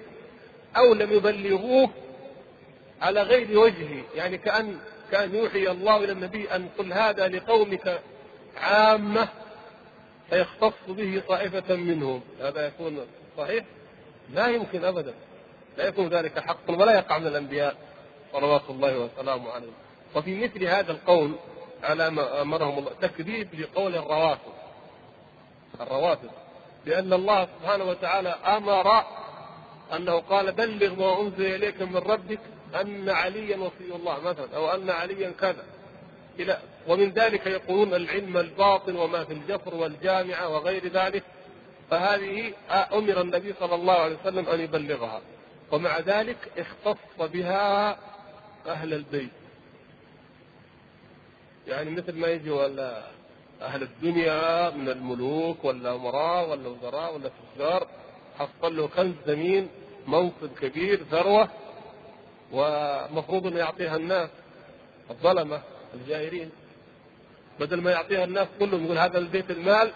أو 0.78 0.94
لم 0.94 1.12
يبلغوه 1.12 1.90
على 3.02 3.22
غير 3.22 3.58
وجهه 3.58 4.04
يعني 4.14 4.38
كأن 4.38 4.78
كأن 5.10 5.34
يوحي 5.34 5.68
الله 5.70 6.04
إلى 6.04 6.12
النبي 6.12 6.54
أن 6.54 6.68
قل 6.78 6.92
هذا 6.92 7.28
لقومك 7.28 8.00
عامة 8.56 9.28
فيختص 10.30 10.88
به 10.88 11.22
طائفة 11.28 11.76
منهم. 11.76 12.20
هذا 12.40 12.66
يكون 12.66 13.06
صحيح؟ 13.38 13.64
لا 14.32 14.46
يمكن 14.46 14.84
ابدا. 14.84 15.14
لا 15.78 15.88
يكون 15.88 16.08
ذلك 16.08 16.38
حقا 16.38 16.76
ولا 16.76 16.92
يقع 16.92 17.18
من 17.18 17.26
الأنبياء. 17.26 17.76
صلوات 18.32 18.62
الله 18.70 18.98
وسلامه 18.98 19.50
عليهم. 19.50 19.74
وفي 20.14 20.44
مثل 20.44 20.64
هذا 20.64 20.92
القول 20.92 21.32
على 21.82 22.10
ما 22.10 22.42
أمرهم 22.42 22.78
الله 22.78 22.92
تكذيب 23.00 23.54
لقول 23.54 23.94
الروافض. 23.94 24.52
الروافض. 25.80 26.30
لأن 26.86 27.12
الله 27.12 27.48
سبحانه 27.60 27.84
وتعالى 27.84 28.28
أمر 28.28 29.04
أنه 29.96 30.18
قال 30.18 30.52
بلغ 30.52 30.94
ما 30.94 31.20
أنزل 31.20 31.54
إليك 31.54 31.82
من 31.82 31.96
ربك 31.96 32.40
أن 32.80 33.08
عليا 33.08 33.56
وصي 33.56 33.94
الله 33.94 34.20
مثلا 34.20 34.56
أو 34.56 34.70
أن 34.70 34.90
عليا 34.90 35.30
كذا. 35.30 35.64
إلى 36.38 36.58
ومن 36.88 37.10
ذلك 37.10 37.46
يقولون 37.46 37.94
العلم 37.94 38.36
الباطن 38.36 38.96
وما 38.96 39.24
في 39.24 39.32
الجفر 39.32 39.74
والجامعة 39.74 40.48
وغير 40.48 40.88
ذلك. 40.88 41.22
فهذه 41.90 42.52
أمر 42.70 43.20
النبي 43.20 43.54
صلى 43.60 43.74
الله 43.74 43.94
عليه 43.94 44.16
وسلم 44.16 44.48
أن 44.48 44.60
يبلغها. 44.60 45.20
ومع 45.72 45.98
ذلك 45.98 46.36
اختص 46.58 47.30
بها 47.32 47.98
أهل 48.66 48.94
البيت. 48.94 49.30
يعني 51.66 51.90
مثل 51.90 52.12
ما 52.12 52.28
يجي 52.28 52.50
ولا 52.50 53.02
أهل 53.62 53.82
الدنيا 53.82 54.70
من 54.70 54.88
الملوك 54.88 55.64
ولا 55.64 55.94
أمراء 55.94 56.50
ولا 56.50 56.68
وزراء 56.68 57.14
ولا 57.14 57.30
تجار 57.56 57.88
حصل 58.38 58.76
له 58.76 58.88
كنز 58.88 59.14
زمين 59.26 59.68
منصب 60.06 60.58
كبير 60.60 61.04
ثروه 61.10 61.48
ومفروض 62.52 63.46
إنه 63.46 63.58
يعطيها 63.58 63.96
الناس 63.96 64.28
الظلمة 65.10 65.60
الجائرين. 65.94 66.50
بدل 67.60 67.80
ما 67.80 67.90
يعطيها 67.90 68.24
الناس 68.24 68.48
كلهم 68.58 68.84
يقول 68.84 68.98
هذا 68.98 69.18
البيت 69.18 69.50
المال 69.50 69.92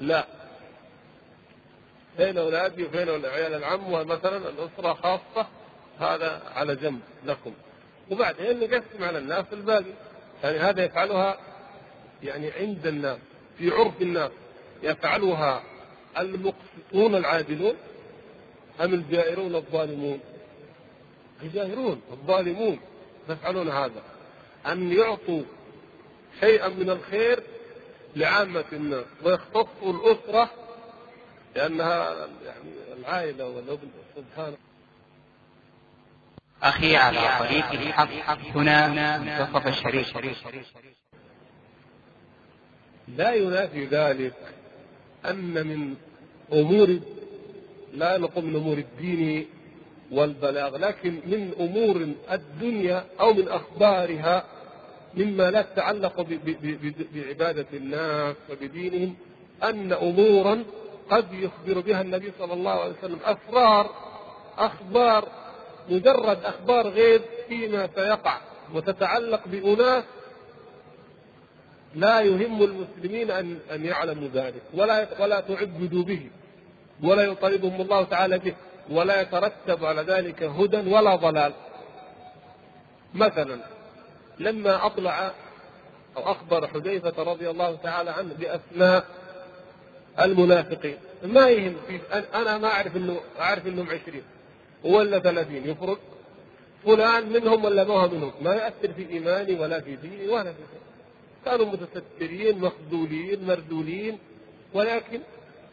لا. 0.00 0.26
فين 2.16 2.38
أولادي 2.38 2.84
وفين 2.84 3.08
عيال 3.08 3.54
العم 3.54 3.92
مثلا 3.92 4.36
الأسرة 4.36 4.94
خاصة 4.94 5.46
هذا 6.00 6.42
على 6.54 6.76
جنب 6.76 7.00
لكم. 7.26 7.52
وبعدين 8.10 8.60
نقسم 8.60 9.04
على 9.04 9.18
الناس 9.18 9.44
الباقي. 9.52 9.92
يعني 10.44 10.58
هذا 10.58 10.84
يفعلها 10.84 11.38
يعني 12.22 12.50
عند 12.50 12.86
الناس 12.86 13.18
في 13.58 13.70
عرف 13.70 14.02
الناس 14.02 14.30
يفعلها 14.82 15.62
المقسطون 16.18 17.14
العادلون 17.14 17.74
أم 18.80 18.94
الجائرون 18.94 19.54
الظالمون؟ 19.54 20.20
الجائرون 21.42 22.00
الظالمون 22.12 22.80
يفعلون 23.28 23.68
هذا. 23.68 24.02
أن 24.66 24.92
يعطوا 24.92 25.42
شيئا 26.40 26.68
من 26.68 26.90
الخير 26.90 27.42
لعامة 28.16 28.64
الناس 28.72 29.04
ويختصوا 29.24 29.92
الأسرة 29.92 30.50
لأنها 31.56 32.14
يعني 32.44 32.70
العائلة 32.98 33.46
والابن 33.48 33.88
سبحان 34.16 34.54
أخي 36.62 36.96
على 36.96 37.38
طريق 37.38 37.70
الحق 37.70 38.38
هنا 38.56 39.18
منتصف 39.18 39.66
الشريف 39.66 40.18
لا 43.08 43.34
ينافي 43.34 43.84
ذلك 43.86 44.34
أن 45.30 45.66
من 45.66 45.94
أمور 46.52 46.98
لا 47.94 48.18
نقول 48.18 48.44
من 48.44 48.56
أمور 48.56 48.78
الدين 48.78 49.46
والبلاغ 50.12 50.76
لكن 50.76 51.10
من 51.26 51.52
أمور 51.60 52.08
الدنيا 52.32 53.04
أو 53.20 53.32
من 53.32 53.48
أخبارها 53.48 54.44
مما 55.14 55.50
لا 55.50 55.62
تتعلق 55.62 56.26
بعبادة 57.14 57.66
الناس 57.72 58.36
وبدينهم 58.50 59.14
أن 59.62 59.92
أمورا 59.92 60.64
قد 61.10 61.24
يخبر 61.32 61.80
بها 61.80 62.00
النبي 62.00 62.32
صلى 62.38 62.52
الله 62.52 62.70
عليه 62.70 62.94
وسلم. 62.98 63.18
أسرار 63.24 63.90
أخبار 64.58 65.28
مجرد 65.90 66.38
أخبار 66.44 66.88
غيب 66.88 67.22
فيما 67.48 67.88
سيقع 67.94 68.38
وتتعلق 68.74 69.48
بأناس 69.48 70.04
لا 71.94 72.20
يهم 72.20 72.62
المسلمين 72.62 73.30
أن 73.30 73.58
أن 73.72 73.84
يعلموا 73.84 74.28
ذلك. 74.34 74.62
ولا 74.74 75.22
ولا 75.22 75.40
تعبدوا 75.40 76.02
به. 76.04 76.30
ولا 77.02 77.22
يطالبهم 77.22 77.80
الله 77.80 78.04
تعالى 78.04 78.38
به. 78.38 78.54
ولا 78.90 79.20
يترتب 79.20 79.84
على 79.84 80.02
ذلك 80.02 80.42
هدى 80.42 80.90
ولا 80.90 81.16
ضلال. 81.16 81.52
مثلا 83.14 83.58
لما 84.38 84.86
أطلع 84.86 85.32
أو 86.16 86.32
أخبر 86.32 86.66
حذيفة 86.66 87.22
رضي 87.22 87.50
الله 87.50 87.76
تعالى 87.76 88.10
عنه 88.10 88.34
بأسماء 88.38 89.04
المنافقين. 90.20 90.96
ما 91.22 91.48
يهم؟ 91.48 91.76
أنا 92.34 92.58
ما 92.58 92.68
أعرف 92.68 92.96
إنه 92.96 93.20
أعرف 93.40 93.66
إنهم 93.66 93.86
عشرين. 93.90 94.22
ولا 94.84 95.18
ثلاثين. 95.18 95.70
يفرق. 95.70 95.98
فلان 96.84 97.32
منهم 97.32 97.64
ولا 97.64 97.84
ما 97.84 97.94
هو 97.94 98.08
منهم. 98.08 98.32
ما 98.42 98.54
يأثر 98.54 98.92
في 98.92 99.08
إيماني 99.10 99.54
ولا 99.54 99.80
في 99.80 99.96
ديني 99.96 100.28
ولا 100.28 100.52
في 100.52 100.58
شيء. 100.58 100.80
كانوا 101.44 101.66
متسترين 101.66 102.58
مخذولين 102.58 103.46
مردولين 103.46 104.18
ولكن 104.74 105.20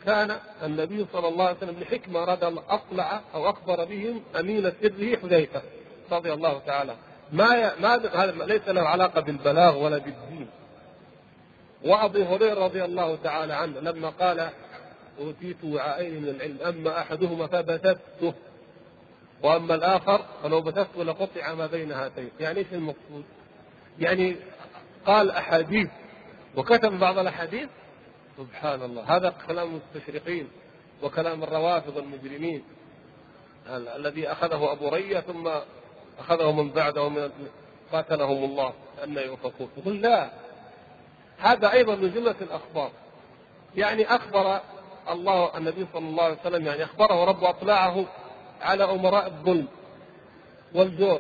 كان 0.06 0.38
النبي 0.64 1.06
صلى 1.14 1.28
الله 1.28 1.46
عليه 1.46 1.58
وسلم 1.58 1.80
لحكمة 1.80 2.24
أراد 2.24 2.44
أطلع 2.70 3.22
أو 3.34 3.50
أخبر 3.50 3.86
بهم 3.86 4.22
أمين 4.40 4.72
سره 4.82 5.16
حذيفة 5.16 5.62
رضي 6.12 6.34
الله 6.34 6.60
تعالى. 6.60 6.96
ما 7.32 7.80
ما 7.80 7.96
هذا 7.96 8.46
ليس 8.46 8.68
له 8.68 8.82
علاقة 8.82 9.22
بالبلاغ 9.22 9.78
ولا 9.78 9.98
بالدين. 9.98 10.48
وأبو 11.86 12.24
هريرة 12.24 12.64
رضي 12.66 12.86
الله 12.86 13.16
تعالى 13.24 13.54
عنه 13.54 13.80
لما 13.80 14.10
قال 14.10 14.50
أوتيت 15.20 15.64
وعاءين 15.64 16.22
من 16.22 16.30
العلم 16.30 16.58
أما 16.62 17.02
أحدهما 17.02 17.48
فبثثته 17.48 18.34
وأما 19.44 19.76
الآخر 19.76 20.26
فلو 20.44 20.62
بثثته 20.62 21.04
لقطع 21.04 21.54
ما 21.54 21.68
بين 21.68 21.92
هاتين. 21.92 22.30
يعني 22.40 22.60
إيش 22.60 22.68
المقصود؟ 22.72 23.24
يعني 24.00 24.36
قال 25.06 25.32
أحاديث. 25.32 25.90
وكتب 26.56 27.00
بعض 27.00 27.18
الأحاديث. 27.18 27.70
سبحان 28.38 28.82
الله 28.82 29.18
هذا 29.18 29.34
كلام 29.48 29.68
المستشرقين 29.68 30.48
وكلام 31.04 31.44
الروافض 31.44 31.98
المجرمين. 31.98 32.64
الذي 33.70 34.32
أخذه 34.32 34.72
أبو 34.72 34.90
رية 34.90 35.20
ثم 35.20 35.50
أخذه 36.20 36.52
من 36.52 36.72
بعده 36.72 37.10
من 37.10 37.32
قاتلهم 37.92 38.44
الله. 38.44 38.74
أن 39.04 39.18
يؤفكون 39.18 39.70
يقول 39.78 40.02
لا. 40.02 40.30
هذا 41.38 41.72
أيضا 41.72 41.96
من 41.96 42.14
جملة 42.14 42.36
الأخبار. 42.42 42.92
يعني 43.76 44.06
أخبر 44.16 44.60
الله 45.10 45.58
النبي 45.58 45.88
صلى 45.94 46.08
الله 46.08 46.24
عليه 46.24 46.38
وسلم 46.42 46.66
يعني 46.66 46.84
أخبره 46.84 47.26
رب 47.26 47.44
أطلعه 47.44 48.06
على 48.62 48.84
أمراء 48.84 49.28
الظلم 49.28 49.68
والجور 50.76 51.20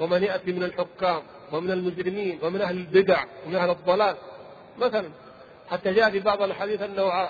ومن 0.00 0.22
يأتي 0.22 0.52
من 0.52 0.62
الحكام. 0.62 1.22
ومن 1.52 1.70
المجرمين 1.70 2.38
ومن 2.42 2.60
أهل 2.60 2.76
البدع 2.76 3.24
ومن 3.46 3.56
أهل 3.56 3.70
الضلال. 3.70 4.16
مثلا 4.78 5.08
حتى 5.70 5.92
جاء 5.92 6.10
في 6.10 6.20
بعض 6.20 6.42
الحديث 6.42 6.82
أنه 6.82 7.28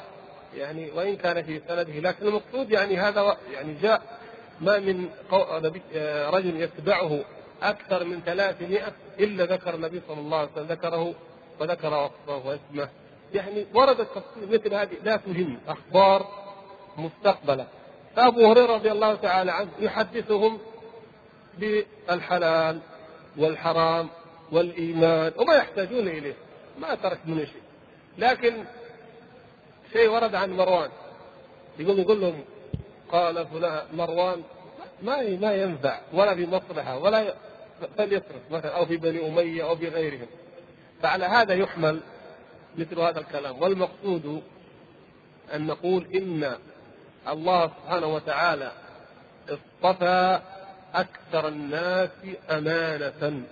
يعني 0.57 0.91
وإن 0.91 1.17
كان 1.17 1.43
في 1.43 1.61
سنده 1.69 1.83
لكن 1.83 2.27
المقصود 2.27 2.71
يعني 2.71 2.97
هذا 2.99 3.37
يعني 3.53 3.75
جاء 3.83 4.03
ما 4.61 4.79
من 4.79 5.09
رجل 6.33 6.61
يتبعه 6.61 7.21
أكثر 7.63 8.05
من 8.05 8.21
300 8.27 8.81
إلا 9.21 9.45
ذكر 9.45 9.75
النبي 9.75 10.01
صلى 10.09 10.21
الله 10.21 10.39
عليه 10.39 10.51
وسلم 10.53 10.67
ذكره 10.67 11.15
وذكر 11.61 11.95
وصفه 11.95 12.49
واسمه 12.49 12.89
يعني 13.35 13.67
وردت 13.75 14.01
تفصيل 14.01 14.53
مثل 14.53 14.75
هذه 14.75 14.97
لا 15.05 15.17
تهم 15.17 15.59
أخبار 15.69 16.27
مستقبلة. 16.99 17.67
فأبو 18.17 18.51
هريرة 18.51 18.75
رضي 18.75 18.93
الله 18.93 19.15
تعالى 19.15 19.53
عنه 19.53 19.71
يحدثهم 19.81 20.59
بالحلال. 21.59 22.81
والحرام 23.37 24.09
والإيمان 24.53 25.33
وما 25.37 25.55
يحتاجون 25.55 26.09
إليه 26.09 26.35
ما 26.79 26.95
ترك 26.95 27.19
منه 27.27 27.45
شيء. 27.45 27.63
لكن 28.19 28.65
شيء 29.93 30.09
ورد 30.09 30.35
عن 30.35 30.51
مروان 30.51 30.91
يقول 31.79 31.99
يقول 31.99 32.21
لهم 32.21 32.45
قال 33.13 33.47
فلان 33.47 33.83
مروان 33.93 34.43
ما 35.03 35.23
ما 35.23 35.53
ينفع 35.55 36.01
ولا 36.13 36.35
في 36.35 36.47
مصلحة 36.47 36.99
ولا 36.99 37.35
فليصرف 37.99 38.51
مثلا 38.51 38.77
أو 38.77 38.87
في 38.87 38.97
بني 38.97 39.29
أمية 39.29 39.69
أو 39.69 39.77
في 39.77 39.89
غيرهم. 39.89 40.27
فعلى 41.03 41.25
هذا 41.25 41.55
يحمل 41.55 42.01
مثل 42.79 43.01
هذا 43.01 43.21
الكلام. 43.21 43.63
والمقصود 43.63 44.43
أن 45.55 45.67
نقول 45.67 46.07
إن 46.15 46.57
الله 47.29 47.67
سبحانه 47.67 48.07
وتعالى 48.07 48.73
اصطفى 49.49 50.41
أكثر 50.95 51.49
الناس 51.49 52.11
أمانة. 52.51 53.43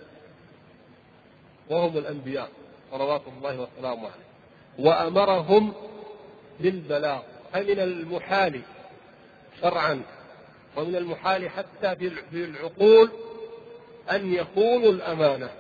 وهم 1.70 1.98
الأنبياء 1.98 2.48
صلوات 2.90 3.22
الله 3.36 3.60
وسلامه 3.60 4.08
عليه. 4.08 4.28
وأمرهم 4.78 5.72
بالبلاغ 6.60 7.22
فمن 7.52 7.80
المحال 7.80 8.60
شرعا. 9.60 10.02
ومن 10.76 10.96
المحال 10.96 11.50
حتى 11.50 11.96
في 12.30 12.44
العقول 12.44 13.10
أن 14.10 14.32
يخونوا 14.34 14.92
الأمانة. 14.92 15.50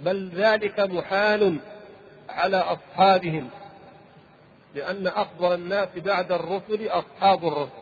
بل 0.00 0.30
ذلك 0.34 0.80
محال 0.80 1.58
على 2.28 2.56
أصحابهم 2.56 3.50
لأن 4.74 5.06
أفضل 5.06 5.54
الناس 5.54 5.88
بعد 5.96 6.32
الرسل 6.32 6.88
أصحاب 6.88 7.48
الرسل. 7.48 7.79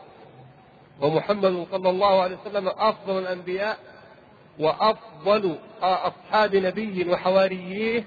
ومحمد 1.01 1.67
صلى 1.71 1.89
الله 1.89 2.21
عليه 2.21 2.37
وسلم 2.45 2.67
أفضل 2.67 3.19
الأنبياء 3.19 3.79
وأفضل 4.59 5.55
أصحاب 5.81 6.55
نبي 6.55 7.09
وحواريه 7.09 8.03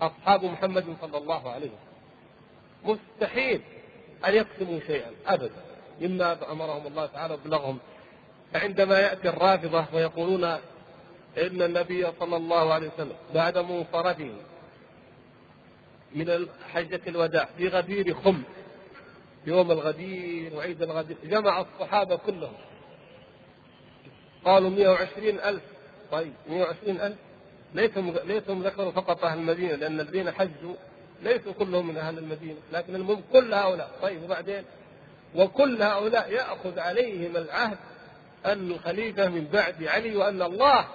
أصحاب 0.00 0.44
محمد 0.44 0.96
صلى 1.00 1.18
الله 1.18 1.50
عليه 1.50 1.66
وسلم. 1.66 1.94
مستحيل 2.84 3.60
أن 4.26 4.34
يقسموا 4.34 4.80
شيئا 4.86 5.10
أبدا. 5.26 5.64
مما 6.00 6.52
أمرهم 6.52 6.86
الله 6.86 7.06
تعالى 7.06 7.34
وبلغهم 7.34 7.78
فعندما 8.52 9.00
يأتي 9.00 9.28
الرافضة 9.28 9.84
ويقولون 9.94 10.44
إن 11.38 11.62
النبي 11.62 12.06
صلى 12.20 12.36
الله 12.36 12.72
عليه 12.74 12.90
وسلم 12.94 13.16
بعد 13.34 13.58
منصرفه 13.58 14.30
من 16.14 16.46
حجة 16.72 17.00
الوداع 17.06 17.48
في 17.58 17.68
غدير 17.68 18.14
خم 18.14 18.42
يوم 19.46 19.70
الغدير 19.70 20.54
وعيد 20.54 20.82
الغدير 20.82 21.16
جمع 21.24 21.60
الصحابة 21.60 22.16
كلهم. 22.16 22.54
قالوا 24.44 24.70
120 24.70 25.40
ألف. 25.40 25.62
طيب 26.12 26.32
120 26.48 27.00
ألف؟ 27.00 27.16
ليسهم 27.74 28.14
ليسهم 28.24 28.62
ذكروا 28.62 28.90
فقط 28.90 29.24
أهل 29.24 29.38
المدينة 29.38 29.74
لأن 29.74 30.00
الذين 30.00 30.30
حجوا 30.30 30.74
ليسوا 31.22 31.52
كلهم 31.52 31.88
من 31.88 31.96
أهل 31.96 32.18
المدينة 32.18 32.58
لكن 32.72 32.94
المهم 32.94 33.22
كل 33.32 33.54
هؤلاء. 33.54 33.90
طيب 34.02 34.22
وبعدين؟ 34.22 34.64
وكل 35.34 35.82
هؤلاء 35.82 36.32
يأخذ 36.32 36.78
عليهم 36.78 37.36
العهد 37.36 37.78
أن 38.46 38.70
الخليفة 38.70 39.28
من 39.28 39.44
بعد 39.52 39.84
علي 39.84 40.16
وأن 40.16 40.42
الله 40.42 40.86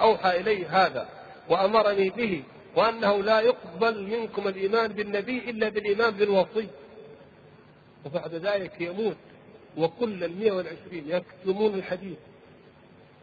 أوحى 0.00 0.40
إلي 0.40 0.66
هذا 0.66 1.08
وأمرني 1.48 2.10
به 2.10 2.42
وأنه 2.76 3.22
لا 3.22 3.40
يقبل 3.40 4.02
منكم 4.02 4.48
الإيمان 4.48 4.92
بالنبي 4.92 5.50
إلا 5.50 5.68
بالإيمان 5.68 6.10
بالوصي. 6.10 6.68
وبعد 8.06 8.34
ذلك 8.34 8.80
يموت 8.80 9.16
وكل 9.76 10.24
المئة 10.24 10.52
والعشرين 10.52 11.04
يكتمون 11.06 11.74
الحديث 11.74 12.18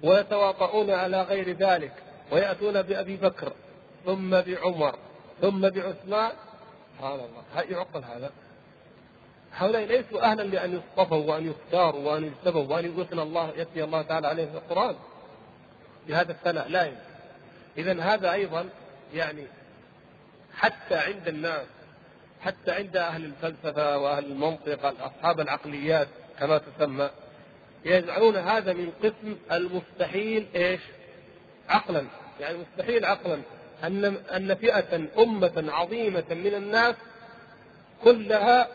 ويتواطؤون 0.03 0.91
على 0.91 1.21
غير 1.21 1.51
ذلك 1.51 1.93
ويأتون 2.32 2.82
بأبي 2.82 3.17
بكر 3.17 3.53
ثم 4.05 4.41
بعمر 4.41 4.95
ثم 5.41 5.69
بعثمان. 5.69 6.32
سبحان 6.97 7.19
الله. 7.19 7.61
يعقل 7.69 8.03
هذا؟ 8.03 8.32
هؤلاء 9.53 9.86
ليسوا 9.86 10.32
أهلا 10.32 10.43
لأن 10.43 10.76
يصطفوا 10.76 11.17
وأن 11.17 11.47
يختاروا 11.49 12.11
وأن 12.11 12.23
يجتبوا 12.23 12.63
وأن 12.63 12.99
يثنى 12.99 13.21
الله 13.21 13.53
يثني 13.57 13.84
الله 13.84 14.01
تعالى 14.01 14.28
عليهم 14.28 14.51
في 14.51 14.57
القرآن. 14.57 14.95
بهذا 16.07 16.32
الثناء 16.32 16.69
لا 16.69 16.86
يمكن. 16.86 16.99
إذا 17.78 18.01
هذا 18.01 18.32
أيضا 18.32 18.69
يعني 19.13 19.45
حتى 20.53 20.95
عند 20.95 21.28
الناس 21.28 21.65
حتى 22.45 22.71
عند 22.71 22.97
أهل 22.97 23.25
الفلسفة 23.25 23.97
وأهل 23.97 24.25
المنطق 24.25 24.85
أصحاب 24.85 25.39
العقليات 25.39 26.07
كما 26.39 26.57
تسمى 26.57 27.09
يجعلون 27.85 28.35
هذا 28.35 28.73
من 28.73 28.91
قسم 29.03 29.37
المستحيل 29.51 30.47
إيش؟ 30.55 30.81
عقلا. 31.69 32.05
يعني 32.39 32.57
مستحيل 32.57 33.05
عقلا. 33.05 33.39
أن 33.83 34.05
أن 34.05 34.55
فئة 34.55 35.07
أمة 35.17 35.65
عظيمة 35.67 36.23
من 36.29 36.53
الناس 36.53 36.95
كلها 38.03 38.67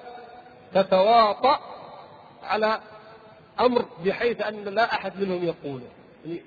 تتواطأ 0.74 1.60
على 2.42 2.80
أمر 3.60 3.84
بحيث 4.04 4.40
أن 4.40 4.64
لا 4.64 4.94
أحد 4.94 5.20
منهم 5.20 5.44
يقوله. 5.44 5.86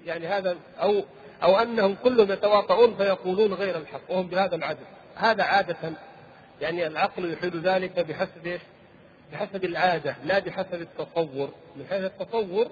يعني 0.05 0.28
هذا 0.28 0.57
أو 0.82 1.03
أو 1.43 1.57
أنهم 1.57 1.95
كلهم 2.03 2.32
يتواطؤون 2.32 2.95
فيقولون 2.95 3.53
غير 3.53 3.78
الحق 3.78 4.11
وهم 4.11 4.28
بهذا 4.28 4.55
العدد. 4.55 4.86
هذا 5.15 5.43
عادة 5.43 5.93
يعني 6.62 6.88
العقل 6.88 7.34
يحيل 7.34 7.62
ذلك 7.62 7.99
بحسب 7.99 8.47
إيش؟ 8.47 8.62
بحسب 9.32 9.66
العادة 9.66 10.16
لا 10.26 10.39
بحسب 10.39 10.82
التصور. 10.82 11.49
من 11.76 11.86
حيث 11.89 12.04
التصور 12.04 12.68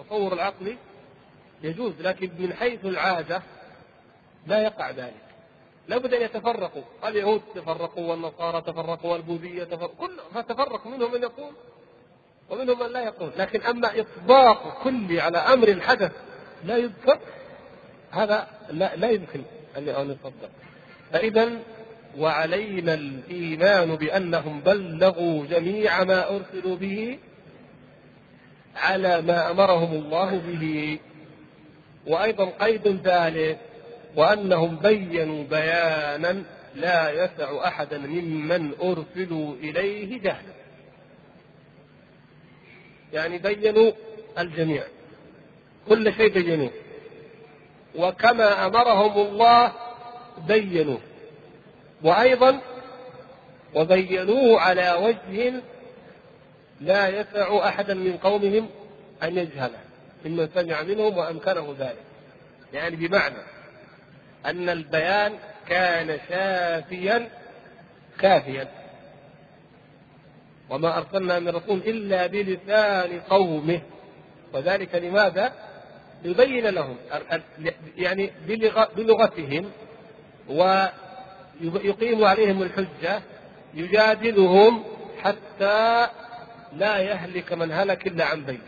التصور 0.00 0.32
العقلي 0.32 0.76
يجوز 1.62 1.92
لكن 2.00 2.30
من 2.38 2.52
حيث 2.52 2.84
العادة 2.84 3.42
لا 4.46 4.62
يقع 4.62 4.90
ذلك. 4.90 5.24
لابد 5.88 6.14
أن 6.14 6.22
يتفرقوا. 6.22 6.82
اليهود 7.04 7.42
تفرقوا 7.54 8.10
والنصارى 8.10 8.60
تفرقوا 8.60 9.12
والبوذية 9.12 9.64
تفرقوا. 9.64 10.06
كل 10.06 10.16
فتفرق 10.34 10.86
منهم 10.86 11.12
من 11.12 11.22
يقول 11.22 11.52
ومنهم 12.50 12.78
من 12.78 12.92
لا 12.92 13.04
يقول. 13.04 13.30
لكن 13.36 13.62
أما 13.62 14.00
إطباق 14.00 14.82
كلي 14.82 15.20
على 15.20 15.38
أمر 15.38 15.80
حدث 15.80 16.12
لا 16.64 16.76
يذكر 16.76 17.18
هذا 18.10 18.48
لا, 18.70 18.96
لا 18.96 19.10
يمكن 19.10 19.42
أن 19.76 19.88
يصدق. 19.88 20.50
فإذا 21.12 21.58
وعلينا 22.18 22.94
الإيمان 22.94 23.96
بأنهم 23.96 24.60
بلغوا 24.60 25.46
جميع 25.46 26.04
ما 26.04 26.36
أرسلوا 26.36 26.76
به 26.76 27.18
على 28.76 29.22
ما 29.22 29.50
أمرهم 29.50 29.92
الله 29.92 30.38
به. 30.38 30.98
وأيضا 32.06 32.44
قيد 32.44 33.00
ثالث 33.04 33.58
وأنهم 34.16 34.76
بينوا 34.76 35.44
بيانا 35.44 36.42
لا 36.74 37.24
يسع 37.24 37.68
احدا 37.68 37.98
ممن 37.98 38.72
أرسلوا 38.82 39.54
إليه 39.54 40.20
جهلا. 40.20 40.54
يعني 43.12 43.38
بينوا 43.38 43.92
الجميع 44.38 44.82
كل 45.88 46.12
شيء 46.14 46.28
بينوه 46.28 46.70
وكما 47.96 48.66
أمرهم 48.66 49.28
الله 49.28 49.72
بينوا. 50.48 50.98
وأيضا 52.02 52.60
وبينوه 53.74 54.60
على 54.60 54.92
وجه 54.92 55.52
لا 56.80 57.08
يسع 57.08 57.68
أحدا 57.68 57.94
من 57.94 58.16
قومهم 58.16 58.68
أن 59.22 59.38
يجهله 59.38 59.78
ممن 60.24 60.48
سمع 60.54 60.82
منهم 60.82 61.18
وأمكنه 61.18 61.76
ذلك. 61.78 62.04
يعني 62.72 62.96
بمعنى 62.96 63.36
أن 64.46 64.68
البيان 64.68 65.32
كان 65.68 66.18
شافيا 66.28 67.28
كافيا. 68.18 68.68
وما 70.70 70.98
أرسلنا 70.98 71.38
من 71.38 71.48
رسول 71.48 71.78
إلا 71.78 72.26
بلسان 72.26 73.20
قومه. 73.20 73.80
وذلك 74.52 74.94
لماذا؟ 74.94 75.52
ليبين 76.24 76.66
لهم 76.66 76.96
يعني 77.96 78.32
بلغتهم 78.96 79.70
و 80.48 80.86
يقيم 81.60 82.24
عليهم 82.24 82.62
الحجة 82.62 83.22
يجادلهم 83.74 84.84
حتى 85.22 86.06
لا 86.76 86.98
يهلك 86.98 87.52
من 87.52 87.72
هلك 87.72 88.06
إلا 88.06 88.24
عن 88.24 88.44
بينة. 88.44 88.60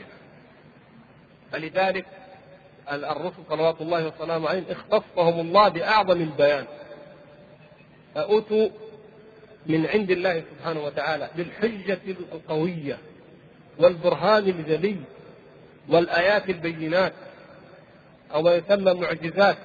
فلذلك 1.53 2.07
الرسل 2.93 3.43
صلوات 3.49 3.81
الله 3.81 4.07
وسلامه 4.07 4.49
عليهم 4.49 4.65
اختصهم 4.71 5.41
الله 5.41 5.69
بأعظم 5.69 6.21
البيان. 6.21 6.65
فأتوا 8.15 8.69
من 9.67 9.87
عند 9.87 10.11
الله 10.11 10.43
سبحانه 10.51 10.81
وتعالى 10.85 11.31
بالحجة 11.37 12.01
القوية 12.33 12.99
والبرهان 13.79 14.49
الجلي 14.49 14.97
والآيات 15.89 16.51
البينات 16.51 17.13
أو 18.35 18.43
ما 18.43 18.55
يسمى 18.55 18.95
معجزات. 18.95 19.57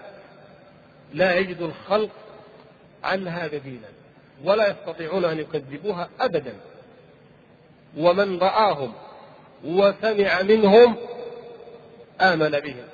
لا 1.14 1.36
يجد 1.36 1.62
الخلق 1.62 2.10
عنها 3.04 3.48
بديلا 3.48 3.88
ولا 4.44 4.68
يستطيعون 4.70 5.26
أن 5.26 5.40
يكذبوها 5.40 6.10
ابدا. 6.20 6.54
ومن 7.98 8.40
رآهم 8.40 8.94
وسمع 9.66 10.42
منهم 10.42 10.96
آمن 12.22 12.50
بهم 12.50 12.88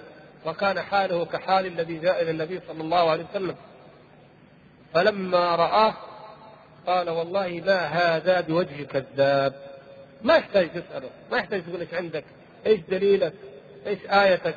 وكان 0.46 0.82
حاله 0.82 1.26
كحال 1.26 1.66
الذي 1.66 1.98
جاء 1.98 2.22
إلى 2.22 2.32
النبي 2.32 2.60
صلى 2.68 2.82
الله 2.82 3.10
عليه 3.12 3.26
وسلم. 3.32 3.56
فلما 4.94 5.56
رآه 5.56 5.94
قال 6.88 7.10
والله 7.10 7.64
ما 7.66 7.80
هذا 7.86 8.42
بوجه 8.42 8.84
كذاب. 8.84 9.54
ما 10.22 10.36
يحتاج 10.36 10.70
تسأله 10.70 11.10
ما 11.32 11.38
يحتاج 11.38 11.64
تقول 11.64 11.82
إيش 11.82 11.94
عندك 11.94 12.24
إيش 12.66 12.80
دليلك 12.90 13.34
إيش 13.88 14.00
آيتك؟ 14.06 14.56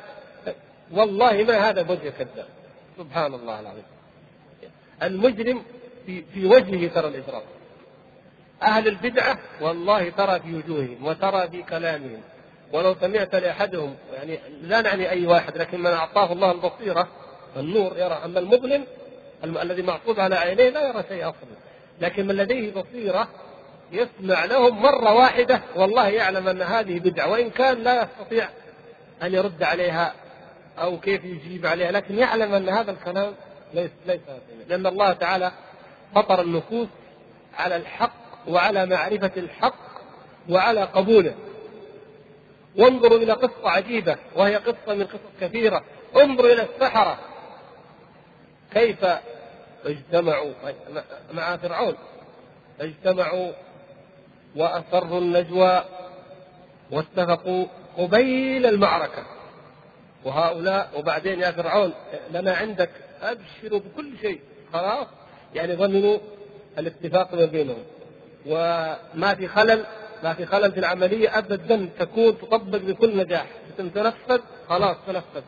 والله 0.91 1.43
ما 1.43 1.69
هذا 1.69 1.81
بوجه 1.81 2.09
كذاب. 2.09 2.47
سبحان 2.97 3.33
الله 3.33 3.59
العظيم. 3.59 3.96
المجرم 5.03 5.63
في, 6.05 6.23
في 6.33 6.45
وجهه 6.45 6.87
ترى 6.87 7.07
الإجرام 7.07 7.41
أهل 8.63 8.87
البدعة 8.87 9.37
والله 9.61 10.09
ترى 10.09 10.39
في 10.39 10.55
وجوههم 10.55 11.05
وترى 11.05 11.49
في 11.49 11.63
كلامهم. 11.63 12.21
ولو 12.73 12.95
سمعت 13.01 13.35
لأحدهم 13.35 13.95
يعني 14.13 14.39
لا 14.61 14.81
نعني 14.81 15.09
أي 15.09 15.25
واحد 15.25 15.57
لكن 15.57 15.79
من 15.79 15.91
أعطاه 15.91 16.31
الله 16.33 16.51
البصيرة 16.51 17.07
النور 17.57 17.97
يرى. 17.97 18.21
أما 18.25 18.39
المظلم 18.39 18.85
الذي 19.43 19.81
معطوب 19.81 20.19
على 20.19 20.35
عينيه 20.35 20.69
لا 20.69 20.87
يرى 20.87 21.03
شيء 21.09 21.23
أصلا. 21.23 21.57
لكن 22.01 22.27
من 22.27 22.35
لديه 22.35 22.73
بصيرة 22.73 23.27
يسمع 23.91 24.45
لهم 24.45 24.81
مرة 24.81 25.13
واحدة 25.13 25.61
والله 25.75 26.07
يعلم 26.07 26.47
أن 26.47 26.61
هذه 26.61 26.99
بدعة 26.99 27.31
وإن 27.31 27.49
كان 27.49 27.83
لا 27.83 28.03
يستطيع 28.03 28.49
أن 29.23 29.33
يرد 29.33 29.63
عليها 29.63 30.13
أو 30.79 30.99
كيف 30.99 31.23
يجيب 31.25 31.65
عليها 31.65 31.91
لكن 31.91 32.17
يعلم 32.17 32.53
أن 32.53 32.69
هذا 32.69 32.91
الكلام 32.91 33.33
ليس 33.73 33.91
ليس 34.05 34.21
لأن 34.67 34.87
الله 34.87 35.13
تعالى 35.13 35.51
فطر 36.15 36.41
النفوس 36.41 36.87
على 37.57 37.75
الحق 37.75 38.13
وعلى 38.47 38.85
معرفة 38.85 39.31
الحق 39.37 39.87
وعلى 40.49 40.83
قبوله. 40.83 41.35
وانظروا 42.77 43.17
إلى 43.17 43.33
قصة 43.33 43.69
عجيبة 43.69 44.17
وهي 44.35 44.55
قصة 44.55 44.95
من 44.95 45.03
قصص 45.03 45.19
كثيرة. 45.41 45.83
انظروا 46.15 46.53
إلى 46.53 46.61
السحرة. 46.61 47.19
كيف 48.73 49.05
اجتمعوا؟ 49.85 50.53
مع 51.33 51.57
فرعون. 51.57 51.95
اجتمعوا 52.81 53.51
وأسروا 54.55 55.19
النجوى 55.19 55.83
واتفقوا 56.91 57.65
قبيل 57.97 58.65
المعركة. 58.65 59.23
وهؤلاء 60.25 60.89
وبعدين 60.97 61.39
يا 61.39 61.51
فرعون 61.51 61.93
لنا 62.31 62.55
عندك 62.55 62.89
ابشروا 63.21 63.79
بكل 63.79 64.11
شيء. 64.21 64.39
خلاص؟ 64.73 65.07
يعني 65.55 65.75
ظننوا 65.75 66.17
الاتفاق 66.77 67.33
ما 67.33 67.45
بينهم. 67.45 67.83
وما 68.45 69.35
في 69.35 69.47
خلل 69.47 69.85
ما 70.23 70.33
في 70.33 70.45
خلل 70.45 70.71
في 70.71 70.79
العملية 70.79 71.37
أبدا 71.37 71.89
تكون 71.99 72.37
تطبق 72.37 72.77
بكل 72.77 73.17
نجاح. 73.17 73.45
تنفذ 73.77 74.39
خلاص 74.69 74.97
تنفذ. 75.07 75.41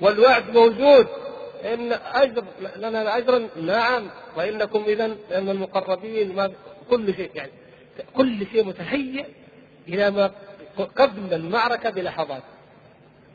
والوعد 0.00 0.50
موجود. 0.50 1.06
إن 1.64 1.92
أجر 1.92 2.44
لنا 2.76 3.16
أجرا؟ 3.16 3.48
نعم. 3.56 4.10
وإنكم 4.36 4.84
إذا 4.86 5.06
من 5.06 5.50
المقربين 5.50 6.34
ما 6.34 6.52
كل 6.90 7.14
شيء 7.14 7.30
يعني 7.34 7.52
كل 8.16 8.46
شيء 8.52 8.64
متهيئ 8.64 9.26
إلى 9.88 10.10
ما 10.10 10.30
قبل 10.96 11.34
المعركة 11.34 11.90
بلحظات. 11.90 12.42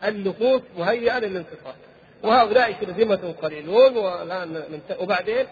النفوس 0.04 0.62
مهيئة 0.78 1.20
للانتصار. 1.20 1.76
وهؤلاء 2.24 2.76
شرذمة 2.82 3.34
قليلون 3.42 3.98
وبعدين 5.00 5.46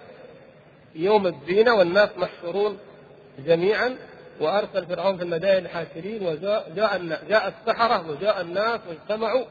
يوم 0.95 1.27
الزينة 1.27 1.73
والناس 1.73 2.09
محشورون 2.17 2.77
جميعا 3.45 3.95
وأرسل 4.39 4.85
فرعون 4.85 5.17
في 5.17 5.23
المدائن 5.23 5.67
حاشرين 5.67 6.27
وجاء 6.27 6.71
جاء 7.29 7.53
السحرة 7.53 8.09
وجاء 8.11 8.41
الناس 8.41 8.79
واجتمعوا 8.89 9.45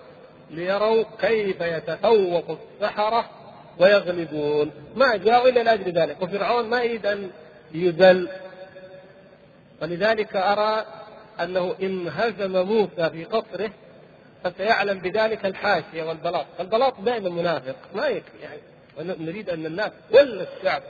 ليروا 0.51 1.05
كيف 1.21 1.61
يتفوق 1.61 2.59
السحرة 2.59 3.31
ويغلبون. 3.79 4.71
ما 4.97 5.17
جاءوا 5.17 5.49
إلا 5.49 5.61
لأجل 5.61 5.93
ذلك 5.93 6.23
وفرعون 6.23 6.69
ما 6.69 6.83
يريد 6.83 7.07
أن 7.07 7.31
يذل. 7.75 8.29
ولذلك 9.83 10.37
أرى 10.37 10.87
أنه 11.41 11.75
إن 11.83 12.09
هزم 12.09 12.67
موسى 12.67 13.11
في 13.11 13.25
قصره 13.25 13.71
فسيعلم 14.45 14.99
بذلك 14.99 15.47
الحاشية 15.47 16.03
والبلاط، 16.03 16.47
البلاط 16.61 17.01
دائما 17.01 17.29
منافق. 17.29 17.77
ما 17.95 18.07
يكفي 18.07 18.39
يعني 18.43 18.61
نريد 18.99 19.51
أن 19.51 19.67
الناس 19.67 19.91
كل 20.13 20.41
الشعب 20.41 20.83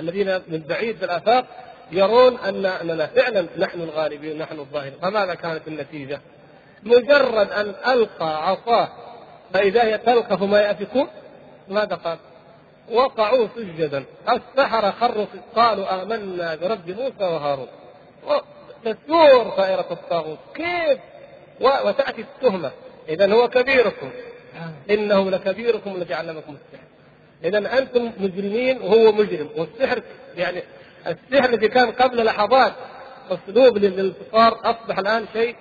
الذين 0.00 0.42
من 0.48 0.58
بعيد 0.68 1.04
الآفاق 1.04 1.44
يرون 1.92 2.38
ان 2.38 2.66
أننا 2.66 3.06
فعلا 3.06 3.46
نحن 3.58 3.80
الغالبين 3.80 4.38
نحن 4.38 4.58
الظاهرين، 4.58 4.98
فماذا 5.02 5.34
كانت 5.34 5.68
النتيجة؟ 5.68 6.20
مجرد 6.82 7.50
أن 7.50 7.74
ألقى 7.92 8.48
عصاه 8.48 8.88
فإذا 9.54 9.84
هي 9.84 9.98
تلقف 9.98 10.42
ما 10.42 10.60
يافكون 10.60 11.08
ماذا 11.68 11.94
قال؟ 11.94 12.18
وقعوا 12.92 13.48
سجدا. 13.56 14.04
السحرة 14.28 14.90
خروا 14.90 15.26
قالوا 15.56 16.02
آمنا 16.02 16.54
برب 16.54 16.90
موسى 16.90 17.24
وهارون. 17.24 17.68
تثور 18.84 19.50
طائرة 19.50 19.86
الطاغوت. 19.90 20.38
كيف؟ 20.54 20.98
وتأتي 21.60 22.20
التهمة. 22.20 22.70
إذا 23.08 23.32
هو 23.32 23.48
كبيركم. 23.48 24.10
إنه 24.90 25.30
لكبيركم 25.30 25.94
الذي 25.96 26.14
علمكم 26.14 26.56
السحر. 26.56 26.84
إذا 27.44 27.78
أنتم 27.78 28.12
مجرمين 28.18 28.78
وهو 28.82 29.12
مجرم. 29.12 29.48
والسحر 29.56 30.02
يعني 30.36 30.62
السحر 31.06 31.48
الذي 31.48 31.68
كان 31.68 31.90
قبل 31.90 32.24
لحظات 32.24 32.72
أسلوب 33.30 33.78
للانتصار 33.78 34.60
أصبح 34.64 34.98
الآن 34.98 35.26
شيء 35.32 35.56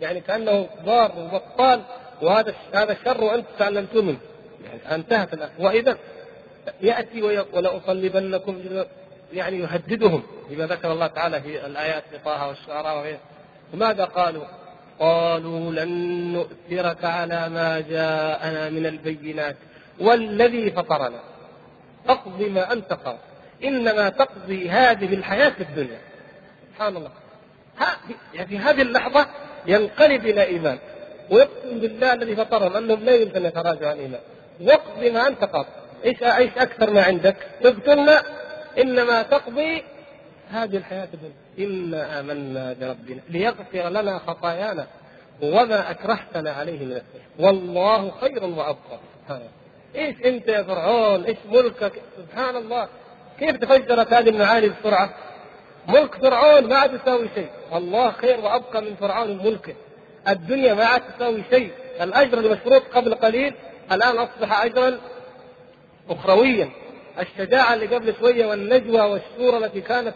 يعني 0.00 0.20
كأنه 0.20 0.68
ضار 0.84 1.12
وبطال. 1.18 1.82
وهذا 2.22 2.54
هذا 2.74 2.96
شر 3.04 3.24
وأنتم 3.24 3.48
تعلمتم 3.58 4.06
منه. 4.06 4.18
يعني 4.64 4.94
انتهت 4.94 5.34
الآن. 5.34 5.50
وإذا 5.58 5.98
يأتي 6.80 7.22
ولأصلبنكم 7.52 8.62
يعني 9.32 9.58
يهددهم. 9.58 10.22
بما 10.50 10.66
ذكر 10.66 10.92
الله 10.92 11.06
تعالى 11.06 11.40
في 11.40 11.66
الآيات 11.66 12.02
في 12.10 12.18
طه 12.24 12.48
والشعراء 12.48 12.96
وغيره. 12.96 13.20
ماذا 13.74 14.04
قالوا؟ 14.04 14.44
قالوا 15.02 15.72
لن 15.72 15.90
نؤثرك 16.32 17.04
على 17.04 17.48
ما 17.48 17.80
جاءنا 17.80 18.70
من 18.70 18.86
البينات 18.86 19.56
والذي 20.00 20.70
فطرنا. 20.70 21.20
اقض 22.08 22.42
ما 22.42 22.72
أنت 22.72 22.92
قاض 22.92 23.18
إنما 23.64 24.08
تقضي 24.08 24.70
هذه 24.70 25.14
الحياة 25.14 25.52
الدنيا. 25.60 25.98
سبحان 26.72 26.96
الله. 26.96 27.10
يعني 28.34 28.46
في 28.48 28.58
هذه 28.58 28.82
اللحظة 28.82 29.26
ينقلب 29.66 30.26
إلى 30.26 30.42
إيمان. 30.42 30.78
ويقسم 31.30 31.78
بالله 31.80 32.12
الذي 32.12 32.36
فطرهم 32.36 32.76
أنهم 32.76 33.04
لا 33.04 33.14
يمكن 33.14 33.36
أن 33.36 33.46
يتراجعوا 33.46 33.90
عن 33.90 33.96
الايمان 33.96 34.20
واقضي 34.60 35.10
ما 35.10 35.26
أنت 35.26 35.44
قاض 35.44 35.66
إيش 36.04 36.22
إيش 36.22 36.50
أكثر 36.56 36.90
ما 36.90 37.02
عندك؟ 37.02 37.36
تقتلنا 37.62 38.22
إنما 38.78 39.22
تقضي 39.22 39.82
هذه 40.52 40.76
الحياة 40.76 41.08
الدنيا. 41.14 41.32
انا 41.58 42.20
امنا 42.20 42.76
بربنا. 42.80 43.20
ليغفر 43.28 43.88
لنا 43.88 44.18
خطايانا 44.18 44.86
وما 45.42 45.90
اكرهتنا 45.90 46.50
عليه 46.52 46.84
من 46.84 46.92
السحر 46.92 47.26
والله 47.38 48.10
خير 48.20 48.44
وابقى. 48.44 48.98
إيش 49.96 50.16
أنت 50.24 50.48
يا 50.48 50.62
فرعون؟ 50.62 51.24
إيش 51.24 51.36
ملكك؟ 51.52 51.92
سبحان 52.16 52.56
الله. 52.56 52.88
كيف 53.38 53.56
تفجرت 53.56 54.12
هذه 54.12 54.28
المعاني 54.28 54.68
بسرعة؟ 54.68 55.14
ملك 55.88 56.14
فرعون 56.14 56.68
ما 56.68 56.76
عاد 56.76 56.94
يساوي 56.94 57.28
شيء. 57.34 57.48
الله 57.74 58.10
خير 58.10 58.40
وأبقى 58.40 58.82
من 58.82 58.94
فرعون 58.94 59.36
ملكه 59.36 59.74
الدنيا 60.28 60.74
ما 60.74 60.84
عاد 60.84 61.02
تساوي 61.16 61.42
شيء. 61.50 61.70
الأجر 62.00 62.38
المشروط 62.38 62.82
قبل 62.94 63.14
قليل 63.14 63.54
الآن 63.92 64.18
أصبح 64.18 64.64
اجرا 64.64 64.98
اخرويا. 66.10 66.70
الشجاعة 67.18 67.74
اللي 67.74 67.86
قبل 67.86 68.14
شوية 68.20 68.46
والنجوى 68.46 69.00
والشورى 69.00 69.64
التي 69.64 69.80
كانت 69.80 70.14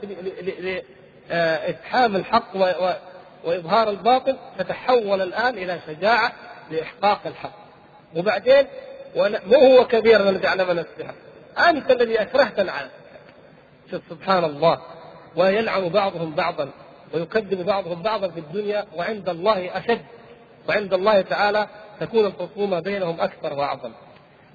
لافحام 1.30 2.16
الحق 2.16 2.57
وإظهار 3.44 3.90
الباطل 3.90 4.36
تتحول 4.59 5.22
الآن 5.22 5.59
إلى 5.59 5.78
شجاعة 5.86 6.32
لإحقاق 6.70 7.20
الحق. 7.26 7.66
وبعدين 8.16 8.66
مو 9.47 9.59
هو 9.59 9.86
كبير 9.86 10.28
الذي 10.28 10.47
علمنا 10.47 10.80
السحر 10.80 11.14
أنت 11.68 11.90
الذي 11.90 12.22
أكرهت 12.22 12.61
العالم. 12.61 12.90
شوف 13.90 14.03
سبحان 14.11 14.44
الله. 14.44 14.80
ويلعن 15.36 15.88
بعضهم 15.88 16.34
بعضا 16.34 16.70
ويكذب 17.14 17.66
بعضهم 17.66 18.03
بعضا 18.03 18.28
في 18.28 18.40
الدنيا 18.40 18.84
وعند 18.97 19.28
الله 19.28 19.78
أشد. 19.78 20.05
وعند 20.68 20.94
الله 20.94 21.20
تعالى 21.20 21.66
تكون 22.01 22.26
الخصومة 22.26 22.80
بينهم 22.80 23.20
أكثر 23.20 23.53
وأعظم. 23.53 23.92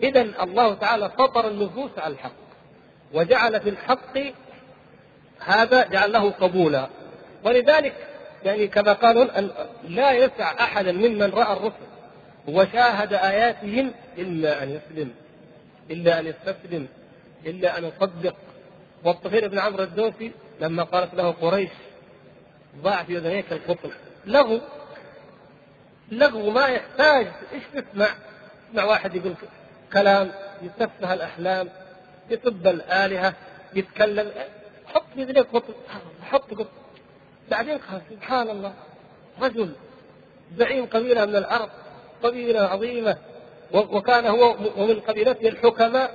اذا 0.03 0.21
الله 0.21 0.73
تعالى 0.73 1.09
فطر 1.09 1.47
النفوس 1.47 1.91
على 1.97 2.13
الحق. 2.13 2.31
وجعل 3.13 3.61
في 3.61 3.69
الحق 3.69 4.17
هذا 5.39 5.87
جعل 5.87 6.11
له 6.11 6.31
قبولا. 6.31 6.89
ولذلك 7.43 7.93
يعني 8.43 8.67
كما 8.67 8.93
قالوا 8.93 9.39
أن 9.39 9.51
لا 9.83 10.11
يسع 10.11 10.51
احدا 10.63 10.91
ممن 10.91 11.29
رأى 11.29 11.53
الرسل 11.53 11.91
وشاهد 12.47 13.13
آياتهم 13.13 13.93
إلا 14.17 14.63
أن 14.63 14.69
يسلم 14.69 15.11
إلا 15.91 16.19
أن 16.19 16.27
يستسلم 16.27 16.87
إلا 17.45 17.77
أن 17.77 17.85
يصدق. 17.85 18.35
والطفيل 19.03 19.49
بن 19.49 19.59
عمرو 19.59 19.83
الدوسي 19.83 20.31
لما 20.61 20.83
قالت 20.83 21.13
له 21.13 21.31
قريش 21.31 21.69
ضاع 22.81 23.03
في 23.03 23.17
اذنيك 23.17 23.51
القطن. 23.51 23.91
لغو 24.25 24.59
لغو 26.11 26.49
ما 26.49 26.67
يحتاج. 26.67 27.27
إيش 27.53 27.63
تسمع؟ 27.73 28.07
تسمع 28.69 28.83
واحد 28.83 29.15
يقول 29.15 29.33
كلام 29.93 30.31
يسفه 30.61 31.13
الأحلام 31.13 31.69
يسب 32.29 32.67
الآلهة 32.67 33.33
يتكلم 33.73 34.31
حط 34.87 35.03
في 35.15 35.33
قطن 35.33 35.73
حط 36.23 36.51
قطن 36.53 36.65
بعدين 37.51 37.79
سبحان 38.09 38.49
الله 38.49 38.73
رجل 39.41 39.71
زعيم 40.57 40.85
قبيلة 40.85 41.25
من 41.25 41.35
العرب 41.35 41.69
قبيلة 42.23 42.61
عظيمة 42.61 43.17
وكان 43.73 44.25
هو 44.25 44.55
ومن 44.77 44.99
قبيلته 44.99 45.47
الحكماء 45.47 46.11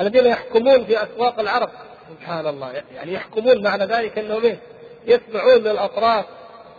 الذين 0.00 0.26
يحكمون 0.26 0.84
في 0.84 1.02
أسواق 1.02 1.40
العرب. 1.40 1.70
سبحان 2.10 2.46
الله 2.46 2.82
يعني 2.94 3.12
يحكمون 3.12 3.62
معنى 3.62 3.84
ذلك 3.84 4.18
انهم 4.18 4.42
إيه؟ 4.42 4.58
يسمعون 5.06 5.60
من 5.60 5.66
الأطراف 5.66 6.24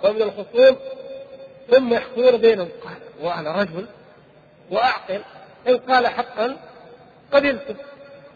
ومن 0.03 0.21
الخصوم 0.21 0.77
ثم 1.71 1.93
يحكمون 1.93 2.37
بينهم. 2.37 2.69
قال 2.83 2.97
وأنا 3.21 3.51
رجل 3.61 3.85
وأعقل 4.71 5.21
إن 5.67 5.77
قال 5.77 6.07
حقا 6.07 6.57
قبلته 7.33 7.75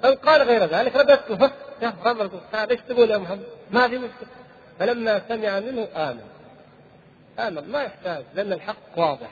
إن 0.05 0.15
قال 0.15 0.41
غير 0.41 0.65
ذلك 0.65 0.95
رددته. 0.95 1.51
يا 1.81 1.93
محمد 2.01 2.31
قال 2.53 2.69
إيش 2.69 2.79
تقول 2.89 3.11
يا 3.11 3.17
محمد؟ 3.17 3.43
ما 3.71 3.87
في 3.87 3.97
مشكلة. 3.97 4.29
فلما 4.79 5.21
سمع 5.29 5.59
منه 5.59 5.87
آمن. 5.95 6.21
آمن 7.39 7.71
ما 7.71 7.83
يحتاج 7.83 8.23
لأن 8.35 8.53
الحق 8.53 8.75
واضح. 8.97 9.29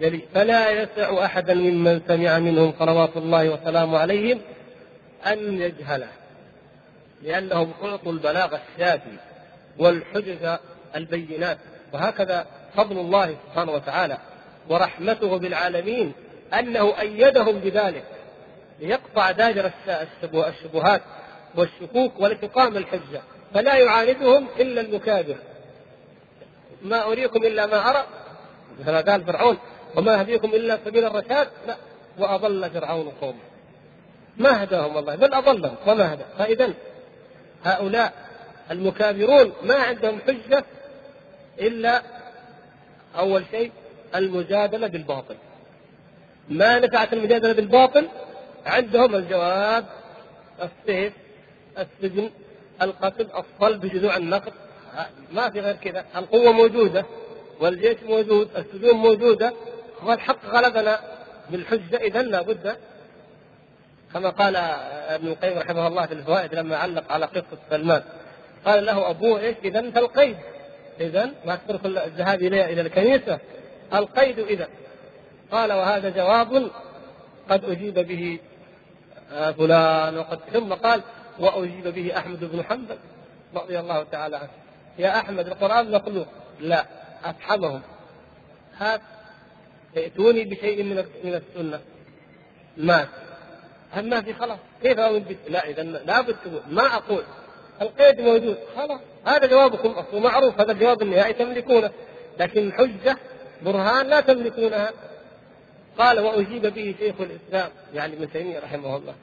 جليل. 0.00 0.22
فلا 0.34 0.70
يسع 0.70 1.24
احدا 1.24 1.54
ممن 1.54 2.00
سمع 2.08 2.38
منهم 2.38 2.72
صلوات 2.78 3.16
الله 3.16 3.48
وسلامه 3.48 3.98
عليهم 3.98 4.40
أن 5.26 5.62
يجهله. 5.62 6.08
لأنهم 7.22 7.72
أعطوا 7.84 8.12
البلاغ 8.12 8.56
الشافي 8.56 9.16
والحجج 9.78 10.56
البينات. 10.96 11.58
وهكذا 11.92 12.46
فضل 12.76 12.98
الله 12.98 13.36
سبحانه 13.46 13.72
وتعالى 13.72 14.18
ورحمته 14.68 15.38
بالعالمين 15.38 16.12
أنه 16.54 17.00
أيدهم 17.00 17.58
بذلك 17.58 18.04
ليقطع 18.80 19.30
داجر 19.30 19.70
الشبهات 20.34 21.02
والشكوك 21.54 22.20
ولتقام 22.20 22.76
الحجة 22.76 23.22
فلا 23.54 23.76
يعاندهم 23.76 24.46
إلا 24.60 24.80
المكابر. 24.80 25.36
ما 26.82 27.04
أريكم 27.04 27.44
إلا 27.44 27.66
ما 27.66 27.90
أرى 27.90 28.06
كما 28.86 29.00
قال 29.00 29.24
فرعون 29.24 29.58
وما 29.96 30.20
أهديكم 30.20 30.48
إلا 30.48 30.78
سبيل 30.84 31.04
الرشاد 31.04 31.48
لا. 31.66 31.76
وأضل 32.18 32.70
فرعون 32.70 33.12
قومه. 33.20 33.38
ما 34.36 34.62
هداهم 34.62 34.98
الله 34.98 35.14
بل 35.14 35.34
أضلهم 35.34 35.76
وما 35.86 36.14
هدى. 36.14 36.22
فاذا 36.38 36.74
هؤلاء 37.64 38.12
المكابرون 38.70 39.52
ما 39.62 39.74
عندهم 39.74 40.18
حجة 40.26 40.64
إلا 41.60 42.02
أول 43.18 43.44
شيء 43.50 43.72
المجادلة 44.14 44.86
بالباطل. 44.86 45.36
ما 46.48 46.78
نفعت 46.78 47.12
المجادلة 47.12 47.52
بالباطل 47.52 48.08
عندهم 48.66 49.14
الجواب 49.14 49.84
السيف 50.62 51.12
السجن 51.78 52.30
القتل 52.82 53.26
الصلب 53.36 53.80
بجذوع 53.80 54.16
النقد. 54.16 54.52
ما 55.32 55.50
في 55.50 55.60
غير 55.60 55.76
كذا. 55.76 56.04
القوة 56.16 56.52
موجودة 56.52 57.04
والجيش 57.60 58.02
موجود 58.02 58.48
السجون 58.56 58.94
موجودة 58.94 59.52
والحق 60.02 60.46
غلبنا 60.46 61.00
بالحجة. 61.50 61.96
اذا 61.96 62.22
لابد 62.22 62.76
كما 64.14 64.30
قال 64.30 64.56
ابن 64.56 65.28
القيم 65.28 65.58
رحمه 65.58 65.86
الله 65.86 66.06
في 66.06 66.14
الفوائد 66.14 66.54
لما 66.54 66.76
علق 66.76 67.12
على 67.12 67.26
قصة 67.26 67.58
سلمان 67.70 68.02
قال 68.64 68.86
له 68.86 69.10
أبوه 69.10 69.40
إيش؟ 69.40 69.56
إذا 69.64 69.80
القيد. 69.80 70.36
اذا 71.00 71.30
ما 71.44 71.56
تترك 71.56 71.86
الذهاب 71.86 72.42
إلى 72.42 72.80
الكنيسة. 72.80 73.38
القيد 73.94 74.38
إذا 74.38 74.68
قال 75.52 75.72
وهذا 75.72 76.08
جواب 76.10 76.70
قد 77.50 77.64
أجيب 77.64 77.94
به 77.94 78.38
آه، 79.32 79.50
فلان 79.50 80.18
وقد 80.18 80.38
ثم 80.52 80.74
قال 80.74 81.02
وأجيب 81.38 81.88
به 81.88 82.18
أحمد 82.18 82.44
بن 82.44 82.64
حنبل 82.64 82.96
رضي 83.54 83.80
الله 83.80 84.02
تعالى 84.02 84.36
عنه. 84.36 84.50
يا 84.98 85.18
أحمد 85.18 85.46
القرآن 85.46 85.90
مخلوق. 85.90 86.26
لا 86.60 86.86
أفحمهم. 87.24 87.82
هات 88.76 89.00
ائتوني 89.96 90.44
بشيء 90.44 90.82
من 90.82 90.96
من 91.24 91.34
السنة. 91.34 91.80
مات 92.76 93.08
هل 93.90 94.08
ما 94.08 94.20
في 94.20 94.34
خلاص؟ 94.34 94.58
كيف 94.82 94.98
اؤمن 94.98 95.36
لا 95.48 95.68
إذا 95.68 95.82
لابد 95.82 96.36
تقول. 96.44 96.62
ما 96.70 96.82
أقول. 96.82 97.22
القيد 97.82 98.20
موجود. 98.20 98.58
خلاص. 98.76 99.00
هذا 99.26 99.46
جوابكم 99.46 99.88
اصله 99.88 100.20
معروف. 100.20 100.60
هذا 100.60 100.72
الجواب 100.72 101.02
النهائي 101.02 101.32
تملكونه. 101.32 101.90
لكن 102.40 102.72
حجة 102.72 103.16
برهان 103.62 104.06
لا 104.06 104.20
تملكونها. 104.20 104.90
قال 105.98 106.20
وأجيب 106.20 106.66
به 106.66 106.94
شيخ 106.98 107.14
الإسلام 107.20 107.70
يعني 107.94 108.14
ابن 108.14 108.30
تيمية 108.32 108.58
رحمه 108.58 108.96
الله. 108.96 109.14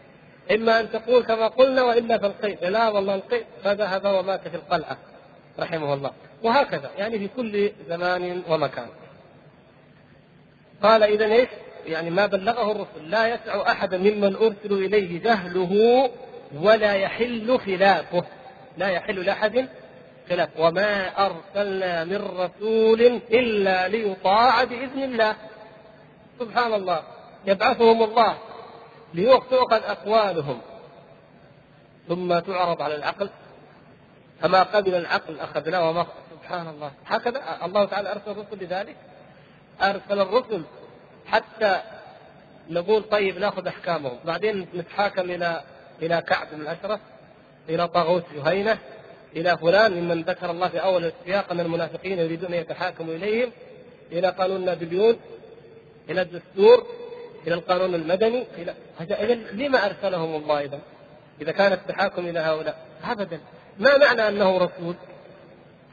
إما 0.51 0.79
أن 0.79 0.91
تقول 0.91 1.23
كما 1.23 1.47
قلنا 1.47 1.83
وإلا 1.83 2.17
في 2.17 2.25
القيد. 2.25 2.63
لا 2.63 2.89
والله 2.89 3.15
القيد 3.15 3.45
فذهب 3.63 4.05
ومات 4.05 4.47
في 4.47 4.55
القلعة 4.55 4.97
رحمه 5.59 5.93
الله. 5.93 6.11
وهكذا 6.43 6.91
يعني 6.97 7.19
في 7.19 7.27
كل 7.27 7.71
زمان 7.89 8.41
ومكان. 8.49 8.87
قال 10.83 11.03
اذا 11.03 11.25
إيش؟ 11.25 11.49
يعني 11.85 12.09
ما 12.09 12.25
بلغه 12.25 12.71
الرسل. 12.71 13.09
لا 13.09 13.27
يسع 13.27 13.71
احدا 13.71 13.97
ممن 13.97 14.35
ارسلوا 14.35 14.77
إليه 14.77 15.21
جهله 15.21 16.09
ولا 16.61 16.93
يحل 16.93 17.59
خلافه. 17.59 18.23
لا 18.77 18.87
يحل 18.87 19.25
لأحد 19.25 19.67
خلاف. 20.29 20.49
وما 20.59 21.07
أرسلنا 21.25 22.03
من 22.03 22.21
رسول 22.37 23.01
إلا 23.31 23.87
ليطاع 23.87 24.63
بإذن 24.63 25.03
الله. 25.03 25.35
سبحان 26.41 26.73
الله 26.73 27.03
يبعثهم 27.45 28.03
الله 28.03 28.37
ليؤخذ 29.13 29.73
أقوالهم. 29.73 30.61
ثم 32.07 32.39
تعرض 32.39 32.81
على 32.81 32.95
العقل 32.95 33.29
فما 34.41 34.63
قبل 34.63 34.95
العقل 34.95 35.39
أخذناه 35.39 35.89
وما 35.89 36.05
سبحان 36.31 36.67
الله. 36.67 36.91
هكذا 37.05 37.41
الله 37.63 37.85
تعالى 37.85 38.11
أرسل 38.11 38.31
الرسل 38.31 38.63
لذلك 38.63 38.95
أرسل 39.81 40.19
الرسل 40.19 40.63
حتى 41.25 41.81
نقول 42.69 43.03
طيب 43.03 43.37
ناخذ 43.37 43.67
أحكامهم. 43.67 44.17
بعدين 44.25 44.67
نتحاكم 44.75 45.21
إلى 45.21 45.61
إلى 46.01 46.21
كعب 46.21 46.47
بن 46.51 46.61
الاشرف 46.61 46.99
إلى 47.69 47.87
طاغوت 47.87 48.23
جهينة 48.35 48.77
إلى 49.35 49.57
فلان 49.57 49.91
ممن 49.91 50.21
ذكر 50.21 50.51
الله 50.51 50.67
في 50.67 50.83
أول 50.83 51.05
السياق 51.05 51.51
ان 51.51 51.59
المنافقين 51.59 52.19
يريدون 52.19 52.53
ان 52.53 52.59
يتحاكموا 52.59 53.15
إليهم 53.15 53.51
إلى 54.11 54.29
قانون 54.29 54.65
نابليون. 54.65 55.17
إلى 56.09 56.21
الدستور 56.21 56.87
إلى 57.47 57.55
القانون 57.55 57.95
المدني 57.95 58.45
إلى 58.57 58.73
اذا 59.01 59.33
لما 59.33 59.85
أرسلهم 59.85 60.35
الله 60.35 60.59
اذا؟ 60.59 60.79
إذا 61.41 61.51
كان 61.51 61.73
التحاكم 61.73 62.25
إلى 62.25 62.39
هؤلاء 62.39 62.85
ابدا 63.03 63.39
ما 63.79 63.97
معنى 63.97 64.27
أنه 64.27 64.57
رسول؟ 64.57 64.95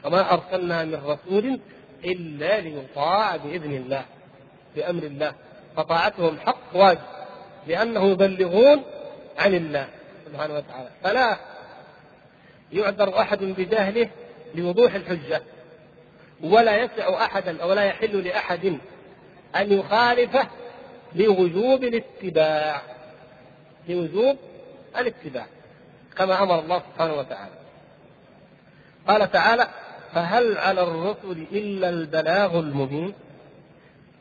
وما 0.05 0.33
أرسلنا 0.33 0.83
من 0.83 0.95
رسول 1.05 1.59
إلا 2.05 2.59
ليطاع 2.59 3.35
بإذن 3.35 3.73
الله 3.73 4.05
بأمر 4.75 5.03
الله 5.03 5.33
فطاعتهم 5.77 6.39
حق 6.39 6.75
واجب 6.75 6.99
لأنه 7.67 8.11
يبلغون 8.11 8.83
عن 9.37 9.53
الله 9.53 9.87
سبحانه 10.25 10.53
وتعالى 10.53 10.89
فلا 11.03 11.37
يعذر 12.71 13.19
أحد 13.19 13.43
بجهله 13.43 14.09
لوضوح 14.55 14.93
الحجة 14.93 15.41
ولا 16.43 16.77
يسع 16.77 17.25
أحدا 17.25 17.63
أو 17.63 17.73
لا 17.73 17.83
يحل 17.83 18.23
لأحد 18.23 18.77
ان 19.55 19.71
يخالفه 19.71 20.47
لوجوب 21.15 21.83
الاتباع. 21.83 22.81
لوجوب 23.89 24.37
الاتباع. 24.97 25.45
كما 26.17 26.43
أمر 26.43 26.59
الله 26.59 26.81
سبحانه 26.93 27.13
وتعالى. 27.13 27.53
قال 29.07 29.31
تعالى 29.31 29.67
فهل 30.13 30.57
على 30.57 30.83
الرسل 30.83 31.45
إلا 31.51 31.89
البلاغ 31.89 32.59
المبين؟ 32.59 33.13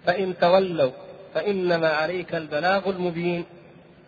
فإن 0.06 0.38
تولوا 0.38 0.90
فإنما 1.34 1.88
عليك 1.88 2.34
البلاغ 2.34 2.88
المبين. 2.88 3.44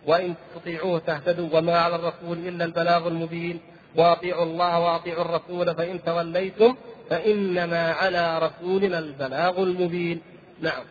وإن 0.07 0.35
تطيعوه 0.55 0.99
تهتدوا 0.99 1.49
وما 1.59 1.79
على 1.79 1.97
الرسول 1.97 2.49
إلا 2.49 2.65
البلاغ 2.65 3.09
المبين. 3.09 3.61
واطيعوا 3.97 4.45
الله 4.45 4.81
واطيعوا 4.81 5.25
الرسول 5.25 5.75
فإن 5.75 6.05
توليتم 6.05 6.77
فإنما 7.11 7.93
على 7.93 8.39
رسولنا 8.39 8.99
البلاغ 8.99 9.63
المبين. 9.63 10.21
نعم. 10.61 10.85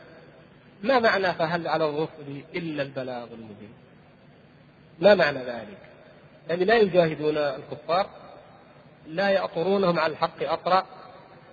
ما 0.83 0.99
معنى 0.99 1.33
فهل 1.33 1.67
على 1.67 1.85
الرسل 1.85 2.43
إلا 2.55 2.83
البلاغ 2.83 3.23
المبين؟ 3.23 3.73
ما 4.99 5.15
معنى 5.15 5.39
ذلك؟ 5.39 5.77
يعني 6.49 6.65
لا 6.65 6.75
يجاهدون 6.75 7.37
الكفار 7.37 8.09
لا 9.07 9.29
يأطرونهم 9.29 9.99
على 9.99 10.13
الحق 10.13 10.43
أطرا 10.43 10.85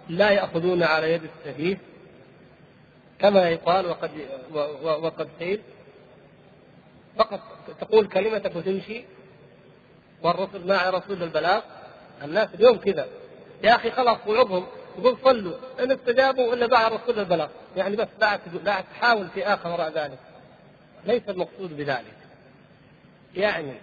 لا 0.09 0.31
يأخذون 0.31 0.83
على 0.83 1.13
يد 1.13 1.23
السفيه 1.25 1.79
كما 3.19 3.49
يقال 3.49 3.87
وقد 3.87 4.11
وقد 4.83 5.29
قيل 5.41 5.61
فقط 7.19 7.41
تقول 7.81 8.07
كلمتك 8.07 8.57
وتمشي 8.57 9.05
والرسل 10.23 10.67
مع 10.67 10.91
رسول 10.91 11.23
البلاغ. 11.23 11.63
الناس 12.23 12.49
اليوم 12.55 12.77
كذا. 12.77 13.07
يا 13.65 13.77
أخي 13.77 13.91
خلاص 13.91 14.19
وعظهم. 14.27 14.67
يقول 14.99 15.17
صلوا 15.25 15.55
إن 15.81 15.91
استجابوا 15.91 16.55
إلا 16.55 16.67
بعد 16.67 16.93
رسول 16.93 17.19
البلاغ. 17.19 17.49
يعني 17.77 17.97
بس 17.97 18.09
لا 18.21 18.41
لا 18.65 18.81
تحاول 18.81 19.29
في 19.29 19.47
آخر 19.47 19.71
وراء 19.71 19.93
ذلك. 19.93 20.19
ليس 21.05 21.23
المقصود 21.29 21.77
بذلك. 21.77 22.17
يعني 23.35 23.75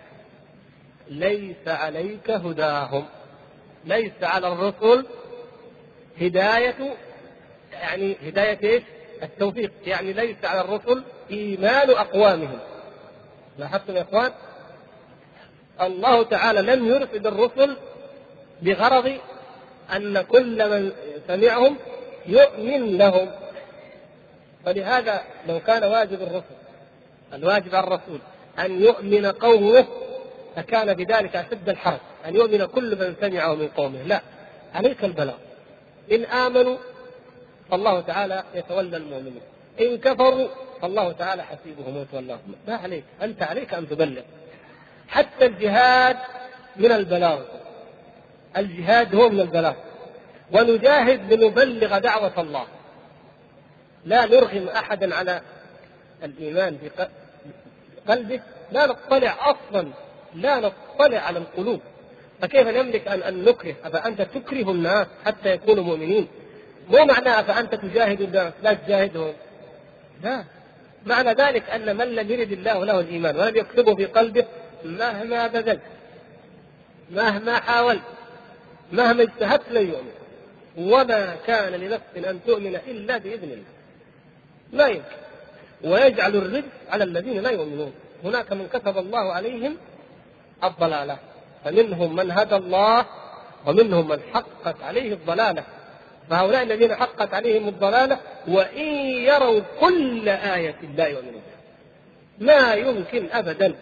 ليس 1.07 1.67
عليك 1.67 2.29
هداهم. 2.29 3.05
ليس 3.85 4.23
على 4.23 4.47
الرسل 4.47 5.05
هداية 6.21 6.95
يعني 7.71 8.17
هداية 8.21 8.59
إيش؟ 8.63 8.83
التوفيق. 9.23 9.71
يعني 9.85 10.13
ليس 10.13 10.45
على 10.45 10.61
الرسل 10.61 11.03
إيمان 11.31 11.89
أقوامهم. 11.89 12.59
لاحظتم 13.57 13.95
يا 13.95 14.01
إخوان؟ 14.01 14.31
الله 15.81 16.23
تعالى 16.23 16.61
لم 16.61 16.85
يرسل 16.85 17.27
الرسل 17.27 17.77
بغرض 18.61 19.17
أن 19.95 20.21
كل 20.21 20.69
من 20.69 20.91
سمعهم 21.27 21.77
يؤمن 22.25 22.97
لهم. 22.97 23.31
فلهذا 24.65 25.21
لو 25.47 25.59
كان 25.59 25.83
واجب 25.83 26.21
الرسل 26.21 26.55
الواجب 27.33 27.75
على 27.75 27.87
الرسول 27.87 28.19
أن 28.59 28.83
يؤمن 28.83 29.25
قومه 29.25 29.85
لكان 30.57 30.93
بذلك 30.93 31.35
أشد 31.35 31.69
الحرج 31.69 31.99
أن 32.25 32.35
يؤمن 32.35 32.65
كل 32.65 32.95
من 32.95 33.15
سمعه 33.21 33.55
من 33.55 33.67
قومه. 33.67 34.01
لا 34.03 34.21
عليك 34.73 35.03
البلاغ. 35.03 35.37
إن 36.11 36.25
آمنوا 36.25 36.77
فالله 37.71 38.01
تعالى 38.01 38.43
يتولى 38.55 38.97
المؤمنين. 38.97 39.41
إن 39.81 39.97
كفروا 39.97 40.47
فالله 40.81 41.11
تعالى 41.11 41.43
حسيبهم 41.43 41.97
ويتولاهم 41.97 42.55
ما 42.67 42.75
عليك 42.75 43.03
أنت 43.21 43.43
عليك 43.43 43.73
أن 43.73 43.89
تبلغ. 43.89 44.21
حتى 45.07 45.45
الجهاد 45.45 46.17
من 46.75 46.91
البلاغ. 46.91 47.39
الجهاد 48.57 49.15
هو 49.15 49.29
من 49.29 49.39
البلاغ. 49.39 49.73
ونجاهد 50.51 51.33
لنبلغ 51.33 51.97
دعوة 51.97 52.41
الله. 52.41 52.65
لا 54.05 54.25
نرغم 54.25 54.67
أحدا 54.67 55.15
على 55.15 55.41
الإيمان 56.23 56.77
في 56.77 57.07
قلبه 58.07 58.39
لا 58.71 58.85
نطلع 58.85 59.37
أصلا 59.51 59.87
لا 60.35 60.59
نطلع 60.59 61.19
على 61.19 61.39
القلوب. 61.39 61.81
فكيف 62.41 62.67
نملك 62.67 63.07
أن 63.07 63.23
أن 63.23 63.45
نكره؟ 63.45 63.75
أفأنت 63.83 64.21
تكره 64.21 64.71
الناس 64.71 65.07
حتى 65.25 65.49
يكونوا 65.49 65.83
مؤمنين؟ 65.83 66.27
مو 66.89 67.05
معناها 67.05 67.41
فأنت 67.41 67.75
تجاهد 67.75 68.21
الناس 68.21 68.53
لا 68.63 68.73
تجاهدهم. 68.73 69.33
لا. 70.23 70.43
معنى 71.05 71.33
ذلك 71.33 71.69
أن 71.69 71.97
من 71.97 72.15
لم 72.15 72.31
يرد 72.31 72.51
الله 72.51 72.85
له 72.85 72.99
الإيمان 72.99 73.35
ولم 73.35 73.55
يكتبه 73.55 73.95
في 73.95 74.05
قلبه 74.05 74.45
مهما 74.85 75.47
بذلت 75.47 75.81
مهما 77.11 77.59
حاولت 77.59 78.01
مهما 78.91 79.23
اجتهدت 79.23 79.71
لن 79.71 79.89
يؤمن. 79.89 80.11
وما 80.77 81.35
كان 81.47 81.71
لنفس 81.71 82.03
أن 82.17 82.39
تؤمن 82.47 82.75
إلا 82.75 83.17
بإذن 83.17 83.43
الله. 83.43 83.73
لا 84.73 84.87
يمكن. 84.87 85.23
ويجعل 85.83 86.35
الرزق 86.35 86.69
على 86.89 87.03
الذين 87.03 87.39
لا 87.39 87.49
يؤمنون. 87.49 87.93
هناك 88.23 88.53
من 88.53 88.67
كتب 88.73 88.97
الله 88.97 89.33
عليهم 89.33 89.77
الضلالة. 90.63 91.17
فمنهم 91.65 92.15
من 92.15 92.31
هدى 92.31 92.55
الله 92.55 93.05
ومنهم 93.65 94.07
من 94.07 94.19
حقت 94.33 94.83
عليه 94.83 95.13
الضلالة. 95.13 95.63
فهؤلاء 96.29 96.63
الذين 96.63 96.95
حقت 96.95 97.33
عليهم 97.33 97.67
الضلالة 97.67 98.17
وإن 98.47 98.85
يروا 99.05 99.61
كل 99.79 100.29
آية 100.29 100.75
لا 100.97 101.07
يؤمنون. 101.07 101.41
ما 102.39 102.73
يمكن 102.73 103.29
أبدا. 103.31 103.75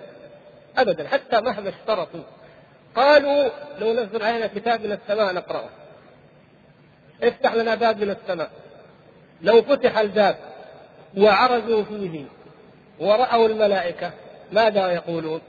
أبدا. 0.78 1.08
حتى 1.08 1.42
مهما 1.42 1.70
اشترطوا. 1.70 2.24
قالوا 2.96 3.50
لو 3.80 3.94
نزل 3.94 4.24
علينا 4.24 4.48
كتاب 4.48 4.86
من 4.86 4.92
السماء 4.92 5.34
نقرأه. 5.34 5.70
افتح 7.24 7.54
لنا 7.54 7.76
باب 7.76 8.04
من 8.04 8.10
السماء. 8.10 8.52
لو 9.42 9.62
فتح 9.62 9.98
الباب 9.98 10.36
وعرجوا 11.18 11.84
فيه 11.84 12.26
ورأوا 13.00 13.48
الملائكة 13.48 14.12
ماذا 14.52 14.92
يقولون؟ 14.92 15.42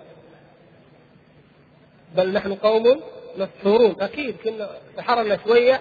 بل 2.16 2.32
نحن 2.32 2.55
قوم 2.55 3.01
مسحورون. 3.36 3.97
أكيد 4.01 4.36
كنا 4.45 4.70
سحرنا 4.97 5.38
شوية 5.45 5.80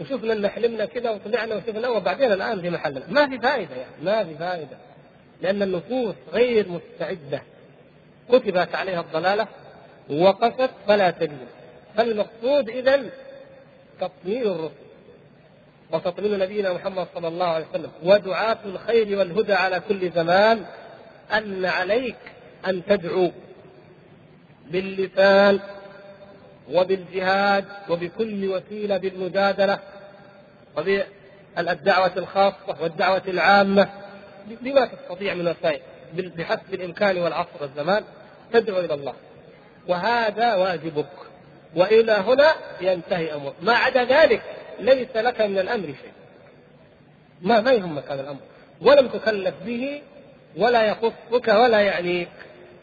وشفنا 0.00 0.32
إن 0.32 0.48
حلمنا 0.48 0.84
كذا 0.84 1.10
وطلعنا 1.10 1.54
وشفنا 1.54 1.88
وبعدين 1.88 2.32
الآن 2.32 2.60
في 2.60 2.70
محلنا. 2.70 3.04
ما 3.08 3.28
في 3.28 3.38
فائدة 3.38 3.76
يعني 3.76 3.94
ما 4.02 4.24
في 4.24 4.34
فائدة. 4.34 4.76
لأن 5.42 5.62
النفوس 5.62 6.14
غير 6.32 6.66
مستعدة. 6.68 7.42
كتبت 8.28 8.74
عليها 8.74 9.00
الضلالة 9.00 9.46
وقست 10.08 10.70
فلا 10.86 11.10
تجد 11.10 11.46
فالمقصود 11.96 12.68
اذا 12.68 13.02
تطمين 14.00 14.42
الرسل. 14.42 14.74
وتطمين 15.92 16.38
نبينا 16.38 16.72
محمد 16.72 17.06
صلى 17.14 17.28
الله 17.28 17.46
عليه 17.46 17.66
وسلم. 17.70 17.90
ودعاة 18.02 18.58
الخير 18.64 19.18
والهدى 19.18 19.52
على 19.52 19.80
كل 19.88 20.10
زمان 20.10 20.64
أن 21.32 21.64
عليك 21.64 22.16
أن 22.66 22.82
تدعو 22.86 23.30
باللسان 24.70 25.60
وبالجهاد 26.70 27.64
وبكل 27.90 28.48
وسيلة 28.48 28.96
بالمجادلة 28.96 29.78
وبالدعوة 30.76 32.12
الخاصة 32.16 32.76
والدعوة 32.80 33.22
العامة 33.28 33.88
بما 34.60 34.86
تستطيع 34.86 35.34
من 35.34 35.48
وسائل 35.48 35.80
بحسب 36.14 36.74
الإمكان 36.74 37.18
والعصر 37.18 37.48
والزمان 37.60 38.04
تدعو 38.52 38.80
إلى 38.80 38.94
الله. 38.94 39.14
وهذا 39.88 40.54
واجبك. 40.54 41.06
وإلى 41.76 42.12
هنا 42.12 42.54
ينتهي 42.80 43.34
أمرك. 43.34 43.54
ما 43.62 43.72
عدا 43.72 44.04
ذلك 44.04 44.42
ليس 44.80 45.16
لك 45.16 45.40
من 45.40 45.58
الأمر 45.58 45.86
شيء. 45.86 46.12
ما 47.42 47.60
ما 47.60 47.72
يهمك 47.72 48.04
هذا 48.10 48.20
الأمر. 48.20 48.40
ولم 48.80 49.08
تكلف 49.08 49.54
به 49.66 50.02
ولا 50.56 50.82
يخصك 50.82 51.48
ولا 51.48 51.80
يعنيك. 51.80 52.28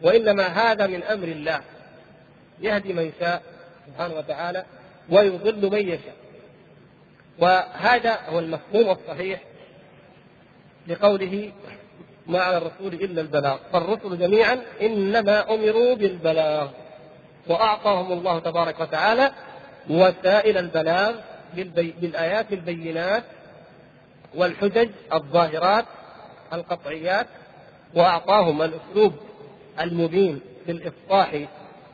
وإنما 0.02 0.44
هذا 0.44 0.88
من 0.88 1.04
أمر 1.04 1.28
الله. 1.28 1.62
يهدي 2.62 2.94
من 2.94 3.12
شاء 3.20 3.42
سبحانه 3.88 4.16
وتعالى 4.16 4.66
ويضل 5.10 5.72
من 5.72 5.90
يشاء. 5.90 6.16
وهذا 7.40 8.20
هو 8.30 8.40
المفهوم 8.40 8.90
الصحيح 8.90 9.42
لقوله 10.88 11.52
ما 12.28 12.40
على 12.40 12.58
الرسول 12.58 12.94
إلا 12.94 13.22
البلاغ. 13.22 13.58
فالرسل 13.74 14.18
جميعا 14.18 14.62
إنما 14.82 15.54
أمروا 15.54 15.96
بالبلاغ. 15.96 16.70
وأعطاهم 17.50 18.12
الله 18.12 18.40
تبارك 18.40 18.80
وتعالى 18.80 19.32
وسائل 19.90 20.58
البلاغ 20.58 21.16
بالآيات 21.74 22.54
البينات 22.54 23.24
والحجج 24.36 24.90
الظاهرات 25.14 25.86
القطعيات 26.54 27.28
وأعطاهم 27.96 28.62
الأسلوب 28.62 29.14
المبين 29.80 30.40
في 30.66 30.72
الإفصاح 30.72 31.46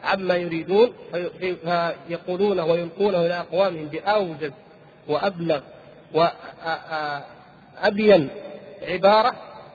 عما 0.03 0.35
يريدون 0.35 0.93
فيقولونه 1.39 2.65
ويلقونه 2.65 3.21
إلى 3.25 3.39
أقوامهم 3.39 3.85
باوجز 3.85 4.51
وأبلغ 5.07 5.61
وأبين 7.83 8.29
عبارة 8.81 9.33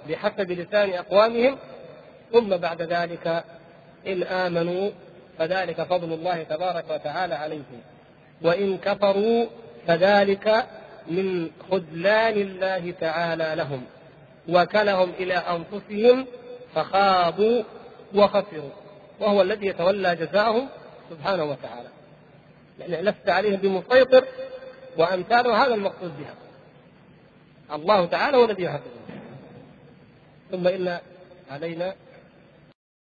بحسب 0.08 0.50
لسان 0.52 0.90
أقوامهم. 0.90 1.58
ثم 2.32 2.56
بعد 2.56 2.82
ذلك 2.82 3.44
إن 4.06 4.22
آمنوا 4.22 4.90
فذلك 5.38 5.82
فضل 5.82 6.12
الله 6.12 6.42
تبارك 6.42 6.84
وتعالى 6.90 7.34
عليهم. 7.34 7.82
وإن 8.42 8.78
كفروا 8.78 9.46
فذلك 9.86 10.66
من 11.06 11.50
خذلان 11.70 12.36
الله 12.36 12.94
تعالى 13.00 13.54
لهم. 13.56 13.82
وكلهم 14.48 15.10
إلى 15.10 15.34
أنفسهم 15.34 16.26
فخابوا 16.74 17.62
وخسروا. 18.14 18.70
وهو 19.20 19.42
الذي 19.42 19.66
يتولى 19.66 20.16
جزاءهم 20.16 20.68
سبحانه 21.10 21.44
وتعالى. 21.44 21.88
يعني 22.78 23.02
لست 23.02 23.28
عليهم 23.28 23.56
بمسيطر 23.56 24.24
وامثاله 24.98 25.64
هذا 25.66 25.74
المقصود 25.74 26.12
بها. 26.18 26.34
الله 27.72 28.06
تعالى 28.06 28.36
هو 28.36 28.44
الذي 28.44 28.62
يحفظهم 28.62 28.98
ثم 30.50 30.68
إن 30.68 30.98
علينا 31.50 31.94